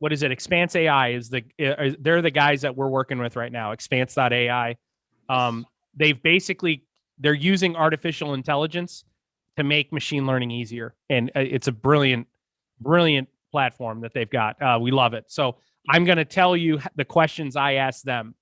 what 0.00 0.12
is 0.12 0.24
it? 0.24 0.32
Expanse 0.32 0.74
ai 0.74 1.12
is 1.12 1.30
the 1.30 1.44
uh, 1.64 1.90
they're 2.00 2.22
the 2.22 2.30
guys 2.30 2.62
that 2.62 2.76
we're 2.76 2.88
working 2.88 3.18
with 3.18 3.36
right 3.36 3.52
now 3.52 3.70
expanse.ai 3.70 4.76
Um, 5.28 5.64
they've 5.94 6.20
basically 6.20 6.84
they're 7.18 7.34
using 7.34 7.76
artificial 7.76 8.34
intelligence 8.34 9.04
to 9.56 9.64
make 9.64 9.92
machine 9.92 10.26
learning 10.26 10.50
easier, 10.50 10.94
and 11.10 11.30
uh, 11.36 11.40
it's 11.40 11.68
a 11.68 11.72
brilliant, 11.72 12.26
brilliant 12.80 13.28
platform 13.50 14.00
that 14.00 14.14
they've 14.14 14.30
got. 14.30 14.60
Uh, 14.60 14.78
we 14.80 14.90
love 14.90 15.14
it. 15.14 15.24
So 15.28 15.56
I'm 15.90 16.04
going 16.04 16.18
to 16.18 16.24
tell 16.24 16.56
you 16.56 16.80
the 16.96 17.04
questions 17.04 17.56
I 17.56 17.74
asked 17.74 18.04
them 18.04 18.34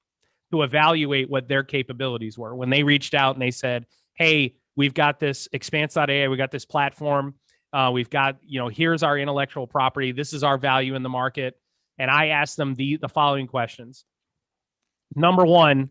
to 0.52 0.62
evaluate 0.62 1.28
what 1.28 1.48
their 1.48 1.62
capabilities 1.62 2.38
were 2.38 2.54
when 2.54 2.70
they 2.70 2.82
reached 2.82 3.14
out 3.14 3.34
and 3.34 3.42
they 3.42 3.50
said, 3.50 3.86
"Hey, 4.14 4.56
we've 4.76 4.94
got 4.94 5.20
this 5.20 5.48
Expanse.ai, 5.52 6.28
we 6.28 6.36
got 6.36 6.50
this 6.50 6.64
platform, 6.64 7.34
uh, 7.72 7.90
we've 7.92 8.10
got 8.10 8.38
you 8.42 8.60
know 8.60 8.68
here's 8.68 9.02
our 9.02 9.18
intellectual 9.18 9.66
property, 9.66 10.12
this 10.12 10.32
is 10.32 10.44
our 10.44 10.58
value 10.58 10.94
in 10.94 11.02
the 11.02 11.08
market." 11.08 11.56
And 11.98 12.10
I 12.10 12.28
asked 12.28 12.56
them 12.56 12.74
the 12.74 12.96
the 12.96 13.08
following 13.08 13.46
questions. 13.46 14.04
Number 15.14 15.44
one, 15.44 15.90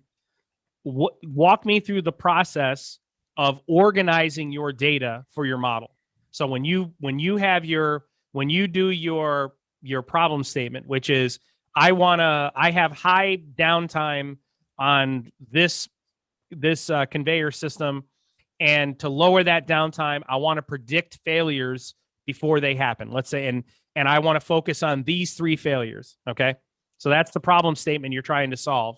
w- 0.85 1.09
walk 1.23 1.65
me 1.65 1.81
through 1.81 2.03
the 2.03 2.11
process 2.11 2.99
of 3.39 3.61
organizing 3.67 4.51
your 4.51 4.73
data 4.73 5.23
for 5.33 5.45
your 5.45 5.57
model. 5.57 5.95
So 6.29 6.45
when 6.45 6.65
you 6.65 6.93
when 6.99 7.19
you 7.19 7.37
have 7.37 7.63
your 7.63 8.03
when 8.33 8.49
you 8.49 8.67
do 8.67 8.89
your 8.89 9.53
your 9.81 10.01
problem 10.01 10.43
statement, 10.43 10.85
which 10.87 11.09
is 11.09 11.39
I 11.73 11.93
want 11.93 12.19
to 12.19 12.51
I 12.53 12.71
have 12.71 12.91
high 12.91 13.41
downtime 13.57 14.39
on 14.77 15.31
this 15.49 15.87
this 16.51 16.89
uh, 16.89 17.05
conveyor 17.05 17.51
system, 17.51 18.03
and 18.59 18.99
to 18.99 19.07
lower 19.07 19.41
that 19.41 19.69
downtime, 19.69 20.21
I 20.27 20.35
want 20.35 20.57
to 20.57 20.61
predict 20.61 21.19
failures 21.23 21.95
before 22.25 22.59
they 22.59 22.75
happen. 22.75 23.09
Let's 23.09 23.29
say 23.29 23.47
and 23.47 23.63
and 23.95 24.09
I 24.09 24.19
want 24.19 24.35
to 24.35 24.45
focus 24.45 24.83
on 24.83 25.03
these 25.03 25.35
three 25.35 25.55
failures. 25.55 26.17
Okay, 26.29 26.55
so 26.97 27.07
that's 27.07 27.31
the 27.31 27.39
problem 27.39 27.77
statement 27.77 28.13
you're 28.13 28.21
trying 28.21 28.51
to 28.51 28.57
solve. 28.57 28.97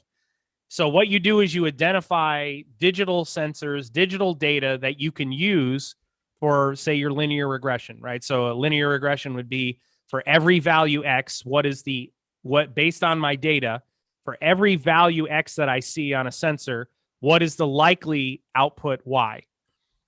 So 0.71 0.87
what 0.87 1.09
you 1.09 1.19
do 1.19 1.41
is 1.41 1.53
you 1.53 1.67
identify 1.67 2.61
digital 2.79 3.25
sensors, 3.25 3.91
digital 3.91 4.33
data 4.33 4.77
that 4.81 5.01
you 5.01 5.11
can 5.11 5.29
use 5.29 5.95
for 6.39 6.77
say 6.77 6.95
your 6.95 7.11
linear 7.11 7.49
regression, 7.49 7.99
right? 7.99 8.23
So 8.23 8.49
a 8.49 8.53
linear 8.53 8.87
regression 8.87 9.33
would 9.33 9.49
be 9.49 9.79
for 10.07 10.23
every 10.25 10.59
value 10.59 11.03
x, 11.03 11.43
what 11.43 11.65
is 11.65 11.83
the 11.83 12.13
what 12.43 12.73
based 12.73 13.03
on 13.03 13.19
my 13.19 13.35
data, 13.35 13.83
for 14.23 14.37
every 14.41 14.77
value 14.77 15.27
x 15.27 15.55
that 15.55 15.67
I 15.67 15.81
see 15.81 16.13
on 16.13 16.27
a 16.27 16.31
sensor, 16.31 16.87
what 17.19 17.43
is 17.43 17.57
the 17.57 17.67
likely 17.67 18.41
output 18.55 19.01
y? 19.03 19.43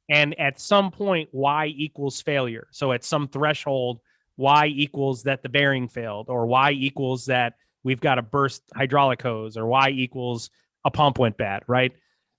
And 0.07 0.33
at 0.39 0.61
some 0.61 0.91
point 0.91 1.27
y 1.33 1.73
equals 1.75 2.21
failure. 2.21 2.69
So 2.71 2.93
at 2.93 3.03
some 3.03 3.27
threshold 3.27 3.99
y 4.37 4.67
equals 4.67 5.23
that 5.23 5.43
the 5.43 5.49
bearing 5.49 5.89
failed 5.89 6.29
or 6.29 6.45
y 6.45 6.71
equals 6.71 7.25
that 7.25 7.55
we've 7.83 8.01
got 8.01 8.17
a 8.17 8.21
burst 8.21 8.63
hydraulic 8.75 9.21
hose 9.21 9.57
or 9.57 9.65
y 9.65 9.89
equals 9.89 10.49
a 10.85 10.91
pump 10.91 11.19
went 11.19 11.37
bad, 11.37 11.63
right? 11.67 11.93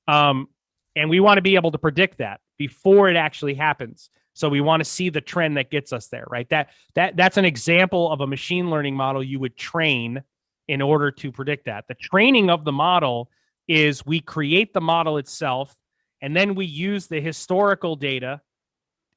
Um, 0.09 0.49
and 0.97 1.11
we 1.11 1.21
want 1.21 1.39
to 1.39 1.43
be 1.43 1.55
able 1.57 1.73
to 1.73 1.79
predict 1.79 2.19
that 2.19 2.41
before 2.59 3.09
it 3.09 3.17
actually 3.17 3.55
happens. 3.55 4.11
So 4.35 4.49
we 4.49 4.61
want 4.61 4.81
to 4.83 4.85
see 4.85 5.11
the 5.11 5.21
trend 5.21 5.57
that 5.57 5.71
gets 5.71 5.93
us 5.93 6.09
there, 6.09 6.25
right? 6.29 6.49
That 6.51 6.71
that 6.95 7.17
that's 7.17 7.37
an 7.37 7.45
example 7.45 8.11
of 8.11 8.21
a 8.21 8.27
machine 8.27 8.71
learning 8.71 8.97
model 8.97 9.23
you 9.23 9.39
would 9.39 9.57
train 9.57 10.23
in 10.67 10.83
order 10.83 11.11
to 11.11 11.31
predict 11.31 11.67
that. 11.67 11.85
The 11.89 11.95
training 11.95 12.51
of 12.51 12.65
the 12.65 12.73
model 12.73 13.31
is 13.69 14.05
we 14.05 14.21
create 14.21 14.73
the 14.75 14.81
model 14.81 15.19
itself 15.19 15.77
and 16.21 16.37
then 16.37 16.55
we 16.55 16.65
use 16.65 17.07
the 17.07 17.21
historical 17.21 17.97
data. 17.97 18.41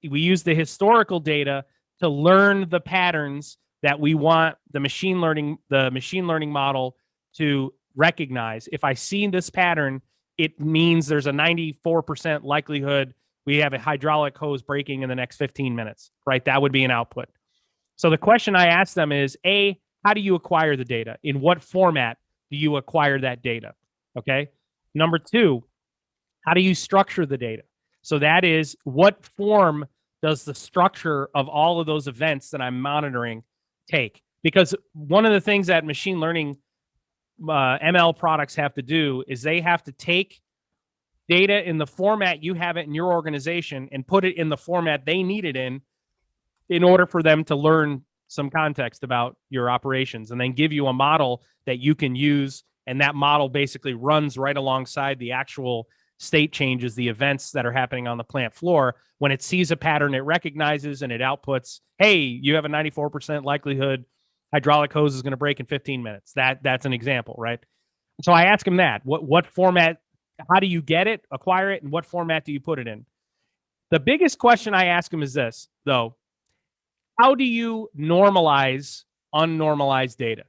We 0.07 0.19
use 0.19 0.43
the 0.43 0.55
historical 0.55 1.19
data 1.19 1.65
to 1.99 2.09
learn 2.09 2.69
the 2.69 2.79
patterns 2.79 3.57
that 3.87 4.01
we 4.01 4.13
want 4.13 4.57
the 4.73 4.81
machine 4.81 5.21
learning 5.21 5.57
the 5.69 5.89
machine 5.91 6.27
learning 6.27 6.51
model 6.51 6.97
to 7.37 7.73
recognize. 7.95 8.67
If 8.73 8.83
i 8.83 8.93
see 8.93 9.25
this 9.27 9.49
pattern 9.49 10.01
it 10.37 10.59
means 10.59 11.07
there's 11.07 11.25
a 11.25 11.31
94% 11.31 12.43
likelihood 12.43 13.13
we 13.45 13.57
have 13.57 13.71
a 13.71 13.79
hydraulic 13.79 14.37
hose 14.37 14.61
breaking 14.61 15.03
in 15.03 15.09
the 15.09 15.15
next 15.15 15.37
15 15.37 15.73
minutes 15.73 16.11
right? 16.25 16.43
That 16.43 16.61
would 16.61 16.73
be 16.73 16.83
an 16.83 16.91
output. 16.91 17.29
So 17.95 18.09
the 18.09 18.17
question 18.17 18.57
i 18.57 18.65
ask 18.67 18.93
them 18.93 19.13
is 19.13 19.37
a 19.45 19.79
how 20.03 20.13
do 20.13 20.19
you 20.19 20.35
acquire 20.35 20.75
the 20.75 20.85
data? 20.85 21.15
In 21.23 21.39
what 21.39 21.63
format 21.63 22.17
do 22.51 22.57
you 22.57 22.75
acquire 22.75 23.19
that 23.21 23.41
data? 23.41 23.73
Okay? 24.17 24.49
Number 24.93 25.17
two 25.17 25.63
how 26.41 26.53
do 26.55 26.61
you 26.61 26.75
structure 26.75 27.25
the 27.25 27.37
data? 27.37 27.63
So 28.01 28.19
that 28.19 28.43
is 28.43 28.75
what 28.83 29.25
form 29.25 29.85
does 30.21 30.43
the 30.43 30.55
structure 30.55 31.29
of 31.35 31.47
all 31.47 31.79
of 31.79 31.85
those 31.85 32.07
events 32.07 32.49
that 32.49 32.61
i'm 32.61 32.81
monitoring 32.81 33.43
take. 33.87 34.21
Because 34.43 34.75
one 34.93 35.25
of 35.25 35.33
the 35.33 35.41
things 35.41 35.67
that 35.67 35.85
machine 35.85 36.19
learning 36.19 36.57
uh, 37.43 37.77
ML 37.79 38.17
products 38.17 38.55
have 38.55 38.73
to 38.75 38.81
do 38.81 39.23
is 39.27 39.41
they 39.41 39.61
have 39.61 39.83
to 39.83 39.91
take 39.91 40.41
data 41.29 41.67
in 41.67 41.77
the 41.77 41.85
format 41.85 42.41
you 42.41 42.53
have 42.53 42.77
it 42.77 42.87
in 42.87 42.95
your 42.95 43.11
organization 43.11 43.89
and 43.91 44.07
put 44.07 44.23
it 44.23 44.37
in 44.37 44.47
the 44.47 44.55
format 44.55 45.05
they 45.05 45.21
need 45.21 45.43
it 45.43 45.57
in 45.57 45.81
in 46.69 46.83
order 46.83 47.05
for 47.05 47.21
them 47.21 47.43
to 47.43 47.55
learn 47.55 48.01
some 48.27 48.49
context 48.49 49.03
about 49.03 49.37
your 49.49 49.69
operations 49.69 50.31
and 50.31 50.39
then 50.39 50.53
give 50.53 50.71
you 50.71 50.87
a 50.87 50.93
model 50.93 51.43
that 51.65 51.79
you 51.79 51.95
can 51.95 52.15
use. 52.15 52.63
And 52.85 53.01
that 53.01 53.15
model 53.15 53.49
basically 53.49 53.93
runs 53.93 54.37
right 54.37 54.55
alongside 54.55 55.19
the 55.19 55.31
actual 55.31 55.87
state 56.19 56.51
changes 56.51 56.95
the 56.95 57.07
events 57.07 57.51
that 57.51 57.65
are 57.65 57.71
happening 57.71 58.07
on 58.07 58.17
the 58.17 58.23
plant 58.23 58.53
floor. 58.53 58.95
When 59.19 59.31
it 59.31 59.41
sees 59.41 59.71
a 59.71 59.77
pattern 59.77 60.13
it 60.13 60.19
recognizes 60.19 61.01
and 61.01 61.11
it 61.11 61.21
outputs 61.21 61.79
hey 61.97 62.17
you 62.17 62.55
have 62.55 62.65
a 62.65 62.69
94% 62.69 63.43
likelihood 63.43 64.05
hydraulic 64.53 64.93
hose 64.93 65.15
is 65.15 65.21
going 65.21 65.31
to 65.31 65.37
break 65.37 65.59
in 65.59 65.65
15 65.65 66.03
minutes. 66.03 66.33
That 66.33 66.61
that's 66.63 66.85
an 66.85 66.93
example 66.93 67.35
right? 67.37 67.59
So 68.23 68.31
i 68.31 68.43
ask 68.43 68.65
him 68.65 68.77
that 68.77 69.05
what 69.05 69.23
what 69.23 69.45
format 69.45 69.97
how 70.51 70.59
do 70.59 70.67
you 70.67 70.81
get 70.81 71.07
it 71.07 71.25
acquire 71.31 71.71
it 71.71 71.81
and 71.81 71.91
what 71.91 72.05
format 72.05 72.45
do 72.45 72.51
you 72.51 72.59
put 72.59 72.79
it 72.79 72.87
in? 72.87 73.05
The 73.91 73.99
biggest 73.99 74.37
question 74.37 74.73
i 74.73 74.85
ask 74.85 75.11
him 75.11 75.23
is 75.23 75.33
this 75.33 75.67
though. 75.85 76.15
How 77.19 77.33
do 77.33 77.43
you 77.43 77.89
normalize 77.97 79.03
unnormalized 79.33 80.17
data? 80.17 80.43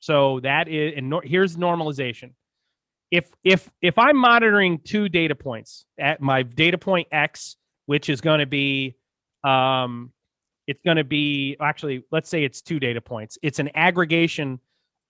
So 0.00 0.40
that 0.40 0.68
is 0.68 0.94
and 0.96 1.10
nor, 1.10 1.22
here's 1.22 1.56
normalization 1.56 2.32
if 3.10 3.30
if 3.44 3.70
if 3.80 3.98
i'm 3.98 4.16
monitoring 4.16 4.78
two 4.84 5.08
data 5.08 5.34
points 5.34 5.86
at 5.98 6.20
my 6.20 6.42
data 6.42 6.78
point 6.78 7.08
x 7.12 7.56
which 7.86 8.08
is 8.10 8.20
going 8.20 8.40
to 8.40 8.46
be 8.46 8.96
um 9.44 10.12
it's 10.68 10.82
going 10.84 10.98
to 10.98 11.04
be 11.04 11.56
actually 11.60 12.04
let's 12.12 12.28
say 12.28 12.44
it's 12.44 12.60
two 12.60 12.78
data 12.78 13.00
points. 13.00 13.38
It's 13.42 13.58
an 13.58 13.70
aggregation 13.74 14.60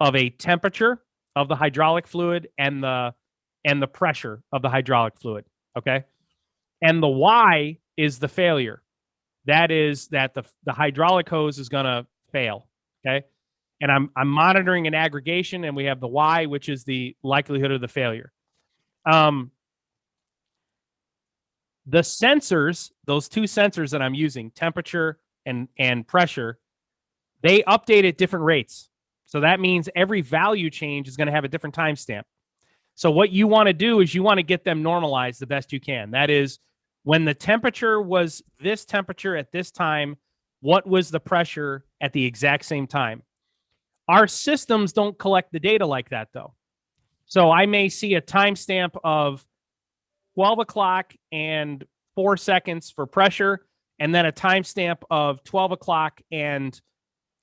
of 0.00 0.14
a 0.14 0.30
temperature 0.30 1.02
of 1.34 1.48
the 1.48 1.56
hydraulic 1.56 2.06
fluid 2.06 2.48
and 2.56 2.82
the 2.82 3.12
and 3.64 3.82
the 3.82 3.88
pressure 3.88 4.40
of 4.52 4.62
the 4.62 4.70
hydraulic 4.70 5.18
fluid 5.18 5.44
okay? 5.76 6.04
And 6.80 7.02
the 7.02 7.08
y 7.08 7.78
is 7.96 8.20
the 8.20 8.28
failure. 8.28 8.82
That 9.46 9.72
is 9.72 10.06
that 10.08 10.32
the 10.32 10.44
the 10.64 10.72
hydraulic 10.72 11.28
hose 11.28 11.58
is 11.58 11.68
going 11.68 11.86
to 11.86 12.06
fail 12.30 12.68
okay 13.04 13.26
and 13.80 13.90
I'm 13.90 14.10
I'm 14.16 14.28
monitoring 14.28 14.86
an 14.86 14.94
aggregation, 14.94 15.64
and 15.64 15.76
we 15.76 15.84
have 15.84 16.00
the 16.00 16.08
y, 16.08 16.46
which 16.46 16.68
is 16.68 16.84
the 16.84 17.16
likelihood 17.22 17.70
of 17.70 17.80
the 17.80 17.88
failure. 17.88 18.32
Um, 19.06 19.50
the 21.86 22.00
sensors, 22.00 22.90
those 23.06 23.28
two 23.28 23.42
sensors 23.42 23.90
that 23.90 24.02
I'm 24.02 24.14
using, 24.14 24.50
temperature 24.50 25.18
and 25.46 25.68
and 25.78 26.06
pressure, 26.06 26.58
they 27.42 27.62
update 27.62 28.06
at 28.06 28.18
different 28.18 28.44
rates. 28.44 28.90
So 29.26 29.40
that 29.40 29.60
means 29.60 29.88
every 29.94 30.22
value 30.22 30.70
change 30.70 31.06
is 31.06 31.16
going 31.16 31.26
to 31.26 31.32
have 31.32 31.44
a 31.44 31.48
different 31.48 31.74
timestamp. 31.76 32.22
So 32.94 33.10
what 33.10 33.30
you 33.30 33.46
want 33.46 33.68
to 33.68 33.72
do 33.72 34.00
is 34.00 34.14
you 34.14 34.22
want 34.22 34.38
to 34.38 34.42
get 34.42 34.64
them 34.64 34.82
normalized 34.82 35.40
the 35.40 35.46
best 35.46 35.72
you 35.72 35.80
can. 35.80 36.10
That 36.12 36.30
is, 36.30 36.58
when 37.04 37.24
the 37.24 37.34
temperature 37.34 38.02
was 38.02 38.42
this 38.60 38.84
temperature 38.84 39.36
at 39.36 39.52
this 39.52 39.70
time, 39.70 40.16
what 40.60 40.86
was 40.86 41.10
the 41.10 41.20
pressure 41.20 41.84
at 42.00 42.12
the 42.12 42.24
exact 42.24 42.64
same 42.64 42.86
time? 42.86 43.22
Our 44.08 44.26
systems 44.26 44.92
don't 44.92 45.18
collect 45.18 45.52
the 45.52 45.60
data 45.60 45.86
like 45.86 46.10
that, 46.10 46.28
though. 46.32 46.54
So 47.26 47.50
I 47.50 47.66
may 47.66 47.88
see 47.90 48.14
a 48.14 48.22
timestamp 48.22 48.96
of 49.04 49.44
12 50.34 50.60
o'clock 50.60 51.12
and 51.30 51.84
four 52.14 52.36
seconds 52.36 52.90
for 52.90 53.06
pressure, 53.06 53.66
and 53.98 54.14
then 54.14 54.24
a 54.24 54.32
timestamp 54.32 55.02
of 55.10 55.44
12 55.44 55.72
o'clock 55.72 56.20
and 56.32 56.80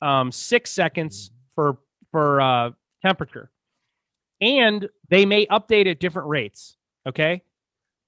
um, 0.01 0.31
six 0.31 0.71
seconds 0.71 1.31
for 1.53 1.77
for 2.11 2.41
uh, 2.41 2.71
temperature. 3.05 3.51
And 4.41 4.87
they 5.09 5.25
may 5.25 5.45
update 5.47 5.89
at 5.89 5.99
different 5.99 6.29
rates. 6.29 6.77
Okay. 7.07 7.43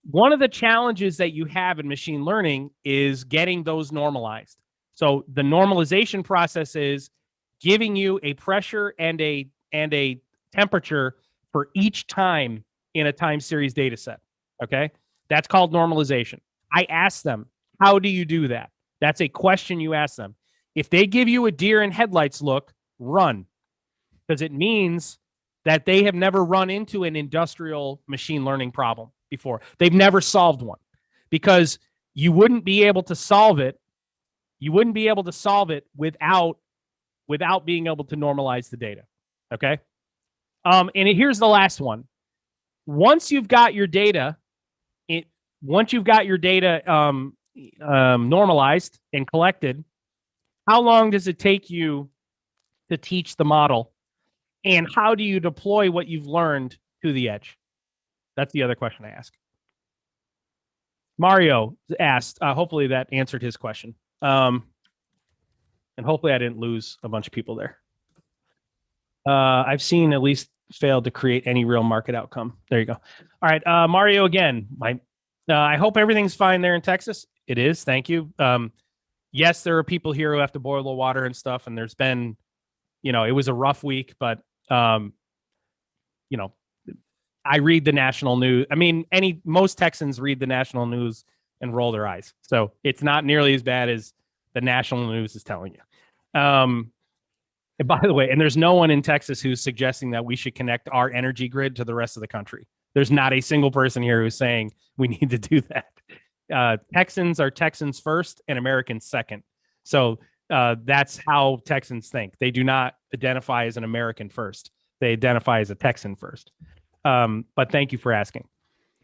One 0.09 0.31
of 0.31 0.39
the 0.39 0.47
challenges 0.47 1.17
that 1.17 1.33
you 1.33 1.45
have 1.45 1.79
in 1.79 1.87
machine 1.87 2.23
learning 2.23 2.71
is 2.85 3.23
getting 3.23 3.63
those 3.63 3.91
normalized. 3.91 4.57
So 4.93 5.25
the 5.31 5.41
normalization 5.41 6.23
process 6.23 6.75
is 6.75 7.09
giving 7.61 7.95
you 7.95 8.19
a 8.23 8.33
pressure 8.35 8.93
and 8.99 9.19
a 9.21 9.47
and 9.73 9.93
a 9.93 10.19
temperature 10.53 11.15
for 11.51 11.69
each 11.73 12.07
time 12.07 12.63
in 12.93 13.07
a 13.07 13.11
time 13.11 13.39
series 13.39 13.73
data 13.73 13.97
set. 13.97 14.19
Okay. 14.63 14.91
That's 15.29 15.47
called 15.47 15.73
normalization. 15.73 16.39
I 16.71 16.85
ask 16.89 17.21
them, 17.21 17.47
how 17.79 17.99
do 17.99 18.09
you 18.09 18.25
do 18.25 18.47
that? 18.49 18.69
That's 19.01 19.21
a 19.21 19.27
question 19.27 19.79
you 19.79 19.93
ask 19.93 20.15
them. 20.15 20.35
If 20.75 20.89
they 20.89 21.05
give 21.05 21.27
you 21.27 21.45
a 21.45 21.51
deer 21.51 21.81
in 21.81 21.91
headlights 21.91 22.41
look, 22.41 22.73
run 22.99 23.45
because 24.27 24.41
it 24.41 24.51
means 24.51 25.19
that 25.65 25.85
they 25.85 26.03
have 26.03 26.15
never 26.15 26.43
run 26.43 26.69
into 26.69 27.03
an 27.03 27.15
industrial 27.15 28.01
machine 28.07 28.45
learning 28.45 28.71
problem 28.71 29.09
before. 29.29 29.61
They've 29.79 29.93
never 29.93 30.21
solved 30.21 30.61
one 30.61 30.79
because 31.29 31.79
you 32.13 32.31
wouldn't 32.31 32.63
be 32.63 32.83
able 32.83 33.03
to 33.03 33.15
solve 33.15 33.59
it. 33.59 33.79
You 34.59 34.71
wouldn't 34.71 34.95
be 34.95 35.07
able 35.07 35.23
to 35.23 35.31
solve 35.31 35.69
it 35.69 35.85
without 35.95 36.57
without 37.27 37.65
being 37.65 37.87
able 37.87 38.05
to 38.05 38.15
normalize 38.15 38.69
the 38.69 38.77
data. 38.77 39.03
Okay. 39.53 39.79
Um, 40.65 40.89
and 40.95 41.07
here's 41.07 41.39
the 41.39 41.47
last 41.47 41.79
one. 41.79 42.05
Once 42.85 43.31
you've 43.31 43.47
got 43.47 43.73
your 43.73 43.87
data, 43.87 44.37
it 45.07 45.25
once 45.61 45.93
you've 45.93 46.03
got 46.03 46.25
your 46.25 46.37
data 46.37 46.89
um, 46.91 47.35
um, 47.81 48.29
normalized 48.29 48.99
and 49.13 49.27
collected, 49.27 49.83
how 50.67 50.81
long 50.81 51.09
does 51.09 51.27
it 51.27 51.39
take 51.39 51.69
you 51.69 52.09
to 52.89 52.97
teach 52.97 53.35
the 53.35 53.45
model? 53.45 53.93
And 54.65 54.87
how 54.93 55.15
do 55.15 55.23
you 55.23 55.39
deploy 55.39 55.89
what 55.89 56.07
you've 56.07 56.27
learned 56.27 56.77
to 57.03 57.13
the 57.13 57.29
edge? 57.29 57.57
That's 58.35 58.51
the 58.51 58.63
other 58.63 58.75
question 58.75 59.05
I 59.05 59.09
ask. 59.09 59.33
Mario 61.17 61.75
asked, 61.99 62.37
uh, 62.41 62.53
hopefully 62.53 62.87
that 62.87 63.07
answered 63.11 63.41
his 63.41 63.57
question. 63.57 63.95
Um, 64.21 64.63
and 65.97 66.05
hopefully 66.05 66.33
I 66.33 66.37
didn't 66.37 66.59
lose 66.59 66.97
a 67.03 67.09
bunch 67.09 67.27
of 67.27 67.33
people 67.33 67.55
there. 67.55 67.77
Uh, 69.27 69.63
I've 69.67 69.81
seen 69.81 70.13
at 70.13 70.21
least 70.21 70.49
failed 70.71 71.03
to 71.05 71.11
create 71.11 71.47
any 71.47 71.65
real 71.65 71.83
market 71.83 72.15
outcome. 72.15 72.57
There 72.69 72.79
you 72.79 72.85
go. 72.85 72.93
All 72.93 73.49
right, 73.49 73.65
uh, 73.65 73.87
Mario 73.87 74.25
again. 74.25 74.67
My, 74.77 74.99
uh, 75.49 75.55
I 75.55 75.77
hope 75.77 75.97
everything's 75.97 76.35
fine 76.35 76.61
there 76.61 76.75
in 76.75 76.81
Texas. 76.81 77.25
It 77.47 77.57
is. 77.57 77.83
Thank 77.83 78.09
you. 78.09 78.33
Um, 78.39 78.71
yes, 79.31 79.63
there 79.63 79.77
are 79.77 79.83
people 79.83 80.11
here 80.11 80.33
who 80.33 80.39
have 80.39 80.51
to 80.53 80.59
boil 80.59 80.83
the 80.83 80.91
water 80.91 81.25
and 81.25 81.35
stuff, 81.35 81.67
and 81.67 81.77
there's 81.77 81.95
been, 81.95 82.37
you 83.01 83.11
know, 83.11 83.23
it 83.23 83.31
was 83.31 83.47
a 83.47 83.53
rough 83.53 83.83
week, 83.83 84.13
but 84.19 84.39
um, 84.69 85.13
you 86.29 86.37
know, 86.37 86.53
I 87.45 87.57
read 87.57 87.85
the 87.85 87.93
national 87.93 88.35
news. 88.37 88.65
I 88.69 88.75
mean, 88.75 89.05
any 89.11 89.41
most 89.45 89.77
Texans 89.77 90.19
read 90.19 90.39
the 90.39 90.47
national 90.47 90.85
news 90.85 91.23
and 91.61 91.73
roll 91.73 91.91
their 91.91 92.05
eyes. 92.05 92.33
So 92.41 92.73
it's 92.83 93.01
not 93.01 93.23
nearly 93.23 93.53
as 93.53 93.63
bad 93.63 93.89
as 93.89 94.13
the 94.57 94.61
national 94.61 95.05
news 95.05 95.35
is 95.35 95.43
telling 95.43 95.75
you. 95.75 96.41
Um, 96.41 96.91
and 97.77 97.87
by 97.87 97.99
the 98.01 98.11
way, 98.13 98.31
and 98.31 98.41
there's 98.41 98.57
no 98.57 98.73
one 98.73 98.89
in 98.89 99.03
Texas 99.03 99.39
who's 99.39 99.61
suggesting 99.61 100.09
that 100.11 100.25
we 100.25 100.35
should 100.35 100.55
connect 100.55 100.89
our 100.91 101.11
energy 101.13 101.47
grid 101.47 101.75
to 101.75 101.85
the 101.85 101.93
rest 101.93 102.17
of 102.17 102.21
the 102.21 102.27
country. 102.27 102.65
There's 102.95 103.11
not 103.11 103.33
a 103.33 103.39
single 103.39 103.69
person 103.69 104.01
here 104.01 104.23
who's 104.23 104.35
saying 104.35 104.71
we 104.97 105.07
need 105.21 105.29
to 105.29 105.37
do 105.37 105.61
that. 105.61 105.85
Uh, 106.51 106.77
Texans 106.91 107.39
are 107.39 107.51
Texans 107.51 107.99
first 107.99 108.41
and 108.47 108.57
Americans 108.57 109.05
second. 109.05 109.43
So 109.83 110.17
uh, 110.49 110.77
that's 110.85 111.19
how 111.27 111.59
Texans 111.65 112.09
think. 112.09 112.33
They 112.39 112.49
do 112.49 112.63
not 112.63 112.95
identify 113.13 113.65
as 113.65 113.77
an 113.77 113.83
American 113.83 114.27
first. 114.27 114.71
They 115.01 115.11
identify 115.11 115.59
as 115.59 115.69
a 115.69 115.75
Texan 115.75 116.15
first. 116.15 116.51
Um, 117.05 117.45
but 117.55 117.71
thank 117.71 117.91
you 117.91 117.99
for 117.99 118.11
asking. 118.11 118.47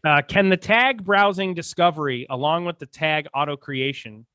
Uh, 0.03 0.23
can 0.27 0.49
the 0.49 0.57
tag 0.57 1.03
browsing 1.03 1.53
discovery, 1.53 2.25
along 2.31 2.65
with 2.65 2.79
the 2.79 2.87
tag 2.87 3.27
auto 3.35 3.55
creation, 3.55 4.25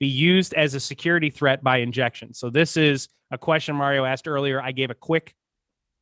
be 0.00 0.06
used 0.06 0.54
as 0.54 0.74
a 0.74 0.80
security 0.80 1.30
threat 1.30 1.62
by 1.62 1.78
injection? 1.78 2.34
So 2.34 2.50
this 2.50 2.76
is 2.76 3.08
a 3.30 3.38
question 3.38 3.76
Mario 3.76 4.04
asked 4.04 4.28
earlier. 4.28 4.60
I 4.60 4.72
gave 4.72 4.90
a 4.90 4.94
quick 4.94 5.34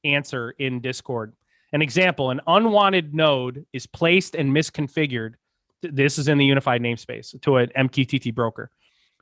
answer 0.04 0.50
in 0.58 0.80
Discord. 0.80 1.34
An 1.72 1.82
example: 1.82 2.30
an 2.30 2.40
unwanted 2.46 3.14
node 3.14 3.64
is 3.72 3.86
placed 3.86 4.34
and 4.34 4.54
misconfigured. 4.54 5.34
This 5.82 6.18
is 6.18 6.28
in 6.28 6.38
the 6.38 6.44
unified 6.44 6.80
namespace 6.80 7.40
to 7.42 7.56
an 7.56 7.70
MQTT 7.76 8.34
broker 8.34 8.70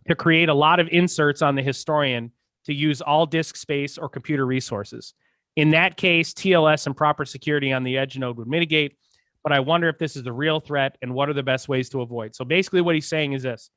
to 0.09 0.14
create 0.14 0.49
a 0.49 0.55
lot 0.55 0.81
of 0.81 0.89
inserts 0.89 1.43
on 1.43 1.55
the 1.55 1.62
historian 1.62 2.33
to 2.64 2.75
use 2.75 3.01
all 3.01 3.27
disk 3.27 3.57
space 3.57 3.97
or 3.99 4.09
computer 4.09 4.47
resources. 4.47 5.14
In 5.57 5.71
that 5.71 5.97
case, 5.97 6.33
TLS 6.33 6.87
and 6.87 6.97
proper 6.97 7.25
security 7.25 7.73
on 7.73 7.83
the 7.83 7.97
edge 7.97 8.18
node 8.18 8.37
would 8.39 8.49
mitigate. 8.49 8.97
But 9.43 9.53
I 9.53 9.61
wonder 9.61 9.89
if 9.89 9.99
this 9.99 10.16
is 10.16 10.23
the 10.23 10.33
real 10.33 10.61
threat 10.61 10.99
and 11.01 11.14
what 11.14 11.29
are 11.29 11.33
the 11.33 11.43
best 11.43 11.68
ways 11.68 11.89
to 11.91 12.03
avoid. 12.03 12.35
So 12.35 12.45
basically, 12.45 12.83
what 12.83 12.95
he's 12.95 13.09
saying 13.09 13.33
is 13.33 13.43
this 13.43 13.71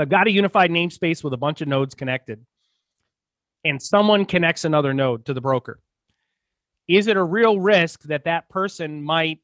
I've 0.00 0.08
got 0.08 0.26
a 0.26 0.30
unified 0.30 0.70
namespace 0.70 1.22
with 1.22 1.32
a 1.32 1.36
bunch 1.36 1.60
of 1.60 1.68
nodes 1.68 1.94
connected, 1.94 2.44
and 3.64 3.80
someone 3.80 4.24
connects 4.24 4.64
another 4.64 4.94
node 4.94 5.26
to 5.26 5.34
the 5.34 5.40
broker, 5.40 5.80
is 6.88 7.06
it 7.06 7.16
a 7.16 7.22
real 7.22 7.60
risk 7.60 8.02
that 8.04 8.24
that 8.24 8.48
person 8.48 9.02
might 9.02 9.38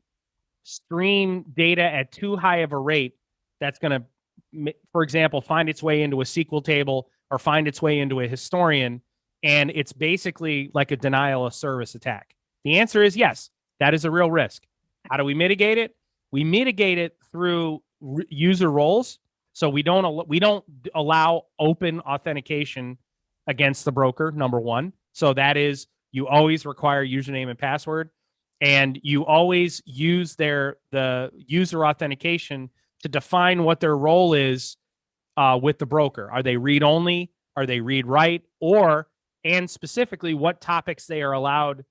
stream 0.64 1.44
data 1.54 1.82
at 1.82 2.10
too 2.10 2.36
high 2.36 2.58
of 2.58 2.72
a 2.72 2.78
rate 2.78 3.14
that's 3.60 3.78
going 3.78 4.02
to, 4.02 4.74
for 4.90 5.02
example, 5.02 5.40
find 5.40 5.68
its 5.68 5.82
way 5.82 6.02
into 6.02 6.20
a 6.20 6.24
SQL 6.24 6.64
table 6.64 7.08
or 7.30 7.38
find 7.38 7.68
its 7.68 7.80
way 7.80 8.00
into 8.00 8.20
a 8.20 8.26
historian 8.26 9.00
and 9.42 9.70
it's 9.74 9.92
basically 9.92 10.70
like 10.74 10.90
a 10.90 10.96
denial 10.96 11.46
of 11.46 11.54
service 11.54 11.94
attack? 11.94 12.34
The 12.64 12.80
answer 12.80 13.02
is 13.02 13.16
yes, 13.16 13.50
that 13.78 13.94
is 13.94 14.04
a 14.04 14.10
real 14.10 14.30
risk. 14.30 14.64
How 15.08 15.16
do 15.16 15.24
we 15.24 15.34
mitigate 15.34 15.78
it? 15.78 15.94
We 16.32 16.42
mitigate 16.42 16.98
it 16.98 17.16
through 17.30 17.82
user 18.28 18.70
roles. 18.70 19.20
So 19.56 19.70
we 19.70 19.82
don't 19.82 20.04
al- 20.04 20.26
we 20.28 20.38
don't 20.38 20.62
allow 20.94 21.44
open 21.58 22.00
authentication 22.00 22.98
against 23.46 23.86
the 23.86 23.90
broker. 23.90 24.30
Number 24.30 24.60
one. 24.60 24.92
So 25.14 25.32
that 25.32 25.56
is 25.56 25.86
you 26.12 26.28
always 26.28 26.66
require 26.66 27.02
username 27.06 27.48
and 27.48 27.58
password, 27.58 28.10
and 28.60 29.00
you 29.02 29.24
always 29.24 29.80
use 29.86 30.36
their 30.36 30.76
the 30.90 31.30
user 31.38 31.86
authentication 31.86 32.68
to 33.00 33.08
define 33.08 33.64
what 33.64 33.80
their 33.80 33.96
role 33.96 34.34
is 34.34 34.76
uh, 35.38 35.58
with 35.62 35.78
the 35.78 35.86
broker. 35.86 36.30
Are 36.30 36.42
they 36.42 36.58
read 36.58 36.82
only? 36.82 37.32
Are 37.56 37.64
they 37.64 37.80
read 37.80 38.06
write? 38.06 38.42
Or 38.60 39.08
and 39.42 39.70
specifically 39.70 40.34
what 40.34 40.60
topics 40.60 41.06
they 41.06 41.22
are 41.22 41.32
allowed 41.32 41.86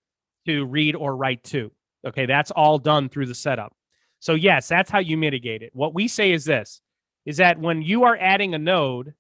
to 0.45 0.68
read 0.68 0.95
or 0.95 1.18
write 1.18 1.43
to. 1.45 1.72
Okay, 2.05 2.28
that's 2.28 2.51
all 2.51 2.78
done 2.78 3.09
through 3.09 3.26
the 3.26 3.34
setup. 3.34 3.76
So 4.20 4.36
yes, 4.36 4.68
that's 4.68 4.91
how 4.91 4.99
you 4.99 5.18
mitigate 5.18 5.63
it. 5.63 5.72
What 5.74 5.95
we 5.95 6.07
say 6.07 6.32
is 6.32 6.45
this 6.45 6.80
is 7.26 7.38
that 7.38 7.60
when 7.60 7.82
you 7.82 8.04
are 8.04 8.18
adding 8.20 8.54
a 8.54 8.60
node 8.60 9.14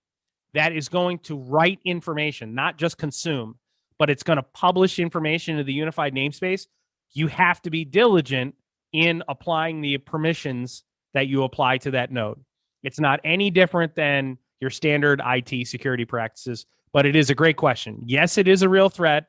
that 0.53 0.71
is 0.71 0.89
going 0.89 1.19
to 1.19 1.37
write 1.37 1.79
information, 1.85 2.55
not 2.55 2.77
just 2.77 2.97
consume, 2.97 3.57
but 3.97 4.09
it's 4.09 4.23
going 4.23 4.37
to 4.37 4.43
publish 4.43 4.99
information 4.99 5.57
to 5.57 5.63
the 5.63 5.73
unified 5.73 6.13
namespace, 6.13 6.67
you 7.13 7.27
have 7.27 7.61
to 7.61 7.69
be 7.69 7.85
diligent 7.85 8.55
in 8.93 9.23
applying 9.27 9.81
the 9.81 9.97
permissions 9.97 10.83
that 11.13 11.27
you 11.27 11.43
apply 11.43 11.77
to 11.77 11.91
that 11.91 12.11
node. 12.11 12.39
It's 12.83 12.99
not 12.99 13.19
any 13.23 13.49
different 13.49 13.95
than 13.95 14.37
your 14.59 14.69
standard 14.69 15.21
IT 15.25 15.67
security 15.67 16.05
practices 16.05 16.65
but 16.95 17.05
it 17.05 17.17
is 17.17 17.29
a 17.29 17.35
great 17.35 17.57
question. 17.57 18.01
Yes, 18.05 18.37
it 18.37 18.47
is 18.47 18.61
a 18.61 18.69
real 18.69 18.87
threat, 18.87 19.25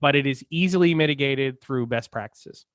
but 0.00 0.16
it 0.16 0.26
is 0.26 0.44
easily 0.50 0.92
mitigated 0.92 1.60
through 1.60 1.86
best 1.86 2.10
practices. 2.10 2.66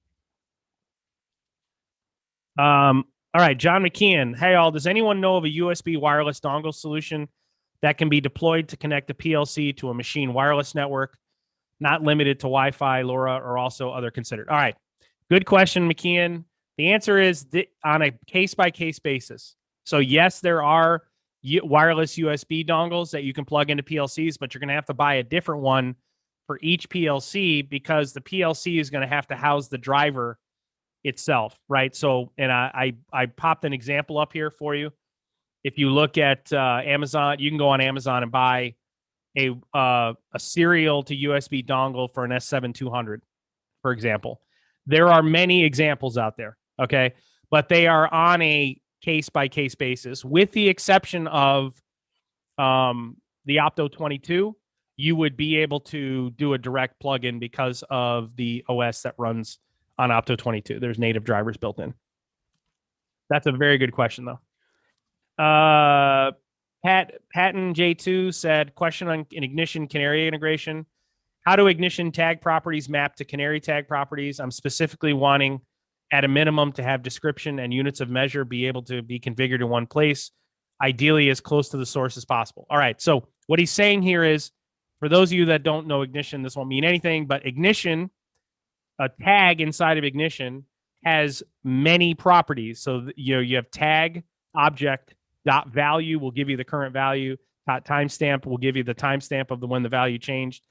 Um, 2.57 3.03
all 3.33 3.41
right, 3.41 3.57
John 3.57 3.83
McKeon. 3.83 4.37
Hey, 4.37 4.55
all. 4.55 4.71
Does 4.71 4.87
anyone 4.87 5.21
know 5.21 5.37
of 5.37 5.45
a 5.45 5.49
USB 5.49 5.97
wireless 5.99 6.39
dongle 6.41 6.73
solution 6.73 7.29
that 7.81 7.97
can 7.97 8.09
be 8.09 8.19
deployed 8.19 8.67
to 8.69 8.77
connect 8.77 9.09
a 9.09 9.13
PLC 9.13 9.75
to 9.77 9.89
a 9.89 9.93
machine 9.93 10.33
wireless 10.33 10.75
network, 10.75 11.17
not 11.79 12.03
limited 12.03 12.39
to 12.39 12.43
Wi 12.43 12.71
Fi, 12.71 13.03
LoRa, 13.03 13.39
or 13.39 13.57
also 13.57 13.89
other 13.89 14.11
considered? 14.11 14.49
All 14.49 14.57
right, 14.57 14.75
good 15.29 15.45
question, 15.45 15.89
McKeon. 15.89 16.43
The 16.77 16.91
answer 16.91 17.19
is 17.19 17.45
th- 17.45 17.69
on 17.85 18.01
a 18.01 18.11
case 18.27 18.53
by 18.53 18.69
case 18.69 18.99
basis. 18.99 19.55
So, 19.85 19.99
yes, 19.99 20.41
there 20.41 20.61
are 20.61 21.03
wireless 21.43 22.17
USB 22.17 22.67
dongles 22.67 23.11
that 23.11 23.23
you 23.23 23.33
can 23.33 23.45
plug 23.45 23.69
into 23.69 23.83
PLCs, 23.83 24.37
but 24.39 24.53
you're 24.53 24.59
going 24.59 24.67
to 24.67 24.75
have 24.75 24.85
to 24.87 24.93
buy 24.93 25.15
a 25.15 25.23
different 25.23 25.61
one 25.61 25.95
for 26.47 26.59
each 26.61 26.89
PLC 26.89 27.67
because 27.67 28.11
the 28.11 28.21
PLC 28.21 28.79
is 28.79 28.89
going 28.89 29.01
to 29.01 29.07
have 29.07 29.27
to 29.27 29.35
house 29.35 29.69
the 29.69 29.77
driver 29.77 30.37
itself, 31.03 31.57
right? 31.67 31.95
So, 31.95 32.31
and 32.37 32.51
I 32.51 32.93
I, 33.13 33.21
I 33.23 33.25
popped 33.25 33.65
an 33.65 33.73
example 33.73 34.17
up 34.17 34.33
here 34.33 34.51
for 34.51 34.75
you. 34.75 34.91
If 35.63 35.77
you 35.77 35.89
look 35.89 36.17
at 36.17 36.51
uh, 36.51 36.81
Amazon, 36.83 37.37
you 37.39 37.49
can 37.49 37.57
go 37.57 37.69
on 37.69 37.81
Amazon 37.81 38.23
and 38.23 38.31
buy 38.31 38.75
a 39.37 39.51
uh, 39.73 40.13
a 40.33 40.39
serial 40.39 41.03
to 41.03 41.15
USB 41.15 41.65
dongle 41.65 42.11
for 42.13 42.23
an 42.25 42.31
S7200, 42.31 43.19
for 43.81 43.91
example. 43.91 44.41
There 44.87 45.09
are 45.09 45.21
many 45.21 45.63
examples 45.63 46.17
out 46.17 46.37
there, 46.37 46.57
okay, 46.81 47.13
but 47.49 47.69
they 47.69 47.87
are 47.87 48.11
on 48.11 48.41
a 48.41 48.79
case 49.01 49.29
by 49.29 49.47
case 49.47 49.75
basis, 49.75 50.25
with 50.25 50.51
the 50.51 50.67
exception 50.67 51.27
of 51.27 51.79
um, 52.57 53.17
the 53.45 53.57
Opto 53.57 53.91
22. 53.91 54.55
You 54.97 55.15
would 55.15 55.35
be 55.35 55.57
able 55.57 55.79
to 55.79 56.29
do 56.31 56.53
a 56.53 56.57
direct 56.59 56.99
plug-in 56.99 57.39
because 57.39 57.83
of 57.89 58.35
the 58.35 58.63
OS 58.69 59.01
that 59.01 59.15
runs 59.17 59.57
on 59.97 60.09
Opto 60.09 60.37
22. 60.37 60.79
There's 60.79 60.99
native 60.99 61.23
drivers 61.23 61.57
built 61.57 61.79
in. 61.79 61.93
That's 63.29 63.47
a 63.47 63.51
very 63.51 63.77
good 63.77 63.93
question, 63.93 64.25
though. 64.25 65.43
Uh, 65.43 66.31
Pat 66.83 67.13
Patton 67.33 67.73
J2 67.73 68.33
said, 68.33 68.75
question 68.75 69.07
on 69.07 69.25
ignition 69.31 69.87
canary 69.87 70.27
integration. 70.27 70.85
How 71.45 71.55
do 71.55 71.67
ignition 71.67 72.11
tag 72.11 72.41
properties 72.41 72.89
map 72.89 73.15
to 73.15 73.25
canary 73.25 73.59
tag 73.59 73.87
properties? 73.87 74.39
I'm 74.39 74.51
specifically 74.51 75.13
wanting 75.13 75.61
at 76.11 76.25
a 76.25 76.27
minimum 76.27 76.71
to 76.73 76.83
have 76.83 77.03
description 77.03 77.59
and 77.59 77.73
units 77.73 78.01
of 78.01 78.09
measure 78.09 78.43
be 78.43 78.67
able 78.67 78.83
to 78.83 79.01
be 79.01 79.19
configured 79.19 79.61
in 79.61 79.69
one 79.69 79.87
place, 79.87 80.31
ideally 80.81 81.29
as 81.29 81.39
close 81.39 81.69
to 81.69 81.77
the 81.77 81.85
source 81.85 82.17
as 82.17 82.25
possible. 82.25 82.65
All 82.69 82.77
right. 82.77 83.01
So 83.01 83.27
what 83.47 83.59
he's 83.59 83.71
saying 83.71 84.01
here 84.01 84.23
is 84.23 84.51
for 84.99 85.09
those 85.09 85.29
of 85.29 85.33
you 85.33 85.45
that 85.45 85.63
don't 85.63 85.87
know 85.87 86.01
ignition, 86.01 86.43
this 86.43 86.55
won't 86.55 86.69
mean 86.69 86.83
anything, 86.83 87.25
but 87.25 87.45
ignition 87.45 88.11
a 89.01 89.09
tag 89.23 89.61
inside 89.61 89.97
of 89.97 90.03
ignition 90.03 90.63
has 91.03 91.41
many 91.63 92.13
properties. 92.13 92.81
So 92.81 93.09
you 93.15 93.35
know 93.35 93.41
you 93.41 93.55
have 93.55 93.71
tag 93.71 94.23
object 94.55 95.15
dot 95.43 95.69
value 95.69 96.19
will 96.19 96.31
give 96.31 96.49
you 96.49 96.55
the 96.55 96.63
current 96.63 96.93
value. 96.93 97.35
Dot 97.67 97.83
timestamp 97.85 98.45
will 98.45 98.57
give 98.57 98.77
you 98.77 98.83
the 98.83 98.93
timestamp 98.93 99.49
of 99.49 99.59
the 99.59 99.67
when 99.67 99.81
the 99.81 99.89
value 99.89 100.19
changed. 100.19 100.63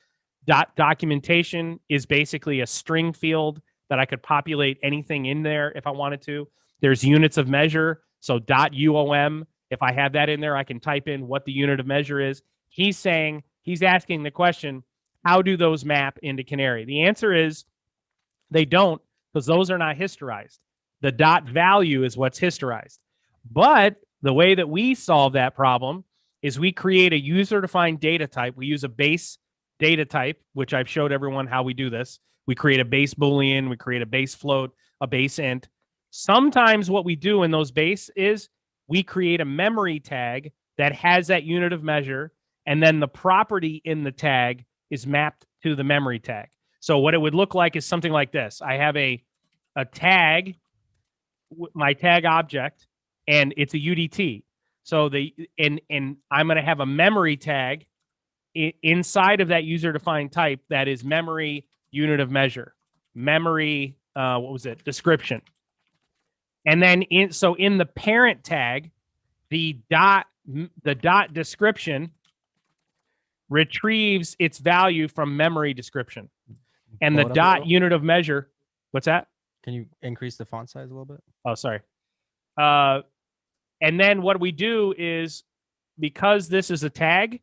Dot 0.47 0.77
documentation 0.77 1.81
is 1.89 2.07
basically 2.07 2.61
a 2.61 2.67
string 2.67 3.13
field 3.13 3.61
that 3.89 3.99
I 3.99 4.05
could 4.05 4.23
populate 4.23 4.79
anything 4.83 5.27
in 5.27 5.43
there 5.43 5.73
if 5.73 5.87
I 5.87 5.91
wanted 5.91 6.23
to. 6.23 6.47
There's 6.81 7.03
units 7.03 7.37
of 7.37 7.49
measure. 7.49 8.03
So 8.21 8.39
dot 8.39 8.73
UOM, 8.73 9.45
if 9.71 9.83
I 9.83 9.93
have 9.93 10.13
that 10.13 10.29
in 10.29 10.41
there, 10.41 10.57
I 10.57 10.63
can 10.63 10.79
type 10.79 11.09
in 11.09 11.27
what 11.27 11.45
the 11.45 11.53
unit 11.53 11.81
of 11.81 11.87
measure 11.87 12.21
is. 12.21 12.43
He's 12.69 12.97
saying, 12.97 13.43
he's 13.63 13.83
asking 13.83 14.23
the 14.23 14.31
question, 14.31 14.85
how 15.25 15.43
do 15.43 15.57
those 15.57 15.85
map 15.85 16.19
into 16.23 16.45
Canary? 16.45 16.85
The 16.85 17.03
answer 17.03 17.35
is 17.35 17.65
they 18.51 18.65
don't 18.65 19.01
because 19.33 19.47
those 19.47 19.71
are 19.71 19.79
not 19.79 19.97
historized. 19.97 20.59
The 21.03 21.13
dot 21.13 21.49
value 21.49 22.05
is 22.05 22.17
what's 22.17 22.39
historized. 22.39 22.99
But 23.51 23.97
the 24.23 24.33
way 24.33 24.55
that 24.55 24.69
we 24.69 24.95
solve 24.95 25.33
that 25.35 25.55
problem 25.55 26.05
is 26.43 26.59
we 26.59 26.73
create 26.73 27.13
a 27.13 27.21
user 27.21 27.61
defined 27.61 28.01
data 28.01 28.27
type. 28.27 28.57
We 28.57 28.67
use 28.67 28.85
a 28.85 28.89
base 28.89 29.39
data 29.79 30.05
type, 30.05 30.41
which 30.53 30.75
I've 30.75 30.89
showed 30.89 31.13
everyone 31.13 31.47
how 31.47 31.63
we 31.63 31.75
do 31.75 31.91
this. 31.91 32.19
We 32.47 32.55
create 32.55 32.81
a 32.81 32.85
base 32.85 33.15
Boolean, 33.15 33.71
we 33.71 33.77
create 33.77 34.03
a 34.03 34.07
base 34.07 34.35
float, 34.35 34.73
a 35.01 35.07
base 35.07 35.39
int. 35.39 35.69
Sometimes 36.11 36.91
what 36.91 37.05
we 37.05 37.17
do 37.17 37.45
in 37.45 37.51
those 37.51 37.71
base 37.71 38.11
is 38.17 38.49
we 38.89 39.03
create 39.03 39.41
a 39.41 39.45
memory 39.45 40.01
tag 40.01 40.53
that 40.77 40.93
has 40.95 41.29
that 41.29 41.45
unit 41.45 41.73
of 41.73 41.83
measure, 41.83 42.33
and 42.67 42.83
then 42.83 43.01
the 43.01 43.09
property 43.09 43.81
in 43.85 44.03
the 44.03 44.11
tag 44.11 44.65
is 44.91 45.07
mapped 45.07 45.47
to 45.63 45.75
the 45.75 45.85
memory 45.85 46.19
tag. 46.19 46.49
So 46.81 46.99
what 46.99 47.15
it 47.15 47.19
would 47.19 47.35
look 47.35 47.55
like 47.55 47.77
is 47.77 47.87
something 47.87 48.13
like 48.13 48.33
this. 48.33 48.61
I 48.63 48.75
have 48.75 48.97
a 48.97 49.23
a 49.77 49.85
tag, 49.85 50.57
my 51.75 51.93
tag 51.95 52.25
object, 52.25 52.87
and 53.29 53.55
it's 53.57 53.75
a 53.75 53.79
UDT. 53.79 54.43
So 54.83 55.09
the 55.09 55.35
and 55.59 55.81
and 55.91 56.17
I'm 56.31 56.47
going 56.47 56.57
to 56.57 56.63
have 56.63 56.81
a 56.81 56.87
memory 56.87 57.37
tag 57.37 57.87
i- 58.57 58.75
inside 58.83 59.41
of 59.41 59.49
that 59.49 59.65
user 59.65 59.93
defined 59.93 60.33
type 60.33 60.61
that 60.71 60.89
is 60.89 61.05
memory 61.05 61.67
unit 61.91 62.21
of 62.21 62.31
measure, 62.31 62.75
memory. 63.15 63.97
Uh, 64.17 64.39
what 64.39 64.53
was 64.53 64.67
it? 64.67 64.83
Description. 64.85 65.43
And 66.67 66.83
then 66.83 67.03
in 67.03 67.33
so 67.33 67.55
in 67.55 67.79
the 67.79 67.87
parent 67.87 68.43
tag, 68.45 68.91
the 69.51 69.79
dot 69.91 70.27
the 70.83 70.95
dot 70.95 71.33
description 71.33 72.11
retrieves 73.49 74.37
its 74.39 74.59
value 74.59 75.09
from 75.09 75.37
memory 75.37 75.75
description, 75.75 76.29
and 77.01 77.17
the 77.17 77.23
Pull 77.23 77.33
it 77.33 77.39
up 77.39 77.57
a 77.57 77.59
dot 77.61 77.67
unit 77.67 77.93
of 77.93 78.03
measure. 78.03 78.51
What's 78.91 79.07
that? 79.07 79.29
Can 79.65 79.75
you 79.75 79.87
increase 80.03 80.37
the 80.37 80.45
font 80.45 80.71
size 80.71 80.91
a 80.91 80.93
little 80.93 81.05
bit? 81.05 81.23
Oh, 81.45 81.55
sorry. 81.55 81.81
Uh, 82.57 83.01
and 83.81 83.99
then 83.99 84.23
what 84.23 84.41
we 84.41 84.53
do 84.53 84.95
is 84.97 85.45
because 85.99 86.49
this 86.49 86.71
is 86.71 86.83
a 86.83 86.91
tag, 86.91 87.41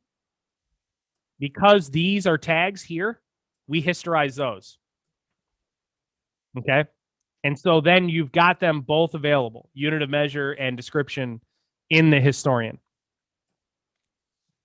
because 1.40 1.90
these 1.90 2.28
are 2.28 2.38
tags 2.38 2.82
here, 2.82 3.22
we 3.68 3.82
historize 3.82 4.36
those. 4.36 4.78
Okay. 6.58 6.86
And 7.44 7.58
so 7.58 7.82
then 7.82 8.10
you've 8.10 8.32
got 8.32 8.60
them 8.60 8.82
both 8.82 9.14
available 9.14 9.70
unit 9.74 10.02
of 10.02 10.10
measure 10.10 10.54
and 10.54 10.76
description 10.76 11.40
in 11.90 12.10
the 12.10 12.20
historian. 12.20 12.80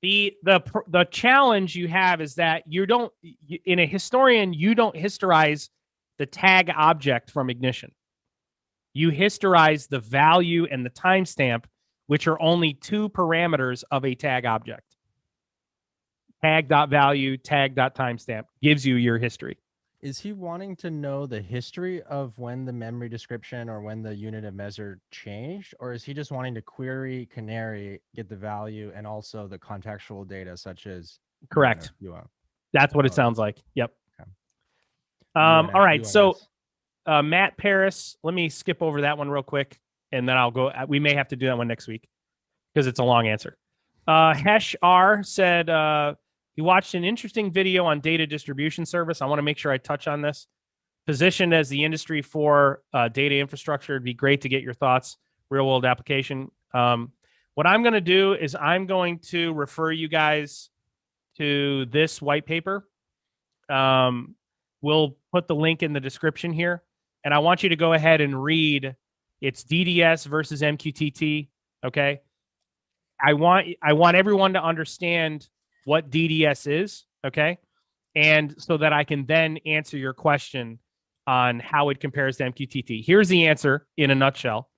The, 0.03 0.35
the 0.43 0.61
the 0.89 1.05
challenge 1.05 1.77
you 1.77 1.87
have 1.87 2.21
is 2.21 2.35
that 2.35 2.65
you 2.67 2.87
don't 2.87 3.13
in 3.65 3.79
a 3.79 3.87
historian 3.87 4.53
you 4.53 4.75
don't 4.75 4.97
historize 4.97 5.71
the 6.19 6.27
tag 6.27 6.73
object 6.77 7.31
from 7.31 7.49
ignition 7.49 7.93
you 8.95 9.11
historize 9.11 9.87
the 9.87 10.01
value 10.01 10.67
and 10.71 10.85
the 10.85 10.91
timestamp, 10.91 11.65
which 12.07 12.27
are 12.27 12.41
only 12.41 12.75
two 12.75 13.09
parameters 13.09 13.85
of 13.91 14.05
a 14.05 14.15
tag 14.15 14.45
object. 14.45 14.97
Tag.value, 16.43 17.37
tag.timestamp 17.39 18.45
gives 18.63 18.85
you 18.85 18.97
your 18.97 19.19
history. 19.19 19.59
Is 20.03 20.19
he 20.19 20.33
wanting 20.33 20.75
to 20.77 20.91
know 20.91 21.27
the 21.27 21.41
history 21.41 22.03
of 22.03 22.37
when 22.37 22.65
the 22.65 22.73
memory 22.73 23.09
description 23.09 23.69
or 23.69 23.81
when 23.81 24.03
the 24.03 24.13
unit 24.13 24.45
of 24.45 24.53
measure 24.53 24.99
changed? 25.13 25.75
Or 25.79 25.93
is 25.93 26.03
he 26.03 26.13
just 26.13 26.33
wanting 26.33 26.55
to 26.57 26.63
query 26.63 27.27
Canary, 27.33 28.01
get 28.17 28.29
the 28.29 28.35
value 28.35 28.91
and 28.97 29.07
also 29.07 29.47
the 29.47 29.59
contextual 29.59 30.27
data 30.27 30.57
such 30.57 30.89
as 30.89 31.21
Correct. 31.53 31.93
UM? 32.05 32.29
That's 32.73 32.95
what 32.95 33.07
it 33.07 33.13
Oh. 33.13 33.15
sounds 33.15 33.39
like. 33.39 33.63
Yep. 33.77 33.93
Okay. 34.21 34.29
Um, 35.37 35.71
all 35.73 35.81
right. 35.85 36.05
So 36.05 36.37
uh, 37.07 37.23
Matt 37.23 37.57
Paris, 37.57 38.17
let 38.25 38.35
me 38.35 38.49
skip 38.49 38.83
over 38.83 39.03
that 39.03 39.17
one 39.19 39.31
real 39.31 39.43
quick, 39.45 39.79
and 40.11 40.29
then 40.29 40.37
I'll 40.37 40.51
go. 40.51 40.69
uh, 40.69 40.85
We 40.89 40.99
may 40.99 41.15
have 41.15 41.29
to 41.29 41.37
do 41.37 41.47
that 41.47 41.57
one 41.57 41.69
next 41.69 41.87
week 41.87 42.09
because 42.75 42.89
it's 42.89 42.99
a 42.99 43.05
long 43.05 43.29
answer. 43.29 43.57
Uh, 44.09 44.35
Hesh 44.35 44.75
R 44.83 45.23
said 45.23 45.71
uh, 45.71 46.17
he 46.55 46.63
watched 46.63 46.95
an 46.95 47.05
interesting 47.05 47.51
video 47.51 47.85
on 47.85 48.01
data 48.01 48.27
distribution 48.27 48.85
service. 48.87 49.23
I 49.23 49.27
want 49.27 49.39
to 49.39 49.43
make 49.43 49.59
sure 49.59 49.73
I 49.73 49.79
touch 49.79 50.07
on 50.09 50.23
this. 50.23 50.47
Positioned 51.07 51.53
as 51.53 51.69
the 51.69 51.85
industry 51.85 52.23
for 52.23 52.83
uh, 52.95 53.09
data 53.09 53.39
infrastructure, 53.39 53.95
it'd 53.95 54.05
be 54.05 54.15
great 54.15 54.43
to 54.43 54.49
get 54.49 54.63
your 54.63 54.75
thoughts. 54.75 55.17
Real 55.51 55.67
world 55.67 55.85
application. 55.85 56.51
Um, 56.73 57.13
what 57.55 57.67
I'm 57.67 57.83
going 57.83 57.95
to 57.95 58.01
do 58.01 58.35
is 58.35 58.55
I'm 58.55 58.87
going 58.87 59.19
to 59.31 59.53
refer 59.53 59.91
you 59.91 60.09
guys 60.09 60.71
to 61.39 61.87
this 61.87 62.23
white 62.23 62.47
paper. 62.47 62.89
Um, 63.69 64.37
we'll 64.81 65.17
put 65.33 65.49
the 65.49 65.55
link 65.55 65.83
in 65.83 65.93
the 65.93 66.01
description 66.01 66.53
here 66.53 66.83
and 67.25 67.33
I 67.33 67.39
want 67.39 67.63
you 67.63 67.69
to 67.71 67.77
go 67.77 67.93
ahead 67.93 68.21
and 68.21 68.43
read 68.43 68.97
it's 69.41 69.65
DDS 69.65 70.27
versus 70.27 70.63
MQTT. 70.63 71.49
Okay. 71.85 72.21
I 73.21 73.35
want 73.35 73.67
I 73.83 73.93
want 73.93 74.17
everyone 74.17 74.53
to 74.55 74.63
understand 74.63 75.49
what 75.85 76.11
DDS 76.11 76.71
is. 76.71 77.05
Okay. 77.25 77.59
And 78.15 78.55
so 78.59 78.77
that 78.77 78.93
I 78.93 79.05
can 79.05 79.27
then 79.27 79.59
answer 79.65 79.97
your 79.97 80.13
question 80.13 80.79
on 81.27 81.61
how 81.61 81.89
it 81.89 82.01
compares 82.01 82.37
to 82.39 82.45
MQTT. 82.45 83.05
Here's 83.05 83.29
the 83.29 83.47
answer 83.47 83.87
in 83.97 84.11
a 84.11 84.15
nutshell. 84.15 84.69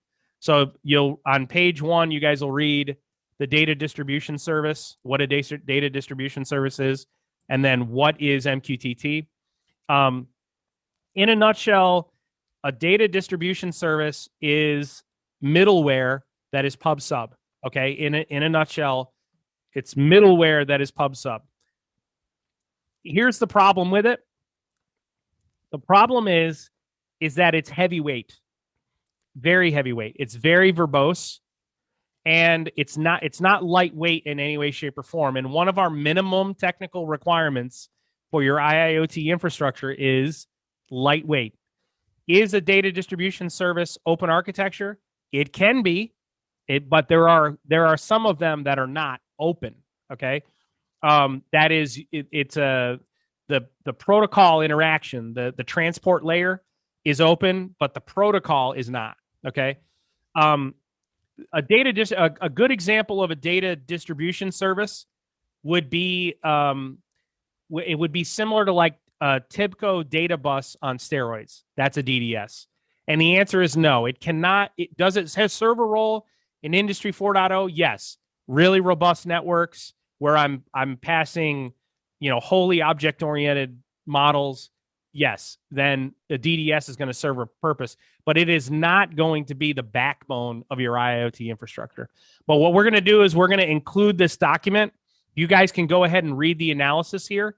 So 0.40 0.72
you'll 0.82 1.20
on 1.26 1.46
page 1.46 1.80
one, 1.80 2.10
you 2.10 2.20
guys 2.20 2.42
will 2.42 2.52
read 2.52 2.96
the 3.38 3.46
data 3.46 3.74
distribution 3.74 4.38
service, 4.38 4.98
what 5.02 5.20
a 5.20 5.26
data 5.26 5.58
data 5.58 5.88
distribution 5.88 6.44
service 6.44 6.78
is, 6.78 7.06
and 7.48 7.64
then 7.64 7.88
what 7.88 8.20
is 8.20 8.44
MQTT. 8.44 9.26
Um, 9.88 10.28
in 11.14 11.30
a 11.30 11.36
nutshell, 11.36 12.12
a 12.62 12.72
data 12.72 13.08
distribution 13.08 13.72
service 13.72 14.28
is 14.40 15.02
middleware 15.42 16.20
that 16.52 16.64
is 16.64 16.76
pub 16.76 17.00
sub. 17.00 17.34
Okay, 17.66 17.92
in 17.92 18.14
a, 18.14 18.26
in 18.28 18.42
a 18.42 18.48
nutshell, 18.48 19.13
it's 19.74 19.94
middleware 19.94 20.66
that 20.66 20.80
is 20.80 20.90
pub 20.90 21.16
sub. 21.16 21.42
Here's 23.02 23.38
the 23.38 23.46
problem 23.46 23.90
with 23.90 24.06
it. 24.06 24.20
The 25.72 25.78
problem 25.78 26.28
is 26.28 26.70
is 27.20 27.36
that 27.36 27.54
it's 27.54 27.70
heavyweight, 27.70 28.38
very 29.36 29.70
heavyweight. 29.70 30.16
It's 30.18 30.34
very 30.34 30.72
verbose, 30.72 31.40
and 32.24 32.70
it's 32.76 32.96
not 32.96 33.22
it's 33.22 33.40
not 33.40 33.64
lightweight 33.64 34.24
in 34.24 34.40
any 34.40 34.56
way, 34.56 34.70
shape, 34.70 34.98
or 34.98 35.02
form. 35.02 35.36
And 35.36 35.52
one 35.52 35.68
of 35.68 35.78
our 35.78 35.90
minimum 35.90 36.54
technical 36.54 37.06
requirements 37.06 37.88
for 38.30 38.42
your 38.42 38.58
IIoT 38.58 39.26
infrastructure 39.26 39.90
is 39.90 40.46
lightweight. 40.90 41.54
Is 42.26 42.54
a 42.54 42.60
data 42.60 42.90
distribution 42.90 43.50
service 43.50 43.98
open 44.06 44.30
architecture? 44.30 44.98
It 45.30 45.52
can 45.52 45.82
be, 45.82 46.14
it, 46.68 46.88
but 46.88 47.08
there 47.08 47.28
are 47.28 47.58
there 47.66 47.86
are 47.86 47.96
some 47.96 48.24
of 48.26 48.38
them 48.38 48.64
that 48.64 48.78
are 48.78 48.86
not 48.86 49.20
open. 49.38 49.74
Okay, 50.12 50.42
um, 51.02 51.42
that 51.52 51.72
is 51.72 52.00
it, 52.12 52.26
it's 52.32 52.56
a 52.56 53.00
the 53.48 53.66
the 53.84 53.92
protocol 53.92 54.62
interaction, 54.62 55.34
the 55.34 55.54
the 55.56 55.64
transport 55.64 56.24
layer 56.24 56.62
is 57.04 57.20
open, 57.20 57.74
but 57.78 57.94
the 57.94 58.00
protocol 58.00 58.72
is 58.72 58.90
not. 58.90 59.16
Okay, 59.46 59.78
um, 60.34 60.74
a 61.52 61.62
data 61.62 61.92
dis- 61.92 62.12
a, 62.12 62.34
a 62.40 62.48
good 62.48 62.70
example 62.70 63.22
of 63.22 63.30
a 63.30 63.34
data 63.34 63.76
distribution 63.76 64.52
service 64.52 65.06
would 65.62 65.90
be 65.90 66.34
um, 66.44 66.98
w- 67.70 67.90
it 67.90 67.96
would 67.96 68.12
be 68.12 68.24
similar 68.24 68.64
to 68.64 68.72
like 68.72 68.96
a 69.20 69.40
Tibco 69.52 70.08
data 70.08 70.36
bus 70.36 70.76
on 70.82 70.98
steroids. 70.98 71.62
That's 71.76 71.96
a 71.96 72.02
DDS. 72.02 72.66
And 73.06 73.20
the 73.20 73.36
answer 73.36 73.62
is 73.62 73.76
no. 73.76 74.06
It 74.06 74.20
cannot. 74.20 74.72
It 74.76 74.96
does 74.96 75.16
it 75.16 75.32
has 75.34 75.52
server 75.52 75.86
role 75.86 76.26
in 76.62 76.74
Industry 76.74 77.12
4.0? 77.12 77.70
Yes. 77.72 78.16
Really 78.46 78.80
robust 78.80 79.26
networks 79.26 79.94
where 80.18 80.36
I'm 80.36 80.64
I'm 80.72 80.96
passing, 80.96 81.72
you 82.20 82.30
know, 82.30 82.40
wholly 82.40 82.82
object 82.82 83.22
oriented 83.22 83.78
models. 84.06 84.70
Yes, 85.12 85.58
then 85.70 86.12
the 86.28 86.38
DDS 86.38 86.88
is 86.88 86.96
going 86.96 87.08
to 87.08 87.14
serve 87.14 87.38
a 87.38 87.46
purpose, 87.46 87.96
but 88.26 88.36
it 88.36 88.48
is 88.48 88.70
not 88.70 89.14
going 89.14 89.44
to 89.46 89.54
be 89.54 89.72
the 89.72 89.82
backbone 89.82 90.64
of 90.70 90.80
your 90.80 90.94
IoT 90.94 91.48
infrastructure. 91.48 92.08
But 92.46 92.56
what 92.56 92.74
we're 92.74 92.82
going 92.82 92.94
to 92.94 93.00
do 93.00 93.22
is 93.22 93.36
we're 93.36 93.48
going 93.48 93.60
to 93.60 93.70
include 93.70 94.18
this 94.18 94.36
document. 94.36 94.92
You 95.36 95.46
guys 95.46 95.70
can 95.70 95.86
go 95.86 96.04
ahead 96.04 96.24
and 96.24 96.36
read 96.36 96.58
the 96.58 96.72
analysis 96.72 97.26
here 97.26 97.56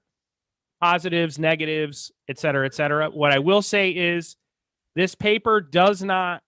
positives, 0.79 1.39
negatives, 1.39 2.11
et 2.29 2.37
cetera, 2.37 2.65
et 2.65 2.73
cetera. 2.73 3.09
What 3.09 3.33
I 3.33 3.39
will 3.39 3.61
say 3.61 3.89
is 3.89 4.35
this 4.95 5.15
paper 5.15 5.61
does 5.61 6.03
not 6.03 6.43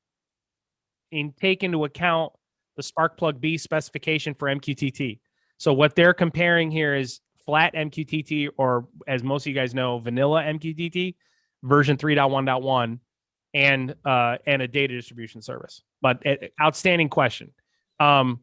in 1.12 1.34
take 1.34 1.64
into 1.64 1.86
account 1.86 2.34
the 2.80 2.84
Sparkplug 2.84 3.42
B 3.42 3.58
specification 3.58 4.34
for 4.34 4.48
MQTT. 4.48 5.20
So 5.58 5.74
what 5.74 5.96
they're 5.96 6.14
comparing 6.14 6.72
here 6.72 6.96
is 6.96 7.20
flat 7.46 7.74
MQTT, 7.74 8.50
or 8.58 8.88
as 9.06 9.22
most 9.22 9.44
of 9.44 9.48
you 9.48 9.54
guys 9.54 9.74
know, 9.74 10.00
vanilla 10.00 10.44
MQTT 10.44 11.16
version 11.64 11.98
3.1.1 11.98 13.00
and 13.54 13.96
uh, 14.06 14.38
and 14.48 14.62
a 14.62 14.68
data 14.68 14.96
distribution 14.96 15.42
service. 15.42 15.82
But 16.02 16.26
uh, 16.26 16.36
outstanding 16.62 17.10
question. 17.10 17.52
Um, 18.00 18.40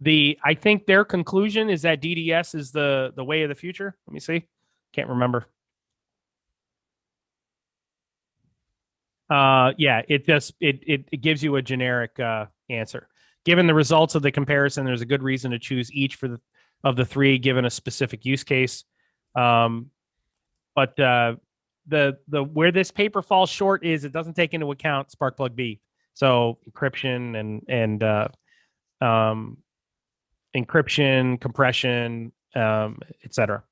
the 0.00 0.38
I 0.42 0.54
think 0.54 0.86
their 0.86 1.04
conclusion 1.04 1.68
is 1.68 1.82
that 1.82 2.00
DDS 2.00 2.54
is 2.54 2.70
the 2.70 3.12
the 3.14 3.24
way 3.24 3.42
of 3.42 3.50
the 3.50 3.54
future. 3.54 3.94
Let 4.06 4.14
me 4.14 4.20
see. 4.20 4.46
Can't 4.94 5.10
remember. 5.10 5.46
Uh, 9.28 9.72
yeah, 9.76 10.00
it 10.08 10.24
just 10.24 10.54
it 10.58 10.82
it, 10.86 11.04
it 11.12 11.20
gives 11.20 11.42
you 11.42 11.56
a 11.56 11.62
generic 11.62 12.18
uh, 12.18 12.46
answer. 12.70 13.08
Given 13.44 13.66
the 13.66 13.74
results 13.74 14.14
of 14.14 14.22
the 14.22 14.30
comparison, 14.30 14.84
there's 14.84 15.00
a 15.00 15.06
good 15.06 15.22
reason 15.22 15.52
to 15.52 15.58
choose 15.58 15.92
each 15.92 16.16
for 16.16 16.28
the 16.28 16.40
of 16.84 16.96
the 16.96 17.04
three, 17.04 17.38
given 17.38 17.64
a 17.64 17.70
specific 17.70 18.24
use 18.24 18.44
case. 18.44 18.84
Um, 19.34 19.90
but 20.74 20.98
uh, 21.00 21.36
the 21.86 22.18
the 22.28 22.42
where 22.42 22.70
this 22.70 22.90
paper 22.90 23.22
falls 23.22 23.50
short 23.50 23.84
is 23.84 24.04
it 24.04 24.12
doesn't 24.12 24.34
take 24.34 24.54
into 24.54 24.70
account 24.70 25.08
Sparkplug 25.08 25.54
B. 25.54 25.80
So 26.14 26.58
encryption 26.70 27.38
and 27.38 27.62
and 27.68 28.02
uh, 28.02 28.28
um, 29.00 29.58
encryption, 30.56 31.40
compression, 31.40 32.32
um, 32.54 32.98
etc. 33.24 33.62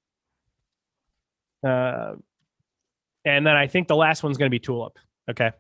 Uh, 1.65 2.15
and 3.25 3.47
then 3.47 3.57
I 3.57 3.67
think 3.67 3.89
the 3.89 3.97
last 3.97 4.23
one's 4.23 4.39
going 4.39 4.47
to 4.47 4.55
be 4.55 4.61
Tulip. 4.61 4.99
Okay. 5.29 5.51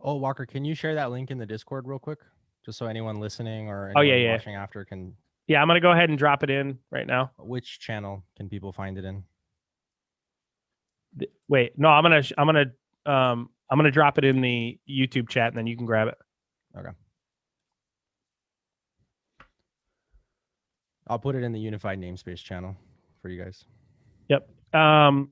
Oh, 0.00 0.14
Walker, 0.14 0.46
can 0.46 0.64
you 0.64 0.74
share 0.74 0.94
that 0.94 1.10
link 1.10 1.30
in 1.30 1.38
the 1.38 1.46
Discord 1.46 1.86
real 1.86 1.98
quick, 1.98 2.20
just 2.66 2.78
so 2.78 2.86
anyone 2.86 3.20
listening 3.20 3.68
or 3.68 3.92
Oh, 3.96 4.00
yeah, 4.02 4.12
anyone 4.14 4.26
yeah. 4.26 4.32
watching 4.36 4.54
after 4.56 4.84
can? 4.84 5.14
Yeah, 5.46 5.62
I'm 5.62 5.68
going 5.68 5.76
to 5.76 5.80
go 5.80 5.92
ahead 5.92 6.08
and 6.10 6.18
drop 6.18 6.42
it 6.42 6.50
in 6.50 6.78
right 6.90 7.06
now. 7.06 7.30
Which 7.38 7.78
channel 7.78 8.24
can 8.36 8.48
people 8.48 8.72
find 8.72 8.98
it 8.98 9.04
in? 9.04 9.22
Th- 11.18 11.30
Wait, 11.48 11.78
no, 11.78 11.88
I'm 11.88 12.02
gonna 12.02 12.22
I'm 12.36 12.46
gonna 12.46 12.64
um 13.06 13.48
I'm 13.70 13.78
gonna 13.78 13.92
drop 13.92 14.18
it 14.18 14.24
in 14.24 14.40
the 14.40 14.78
YouTube 14.90 15.28
chat 15.28 15.48
and 15.48 15.56
then 15.56 15.66
you 15.68 15.76
can 15.76 15.86
grab 15.86 16.08
it. 16.08 16.18
Okay. 16.76 16.90
I'll 21.06 21.18
put 21.20 21.36
it 21.36 21.44
in 21.44 21.52
the 21.52 21.60
unified 21.60 22.00
namespace 22.00 22.42
channel 22.42 22.76
for 23.22 23.28
you 23.28 23.42
guys. 23.42 23.64
Yep. 24.28 24.48
Um, 24.74 25.30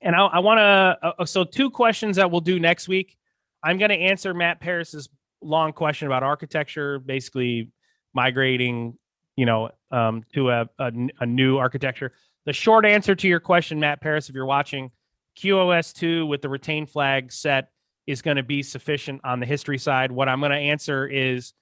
and 0.00 0.14
I, 0.14 0.24
I 0.26 0.38
want 0.38 0.58
to. 0.58 1.14
Uh, 1.18 1.24
so 1.24 1.42
two 1.44 1.68
questions 1.70 2.16
that 2.16 2.30
we'll 2.30 2.40
do 2.40 2.60
next 2.60 2.86
week. 2.86 3.18
I'm 3.64 3.78
going 3.78 3.88
to 3.88 3.96
answer 3.96 4.32
Matt 4.32 4.60
Paris's 4.60 5.08
long 5.46 5.72
question 5.72 6.06
about 6.06 6.22
architecture, 6.22 6.98
basically 6.98 7.70
migrating, 8.14 8.98
you 9.36 9.46
know, 9.46 9.70
um, 9.90 10.24
to 10.34 10.50
a 10.50 11.26
new 11.26 11.58
architecture. 11.58 12.12
The 12.46 12.52
short 12.52 12.84
answer 12.86 13.14
to 13.14 13.28
your 13.28 13.40
question, 13.40 13.80
Matt 13.80 14.00
Paris, 14.00 14.28
if 14.28 14.34
you're 14.34 14.46
watching, 14.46 14.90
QoS 15.36 15.92
two 15.92 16.26
with 16.26 16.42
the 16.42 16.48
retain 16.48 16.86
flag 16.86 17.32
set 17.32 17.70
is 18.06 18.22
going 18.22 18.36
to 18.36 18.42
be 18.42 18.62
sufficient 18.62 19.20
on 19.24 19.40
the 19.40 19.46
history 19.46 19.78
side. 19.78 20.12
What 20.12 20.28
I'm 20.28 20.40
going 20.40 20.52
to 20.52 20.58
answer 20.58 21.06
is, 21.06 21.52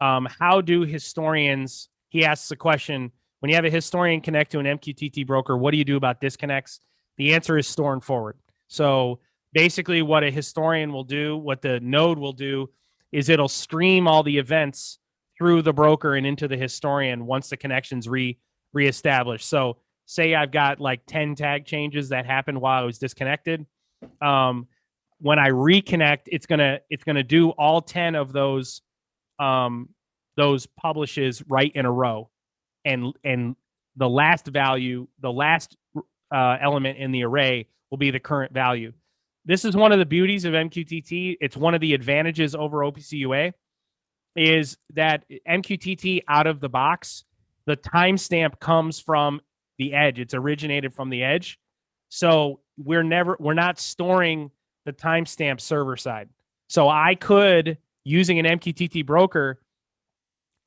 um, 0.00 0.28
how 0.38 0.60
do 0.60 0.82
historians? 0.82 1.88
He 2.08 2.24
asks 2.24 2.48
the 2.48 2.56
question 2.56 3.12
when 3.40 3.48
you 3.48 3.56
have 3.56 3.64
a 3.64 3.70
historian 3.70 4.20
connect 4.20 4.52
to 4.52 4.58
an 4.58 4.66
MQTT 4.66 5.26
broker, 5.26 5.56
what 5.56 5.72
do 5.72 5.78
you 5.78 5.84
do 5.84 5.96
about 5.96 6.20
disconnects? 6.20 6.80
The 7.16 7.34
answer 7.34 7.58
is 7.58 7.66
store 7.66 7.92
and 7.92 8.04
forward. 8.04 8.38
So 8.68 9.20
basically, 9.52 10.02
what 10.02 10.22
a 10.22 10.30
historian 10.30 10.92
will 10.92 11.04
do, 11.04 11.36
what 11.36 11.62
the 11.62 11.80
node 11.80 12.18
will 12.18 12.32
do, 12.32 12.70
is 13.12 13.28
it'll 13.28 13.48
stream 13.48 14.06
all 14.06 14.22
the 14.22 14.38
events 14.38 14.98
through 15.38 15.62
the 15.62 15.72
broker 15.72 16.14
and 16.14 16.26
into 16.26 16.46
the 16.48 16.56
historian 16.56 17.26
once 17.26 17.48
the 17.48 17.56
connection's 17.56 18.08
re 18.08 18.38
reestablished. 18.72 19.48
So 19.48 19.78
say 20.06 20.34
I've 20.34 20.52
got 20.52 20.80
like 20.80 21.00
10 21.06 21.34
tag 21.34 21.64
changes 21.64 22.10
that 22.10 22.26
happened 22.26 22.60
while 22.60 22.82
I 22.82 22.84
was 22.84 22.98
disconnected. 22.98 23.66
Um, 24.20 24.68
when 25.18 25.38
I 25.38 25.50
reconnect, 25.50 26.20
it's 26.26 26.46
gonna 26.46 26.80
it's 26.88 27.04
gonna 27.04 27.22
do 27.22 27.50
all 27.50 27.80
10 27.80 28.14
of 28.14 28.32
those 28.32 28.82
um, 29.38 29.88
those 30.36 30.66
publishes 30.66 31.42
right 31.48 31.72
in 31.74 31.84
a 31.84 31.92
row 31.92 32.30
and 32.84 33.12
and 33.24 33.56
the 33.96 34.08
last 34.08 34.46
value, 34.46 35.08
the 35.20 35.32
last 35.32 35.76
uh, 36.34 36.56
element 36.60 36.98
in 36.98 37.12
the 37.12 37.24
array 37.24 37.66
will 37.90 37.98
be 37.98 38.10
the 38.10 38.20
current 38.20 38.52
value. 38.52 38.92
This 39.44 39.64
is 39.64 39.74
one 39.74 39.92
of 39.92 39.98
the 39.98 40.06
beauties 40.06 40.44
of 40.44 40.52
MQTT. 40.52 41.38
It's 41.40 41.56
one 41.56 41.74
of 41.74 41.80
the 41.80 41.94
advantages 41.94 42.54
over 42.54 42.78
OPC 42.78 43.12
UA 43.12 43.52
is 44.36 44.76
that 44.94 45.24
MQTT 45.48 46.22
out 46.28 46.46
of 46.46 46.60
the 46.60 46.68
box, 46.68 47.24
the 47.66 47.76
timestamp 47.76 48.60
comes 48.60 49.00
from 49.00 49.40
the 49.78 49.94
edge. 49.94 50.20
It's 50.20 50.34
originated 50.34 50.92
from 50.92 51.10
the 51.10 51.22
edge. 51.22 51.58
So 52.10 52.60
we're 52.76 53.02
never 53.02 53.36
we're 53.40 53.54
not 53.54 53.78
storing 53.78 54.50
the 54.84 54.92
timestamp 54.92 55.60
server 55.60 55.96
side. 55.96 56.28
So 56.68 56.88
I 56.88 57.14
could 57.14 57.78
using 58.04 58.38
an 58.38 58.46
MQTT 58.46 59.04
broker, 59.04 59.60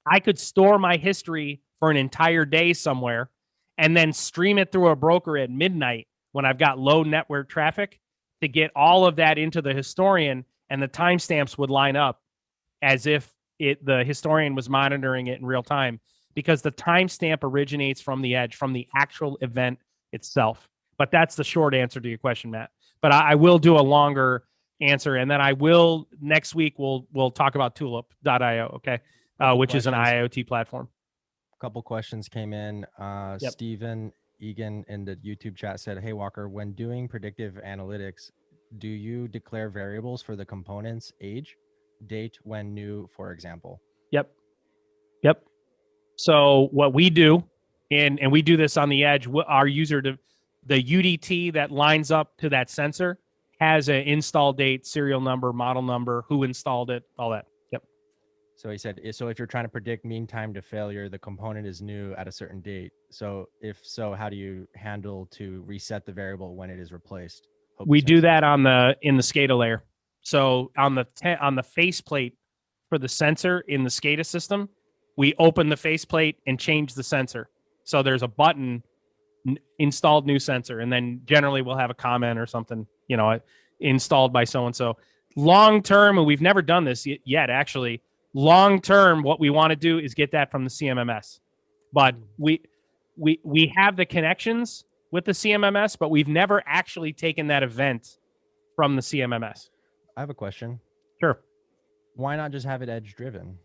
I 0.05 0.19
could 0.19 0.37
store 0.37 0.77
my 0.77 0.97
history 0.97 1.61
for 1.79 1.91
an 1.91 1.97
entire 1.97 2.45
day 2.45 2.73
somewhere 2.73 3.29
and 3.77 3.95
then 3.95 4.13
stream 4.13 4.57
it 4.57 4.71
through 4.71 4.89
a 4.89 4.95
broker 4.95 5.37
at 5.37 5.49
midnight 5.49 6.07
when 6.31 6.45
I've 6.45 6.57
got 6.57 6.77
low 6.79 7.03
network 7.03 7.49
traffic 7.49 7.99
to 8.43 8.47
get 8.49 8.71
all 8.75 9.05
of 9.05 9.15
that 9.15 9.37
into 9.37 9.61
the 9.61 9.73
historian 9.73 10.43
and 10.69 10.81
the 10.81 10.87
timestamps 10.87 11.57
would 11.57 11.69
line 11.69 11.95
up 11.95 12.21
as 12.81 13.07
if 13.07 13.33
it 13.57 13.83
the 13.85 14.03
historian 14.03 14.53
was 14.53 14.69
monitoring 14.69 15.27
it 15.27 15.39
in 15.39 15.45
real 15.45 15.63
time 15.63 15.99
because 16.35 16.61
the 16.61 16.71
timestamp 16.71 17.39
originates 17.43 18.01
from 18.01 18.21
the 18.21 18.35
edge 18.35 18.55
from 18.55 18.73
the 18.73 18.85
actual 18.95 19.37
event 19.41 19.79
itself. 20.11 20.67
But 20.97 21.09
that's 21.09 21.35
the 21.35 21.43
short 21.43 21.73
answer 21.73 22.01
to 22.01 22.09
your 22.09 22.17
question, 22.17 22.51
Matt. 22.51 22.71
But 23.01 23.13
I, 23.13 23.31
I 23.31 23.35
will 23.35 23.59
do 23.59 23.77
a 23.77 23.81
longer 23.81 24.43
answer 24.81 25.15
and 25.15 25.31
then 25.31 25.39
I 25.39 25.53
will 25.53 26.09
next 26.19 26.53
week 26.53 26.77
we'll 26.77 27.07
we'll 27.13 27.31
talk 27.31 27.55
about 27.55 27.75
tulip.io, 27.77 28.73
okay? 28.75 28.99
Uh, 29.39 29.55
which 29.55 29.73
is 29.73 29.87
an. 29.87 29.93
IoT 29.93 30.47
platform. 30.47 30.89
A 31.53 31.59
couple 31.61 31.81
questions 31.81 32.27
came 32.27 32.51
in. 32.51 32.85
Uh, 32.99 33.37
Yep. 33.39 33.51
Stephen 33.53 34.11
Egan 34.43 34.85
in 34.89 35.05
the 35.05 35.15
YouTube 35.17 35.55
chat 35.55 35.79
said, 35.79 36.03
"Hey 36.03 36.13
Walker, 36.13 36.49
when 36.49 36.73
doing 36.73 37.07
predictive 37.07 37.55
analytics, 37.65 38.31
do 38.77 38.87
you 38.87 39.27
declare 39.27 39.69
variables 39.69 40.21
for 40.21 40.35
the 40.35 40.45
components 40.45 41.13
age, 41.21 41.55
date 42.07 42.37
when 42.43 42.73
new, 42.73 43.07
for 43.15 43.31
example?" 43.31 43.81
Yep. 44.11 44.31
Yep. 45.23 45.43
So 46.17 46.67
what 46.71 46.93
we 46.93 47.09
do, 47.09 47.43
and 47.91 48.19
and 48.19 48.31
we 48.31 48.41
do 48.41 48.57
this 48.57 48.77
on 48.77 48.89
the 48.89 49.03
edge, 49.03 49.27
our 49.47 49.67
user 49.67 50.01
the 50.65 50.81
UDT 50.81 51.53
that 51.53 51.71
lines 51.71 52.11
up 52.11 52.37
to 52.37 52.49
that 52.49 52.69
sensor 52.69 53.19
has 53.59 53.89
an 53.89 54.01
install 54.03 54.53
date, 54.53 54.85
serial 54.85 55.21
number, 55.21 55.53
model 55.53 55.81
number, 55.81 56.25
who 56.27 56.43
installed 56.43 56.89
it, 56.89 57.03
all 57.17 57.29
that. 57.29 57.45
So 58.63 58.69
he 58.69 58.77
said, 58.77 59.01
eh, 59.03 59.11
so 59.11 59.27
if 59.27 59.37
you're 59.37 59.45
trying 59.45 59.65
to 59.65 59.69
predict 59.69 60.05
mean 60.05 60.25
time 60.25 60.53
to 60.53 60.61
failure, 60.61 61.09
the 61.09 61.19
component 61.19 61.67
is 61.67 61.81
new 61.81 62.13
at 62.13 62.29
a 62.29 62.31
certain 62.31 62.61
date. 62.61 62.93
So 63.11 63.49
if 63.59 63.77
so, 63.83 64.13
how 64.13 64.29
do 64.29 64.37
you 64.37 64.65
handle 64.73 65.27
to 65.31 65.61
reset 65.67 66.05
the 66.05 66.13
variable 66.13 66.55
when 66.55 66.69
it 66.69 66.79
is 66.79 66.93
replaced? 66.93 67.49
Hope 67.75 67.89
We 67.89 67.99
do 67.99 68.21
that 68.21 68.45
on 68.45 68.63
the 68.63 68.95
in 69.01 69.17
the 69.17 69.21
SCADA 69.21 69.57
layer. 69.57 69.83
So 70.21 70.71
on 70.77 70.95
the 70.95 71.05
te- 71.13 71.35
on 71.35 71.55
the 71.55 71.63
faceplate 71.63 72.37
for 72.87 72.97
the 72.97 73.09
sensor 73.09 73.65
in 73.67 73.83
the 73.83 73.89
SCADA 73.89 74.25
system, 74.25 74.69
we 75.17 75.33
open 75.39 75.67
the 75.67 75.75
faceplate 75.75 76.37
and 76.47 76.57
change 76.57 76.93
the 76.93 77.03
sensor. 77.03 77.49
So 77.83 78.01
there's 78.01 78.23
a 78.23 78.29
button 78.29 78.81
n- 79.45 79.59
installed 79.77 80.25
new 80.25 80.39
sensor, 80.39 80.79
and 80.79 80.93
then 80.93 81.19
generally 81.25 81.61
we'll 81.61 81.77
have 81.77 81.89
a 81.89 81.95
comment 81.95 82.39
or 82.39 82.45
something, 82.45 82.87
you 83.09 83.17
know, 83.17 83.41
installed 83.81 84.31
by 84.31 84.45
so 84.45 84.67
and 84.67 84.73
so. 84.75 84.95
Long 85.35 85.83
term, 85.83 86.17
and 86.17 86.25
we've 86.25 86.41
never 86.41 86.61
done 86.61 86.85
this 86.85 87.05
yet, 87.25 87.49
actually. 87.49 88.01
Long 88.33 88.81
term, 88.81 89.21
what 89.23 89.39
we 89.39 89.49
want 89.49 89.71
to 89.71 89.75
do 89.75 89.99
is 89.99 90.13
get 90.13 90.31
that 90.31 90.49
from 90.51 90.63
the 90.63 90.69
CMMS, 90.69 91.39
but 91.91 92.15
we 92.37 92.61
we 93.15 93.39
we 93.43 93.71
have 93.75 93.95
the 93.95 94.05
connections 94.05 94.85
with 95.11 95.25
the 95.25 95.31
CMMS, 95.33 95.97
but 95.99 96.09
we've 96.09 96.27
never 96.27 96.63
actually 96.65 97.13
taken 97.13 97.47
that 97.47 97.61
event 97.61 98.17
from 98.75 98.95
the 98.95 99.01
CMMS. 99.01 99.69
I 100.17 100.21
have 100.21 100.31
a 100.31 100.33
question. 100.33 100.79
Sure. 101.19 101.39
Why 102.15 102.35
not 102.35 102.51
just 102.51 102.65
have 102.65 102.81
it 102.81 102.89
edge 102.89 103.15
driven? 103.15 103.57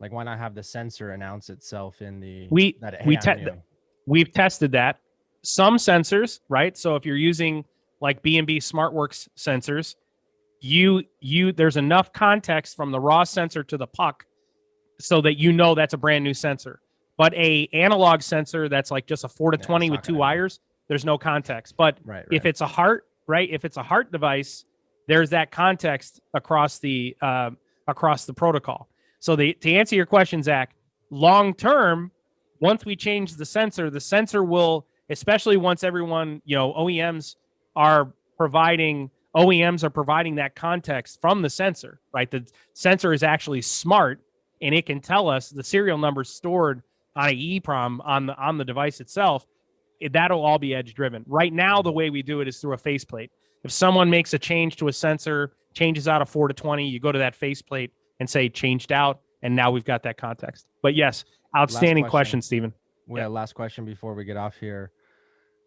Like, 0.00 0.12
why 0.12 0.22
not 0.24 0.38
have 0.38 0.54
the 0.54 0.62
sensor 0.62 1.10
announce 1.10 1.50
itself 1.50 2.00
in 2.02 2.20
the 2.20 2.46
We- 2.50 2.76
that 2.80 3.04
we 3.06 3.14
hey, 3.14 3.34
te- 3.36 3.44
new"? 3.44 3.62
We've 4.06 4.32
tested 4.32 4.72
that. 4.72 5.00
Some 5.42 5.76
sensors, 5.76 6.40
right? 6.48 6.76
So 6.76 6.94
if 6.96 7.04
you're 7.04 7.16
using 7.16 7.64
like 8.00 8.22
B&B 8.22 8.58
SmartWorx 8.58 9.28
sensors, 9.36 9.96
you 10.60 11.02
you 11.20 11.52
there's 11.52 11.76
enough 11.76 12.12
context 12.12 12.76
from 12.76 12.90
the 12.90 13.00
raw 13.00 13.24
sensor 13.24 13.62
to 13.64 13.76
the 13.76 13.86
puck 13.86 14.24
so 15.00 15.20
that 15.20 15.38
you 15.38 15.52
know 15.52 15.74
that's 15.74 15.94
a 15.94 15.98
brand 15.98 16.24
new 16.24 16.34
sensor. 16.34 16.80
But 17.16 17.34
a 17.34 17.68
analog 17.72 18.22
sensor 18.22 18.68
that's 18.68 18.90
like 18.90 19.06
just 19.06 19.24
a 19.24 19.28
4 19.28 19.52
to 19.52 19.58
Yeah, 19.58 19.66
20 19.66 19.90
with 19.90 20.02
two 20.02 20.14
wires, 20.14 20.60
there's 20.88 21.04
no 21.04 21.16
context. 21.16 21.74
But 21.76 21.98
Right. 22.04 22.16
right. 22.16 22.26
if 22.30 22.44
it's 22.46 22.60
a 22.60 22.66
HART, 22.66 23.04
right? 23.26 23.48
If 23.50 23.64
it's 23.64 23.76
a 23.76 23.82
HART 23.82 24.10
device, 24.10 24.64
there's 25.06 25.30
that 25.30 25.50
context 25.50 26.20
across 26.32 26.78
the 26.78 27.16
uh, 27.20 27.50
across 27.86 28.24
the 28.24 28.34
protocol. 28.34 28.88
So 29.20 29.36
the 29.36 29.54
to 29.54 29.72
answer 29.72 29.96
your 29.96 30.06
question, 30.06 30.42
Zach, 30.42 30.74
long 31.10 31.54
term, 31.54 32.10
once 32.60 32.84
we 32.84 32.96
change 32.96 33.34
the 33.34 33.44
sensor, 33.44 33.90
the 33.90 34.00
sensor 34.00 34.42
will, 34.42 34.86
especially 35.10 35.56
once 35.56 35.84
everyone, 35.84 36.40
you 36.44 36.56
know, 36.56 36.72
OEMs 36.72 37.36
are 37.76 38.12
providing 38.36 39.10
OEMs 39.36 39.82
are 39.82 39.90
providing 39.90 40.36
that 40.36 40.54
context 40.54 41.20
from 41.20 41.42
the 41.42 41.50
sensor, 41.50 42.00
right? 42.12 42.30
The 42.30 42.46
sensor 42.72 43.12
is 43.12 43.22
actually 43.22 43.62
smart 43.62 44.20
and 44.62 44.74
it 44.74 44.86
can 44.86 45.00
tell 45.00 45.28
us 45.28 45.50
the 45.50 45.62
serial 45.62 45.98
number 45.98 46.24
stored 46.24 46.82
on 47.16 47.28
a 47.28 47.32
EEPROM 47.32 48.00
on 48.04 48.26
the 48.26 48.36
on 48.36 48.58
the 48.58 48.64
device 48.64 49.00
itself. 49.00 49.46
It, 50.00 50.12
that'll 50.12 50.44
all 50.44 50.58
be 50.58 50.74
edge 50.74 50.94
driven. 50.94 51.24
Right 51.26 51.52
now, 51.52 51.82
the 51.82 51.92
way 51.92 52.10
we 52.10 52.22
do 52.22 52.40
it 52.40 52.48
is 52.48 52.58
through 52.58 52.74
a 52.74 52.78
faceplate. 52.78 53.30
If 53.62 53.70
someone 53.70 54.10
makes 54.10 54.34
a 54.34 54.38
change 54.38 54.76
to 54.76 54.88
a 54.88 54.92
sensor, 54.92 55.52
changes 55.74 56.08
out 56.08 56.22
of 56.22 56.28
four 56.28 56.48
to 56.48 56.54
twenty, 56.54 56.88
you 56.88 56.98
go 56.98 57.12
to 57.12 57.18
that 57.18 57.34
faceplate 57.34 57.92
and 58.20 58.28
say 58.28 58.48
changed 58.48 58.92
out, 58.92 59.20
and 59.42 59.54
now 59.54 59.70
we've 59.70 59.84
got 59.84 60.02
that 60.04 60.16
context. 60.16 60.66
But 60.82 60.94
yes, 60.94 61.24
outstanding 61.56 62.04
question. 62.04 62.10
question, 62.10 62.42
Stephen. 62.42 62.74
Well, 63.06 63.30
last 63.30 63.54
question 63.54 63.84
before 63.84 64.14
we 64.14 64.24
get 64.24 64.36
off 64.36 64.56
here. 64.56 64.90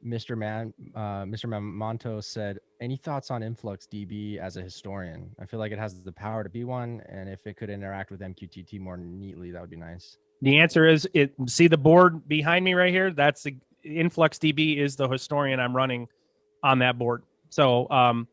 Mr. 0.05 0.37
Man, 0.37 0.73
uh, 0.95 1.23
Mr. 1.23 1.45
Monto 1.49 2.23
said, 2.23 2.59
"Any 2.79 2.97
thoughts 2.97 3.31
on 3.31 3.41
Influx 3.41 3.87
DB 3.87 4.37
as 4.37 4.57
a 4.57 4.61
historian? 4.61 5.29
I 5.39 5.45
feel 5.45 5.59
like 5.59 5.71
it 5.71 5.79
has 5.79 6.03
the 6.03 6.11
power 6.11 6.43
to 6.43 6.49
be 6.49 6.63
one, 6.63 7.01
and 7.09 7.27
if 7.27 7.45
it 7.47 7.57
could 7.57 7.69
interact 7.69 8.11
with 8.11 8.21
MQTT 8.21 8.79
more 8.79 8.97
neatly, 8.97 9.51
that 9.51 9.61
would 9.61 9.69
be 9.69 9.77
nice." 9.77 10.17
The 10.41 10.59
answer 10.59 10.87
is 10.87 11.09
it. 11.13 11.33
See 11.47 11.67
the 11.67 11.77
board 11.77 12.27
behind 12.27 12.63
me 12.63 12.73
right 12.75 12.93
here. 12.93 13.11
That's 13.11 13.43
the 13.43 13.57
Influx 13.83 14.37
DB 14.37 14.77
is 14.77 14.95
the 14.95 15.07
historian 15.07 15.59
I'm 15.59 15.75
running 15.75 16.07
on 16.63 16.79
that 16.79 16.97
board. 16.97 17.23
So 17.49 17.89
um, 17.89 18.27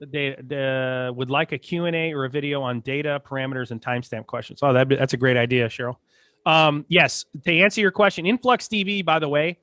the 0.00 0.06
data 0.06 1.12
would 1.14 1.30
like 1.30 1.52
a 1.52 1.58
Q&A 1.58 2.12
or 2.12 2.24
a 2.24 2.30
video 2.30 2.62
on 2.62 2.80
data 2.80 3.20
parameters 3.24 3.70
and 3.70 3.80
timestamp 3.80 4.26
questions. 4.26 4.60
Oh, 4.62 4.72
that 4.72 4.88
that's 4.88 5.14
a 5.14 5.16
great 5.16 5.36
idea, 5.36 5.68
Cheryl. 5.68 5.96
Um, 6.44 6.84
yes, 6.88 7.24
to 7.44 7.58
answer 7.58 7.80
your 7.80 7.90
question, 7.90 8.24
InfluxDB, 8.24 9.04
by 9.04 9.18
the 9.18 9.28
way, 9.28 9.58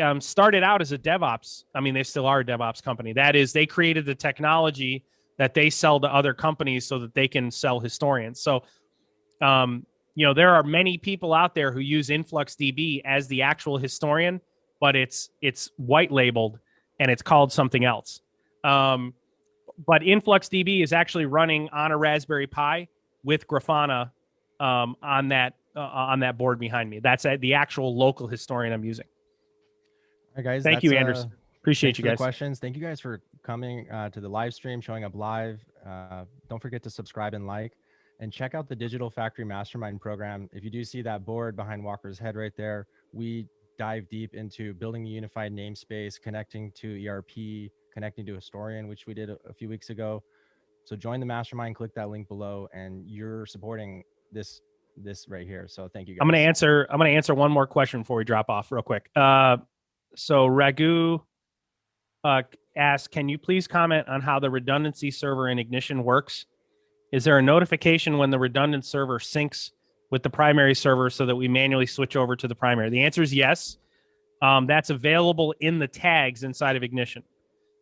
um, 0.00 0.20
started 0.20 0.62
out 0.62 0.80
as 0.80 0.92
a 0.92 0.98
DevOps. 0.98 1.64
I 1.74 1.80
mean, 1.80 1.94
they 1.94 2.02
still 2.02 2.26
are 2.26 2.40
a 2.40 2.44
DevOps 2.44 2.82
company. 2.82 3.12
That 3.12 3.36
is, 3.36 3.52
they 3.52 3.66
created 3.66 4.06
the 4.06 4.14
technology 4.14 5.04
that 5.38 5.54
they 5.54 5.70
sell 5.70 6.00
to 6.00 6.06
other 6.06 6.34
companies 6.34 6.86
so 6.86 6.98
that 6.98 7.14
they 7.14 7.28
can 7.28 7.50
sell 7.50 7.80
historians. 7.80 8.40
So, 8.40 8.62
um, 9.40 9.86
you 10.14 10.26
know, 10.26 10.34
there 10.34 10.54
are 10.54 10.62
many 10.62 10.98
people 10.98 11.32
out 11.32 11.54
there 11.54 11.72
who 11.72 11.80
use 11.80 12.08
InfluxDB 12.08 13.02
as 13.04 13.26
the 13.28 13.42
actual 13.42 13.78
historian, 13.78 14.40
but 14.80 14.96
it's 14.96 15.30
it's 15.40 15.70
white 15.76 16.10
labeled 16.10 16.58
and 16.98 17.10
it's 17.10 17.22
called 17.22 17.52
something 17.52 17.84
else. 17.84 18.20
Um, 18.64 19.14
but 19.86 20.02
InfluxDB 20.02 20.82
is 20.82 20.92
actually 20.92 21.26
running 21.26 21.68
on 21.70 21.92
a 21.92 21.96
Raspberry 21.96 22.46
Pi 22.46 22.88
with 23.24 23.46
Grafana 23.46 24.10
um, 24.58 24.96
on 25.02 25.28
that 25.28 25.54
uh, 25.74 25.80
on 25.80 26.20
that 26.20 26.36
board 26.36 26.58
behind 26.58 26.90
me. 26.90 27.00
That's 27.00 27.24
uh, 27.24 27.36
the 27.40 27.54
actual 27.54 27.96
local 27.96 28.26
historian 28.26 28.72
I'm 28.72 28.84
using. 28.84 29.06
Right, 30.40 30.54
guys. 30.54 30.62
Thank 30.62 30.82
you, 30.82 30.92
uh, 30.92 30.94
Anders. 30.94 31.26
Appreciate 31.60 31.98
you 31.98 32.04
guys. 32.04 32.16
questions. 32.16 32.58
Thank 32.58 32.74
you 32.74 32.82
guys 32.82 33.00
for 33.00 33.20
coming 33.42 33.88
uh, 33.90 34.08
to 34.10 34.20
the 34.20 34.28
live 34.28 34.54
stream, 34.54 34.80
showing 34.80 35.04
up 35.04 35.14
live. 35.14 35.60
Uh, 35.86 36.24
don't 36.48 36.62
forget 36.62 36.82
to 36.84 36.90
subscribe 36.90 37.34
and 37.34 37.46
like, 37.46 37.72
and 38.20 38.32
check 38.32 38.54
out 38.54 38.66
the 38.66 38.74
Digital 38.74 39.10
Factory 39.10 39.44
Mastermind 39.44 40.00
program. 40.00 40.48
If 40.54 40.64
you 40.64 40.70
do 40.70 40.82
see 40.84 41.02
that 41.02 41.26
board 41.26 41.56
behind 41.56 41.84
Walker's 41.84 42.18
head 42.18 42.36
right 42.36 42.52
there, 42.56 42.86
we 43.12 43.46
dive 43.78 44.08
deep 44.08 44.34
into 44.34 44.72
building 44.74 45.04
a 45.06 45.10
unified 45.10 45.52
namespace, 45.52 46.18
connecting 46.18 46.72
to 46.76 47.06
ERP, 47.06 47.70
connecting 47.92 48.24
to 48.24 48.34
Historian, 48.34 48.88
which 48.88 49.06
we 49.06 49.12
did 49.12 49.28
a, 49.28 49.36
a 49.46 49.52
few 49.52 49.68
weeks 49.68 49.90
ago. 49.90 50.22
So 50.84 50.96
join 50.96 51.20
the 51.20 51.26
mastermind. 51.26 51.76
Click 51.76 51.94
that 51.94 52.08
link 52.08 52.26
below, 52.28 52.68
and 52.72 53.04
you're 53.06 53.44
supporting 53.44 54.02
this 54.32 54.62
this 54.96 55.28
right 55.28 55.46
here. 55.46 55.66
So 55.68 55.88
thank 55.88 56.08
you. 56.08 56.14
guys. 56.14 56.18
I'm 56.22 56.28
going 56.28 56.40
to 56.40 56.46
answer. 56.46 56.86
I'm 56.90 56.98
going 56.98 57.10
to 57.10 57.16
answer 57.16 57.34
one 57.34 57.52
more 57.52 57.66
question 57.66 58.00
before 58.00 58.16
we 58.16 58.24
drop 58.24 58.48
off, 58.48 58.72
real 58.72 58.82
quick. 58.82 59.10
Uh, 59.14 59.58
so 60.14 60.46
Ragu 60.46 61.20
uh, 62.24 62.42
asks, 62.76 63.08
"Can 63.08 63.28
you 63.28 63.38
please 63.38 63.66
comment 63.66 64.08
on 64.08 64.20
how 64.20 64.38
the 64.38 64.50
redundancy 64.50 65.10
server 65.10 65.48
in 65.48 65.58
Ignition 65.58 66.04
works? 66.04 66.46
Is 67.12 67.24
there 67.24 67.38
a 67.38 67.42
notification 67.42 68.18
when 68.18 68.30
the 68.30 68.38
redundant 68.38 68.84
server 68.84 69.18
syncs 69.18 69.70
with 70.10 70.22
the 70.22 70.30
primary 70.30 70.74
server 70.74 71.10
so 71.10 71.26
that 71.26 71.36
we 71.36 71.48
manually 71.48 71.86
switch 71.86 72.16
over 72.16 72.36
to 72.36 72.48
the 72.48 72.54
primary?" 72.54 72.90
The 72.90 73.02
answer 73.02 73.22
is 73.22 73.34
yes. 73.34 73.78
Um, 74.42 74.66
that's 74.66 74.90
available 74.90 75.54
in 75.60 75.78
the 75.78 75.88
tags 75.88 76.44
inside 76.44 76.76
of 76.76 76.82
Ignition. 76.82 77.22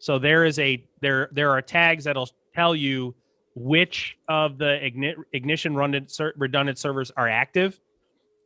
So 0.01 0.19
there 0.19 0.45
is 0.45 0.59
a 0.59 0.85
there 1.01 1.29
there 1.33 1.51
are 1.51 1.63
tags 1.63 2.05
that'll 2.05 2.31
tell 2.55 2.75
you 2.75 3.15
which 3.55 4.17
of 4.29 4.59
the 4.59 4.79
igni- 4.83 5.17
ignition 5.33 5.75
redundant, 5.75 6.17
redundant 6.37 6.79
servers 6.79 7.11
are 7.17 7.29
active 7.29 7.81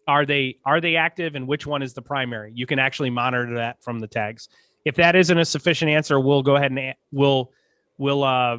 are 0.08 0.26
they 0.26 0.58
are 0.64 0.80
they 0.80 0.96
active 0.96 1.34
and 1.34 1.46
which 1.46 1.66
one 1.66 1.82
is 1.82 1.94
the 1.94 2.02
primary? 2.02 2.52
You 2.54 2.66
can 2.66 2.78
actually 2.78 3.10
monitor 3.10 3.54
that 3.56 3.82
from 3.82 3.98
the 3.98 4.06
tags. 4.06 4.48
If 4.84 4.96
that 4.96 5.14
isn't 5.14 5.38
a 5.38 5.44
sufficient 5.44 5.90
answer 5.90 6.18
we'll 6.18 6.42
go 6.42 6.56
ahead 6.56 6.72
and 6.72 6.94
we'll 7.12 7.52
we'll 7.98 8.24
uh 8.24 8.58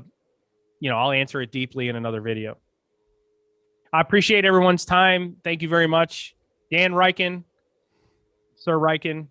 you 0.80 0.89
know 0.89 0.98
i'll 0.98 1.12
answer 1.12 1.41
it 1.41 1.52
deeply 1.52 1.89
in 1.89 1.96
another 1.96 2.22
video. 2.22 2.58
I 3.91 4.02
appreciate 4.02 4.46
everyone's 4.46 4.86
time. 4.86 5.38
Thank 5.44 5.62
you 5.62 5.70
very 5.70 5.88
much. 5.88 6.36
Dan 6.72 6.94
Ryken, 6.94 7.44
sir 8.56 8.78
Ryken, 8.78 9.28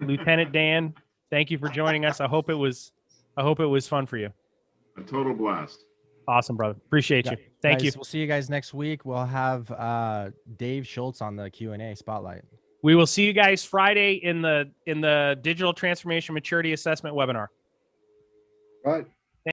lieutenant 0.00 0.52
dan 0.52 0.94
thank 1.30 1.50
you 1.50 1.58
for 1.58 1.68
joining 1.68 2.04
us. 2.04 2.20
I 2.20 2.28
hope 2.28 2.48
it 2.48 2.54
was 2.54 2.92
i 3.36 3.42
hope 3.42 3.60
it 3.60 3.66
was 3.66 3.88
fun 3.88 4.06
for 4.06 4.16
you. 4.16 4.30
A 4.96 5.02
total 5.02 5.34
blast. 5.34 5.84
Awesome 6.28 6.56
brother 6.56 6.76
appreciate 6.86 7.26
Yeah, 7.26 7.32
you 7.32 7.38
thank 7.62 7.82
you 7.82 7.92
We'll 7.94 8.04
see 8.04 8.18
you 8.18 8.26
guys 8.26 8.50
next 8.50 8.74
week. 8.74 9.04
We'll 9.04 9.24
have 9.24 9.70
uh, 9.70 10.30
Dave 10.56 10.86
Schultz 10.86 11.20
on 11.20 11.36
the 11.36 11.50
Q 11.50 11.72
and 11.72 11.82
A 11.82 11.94
spotlight. 11.94 12.42
We 12.82 12.94
will 12.94 13.06
see 13.06 13.24
you 13.24 13.32
guys 13.32 13.64
Friday 13.64 14.14
in 14.22 14.42
the 14.42 14.70
in 14.86 15.00
the 15.00 15.38
digital 15.40 15.72
transformation 15.72 16.34
maturity 16.34 16.72
assessment 16.72 17.16
webinar. 17.16 17.46
Right. 18.84 19.06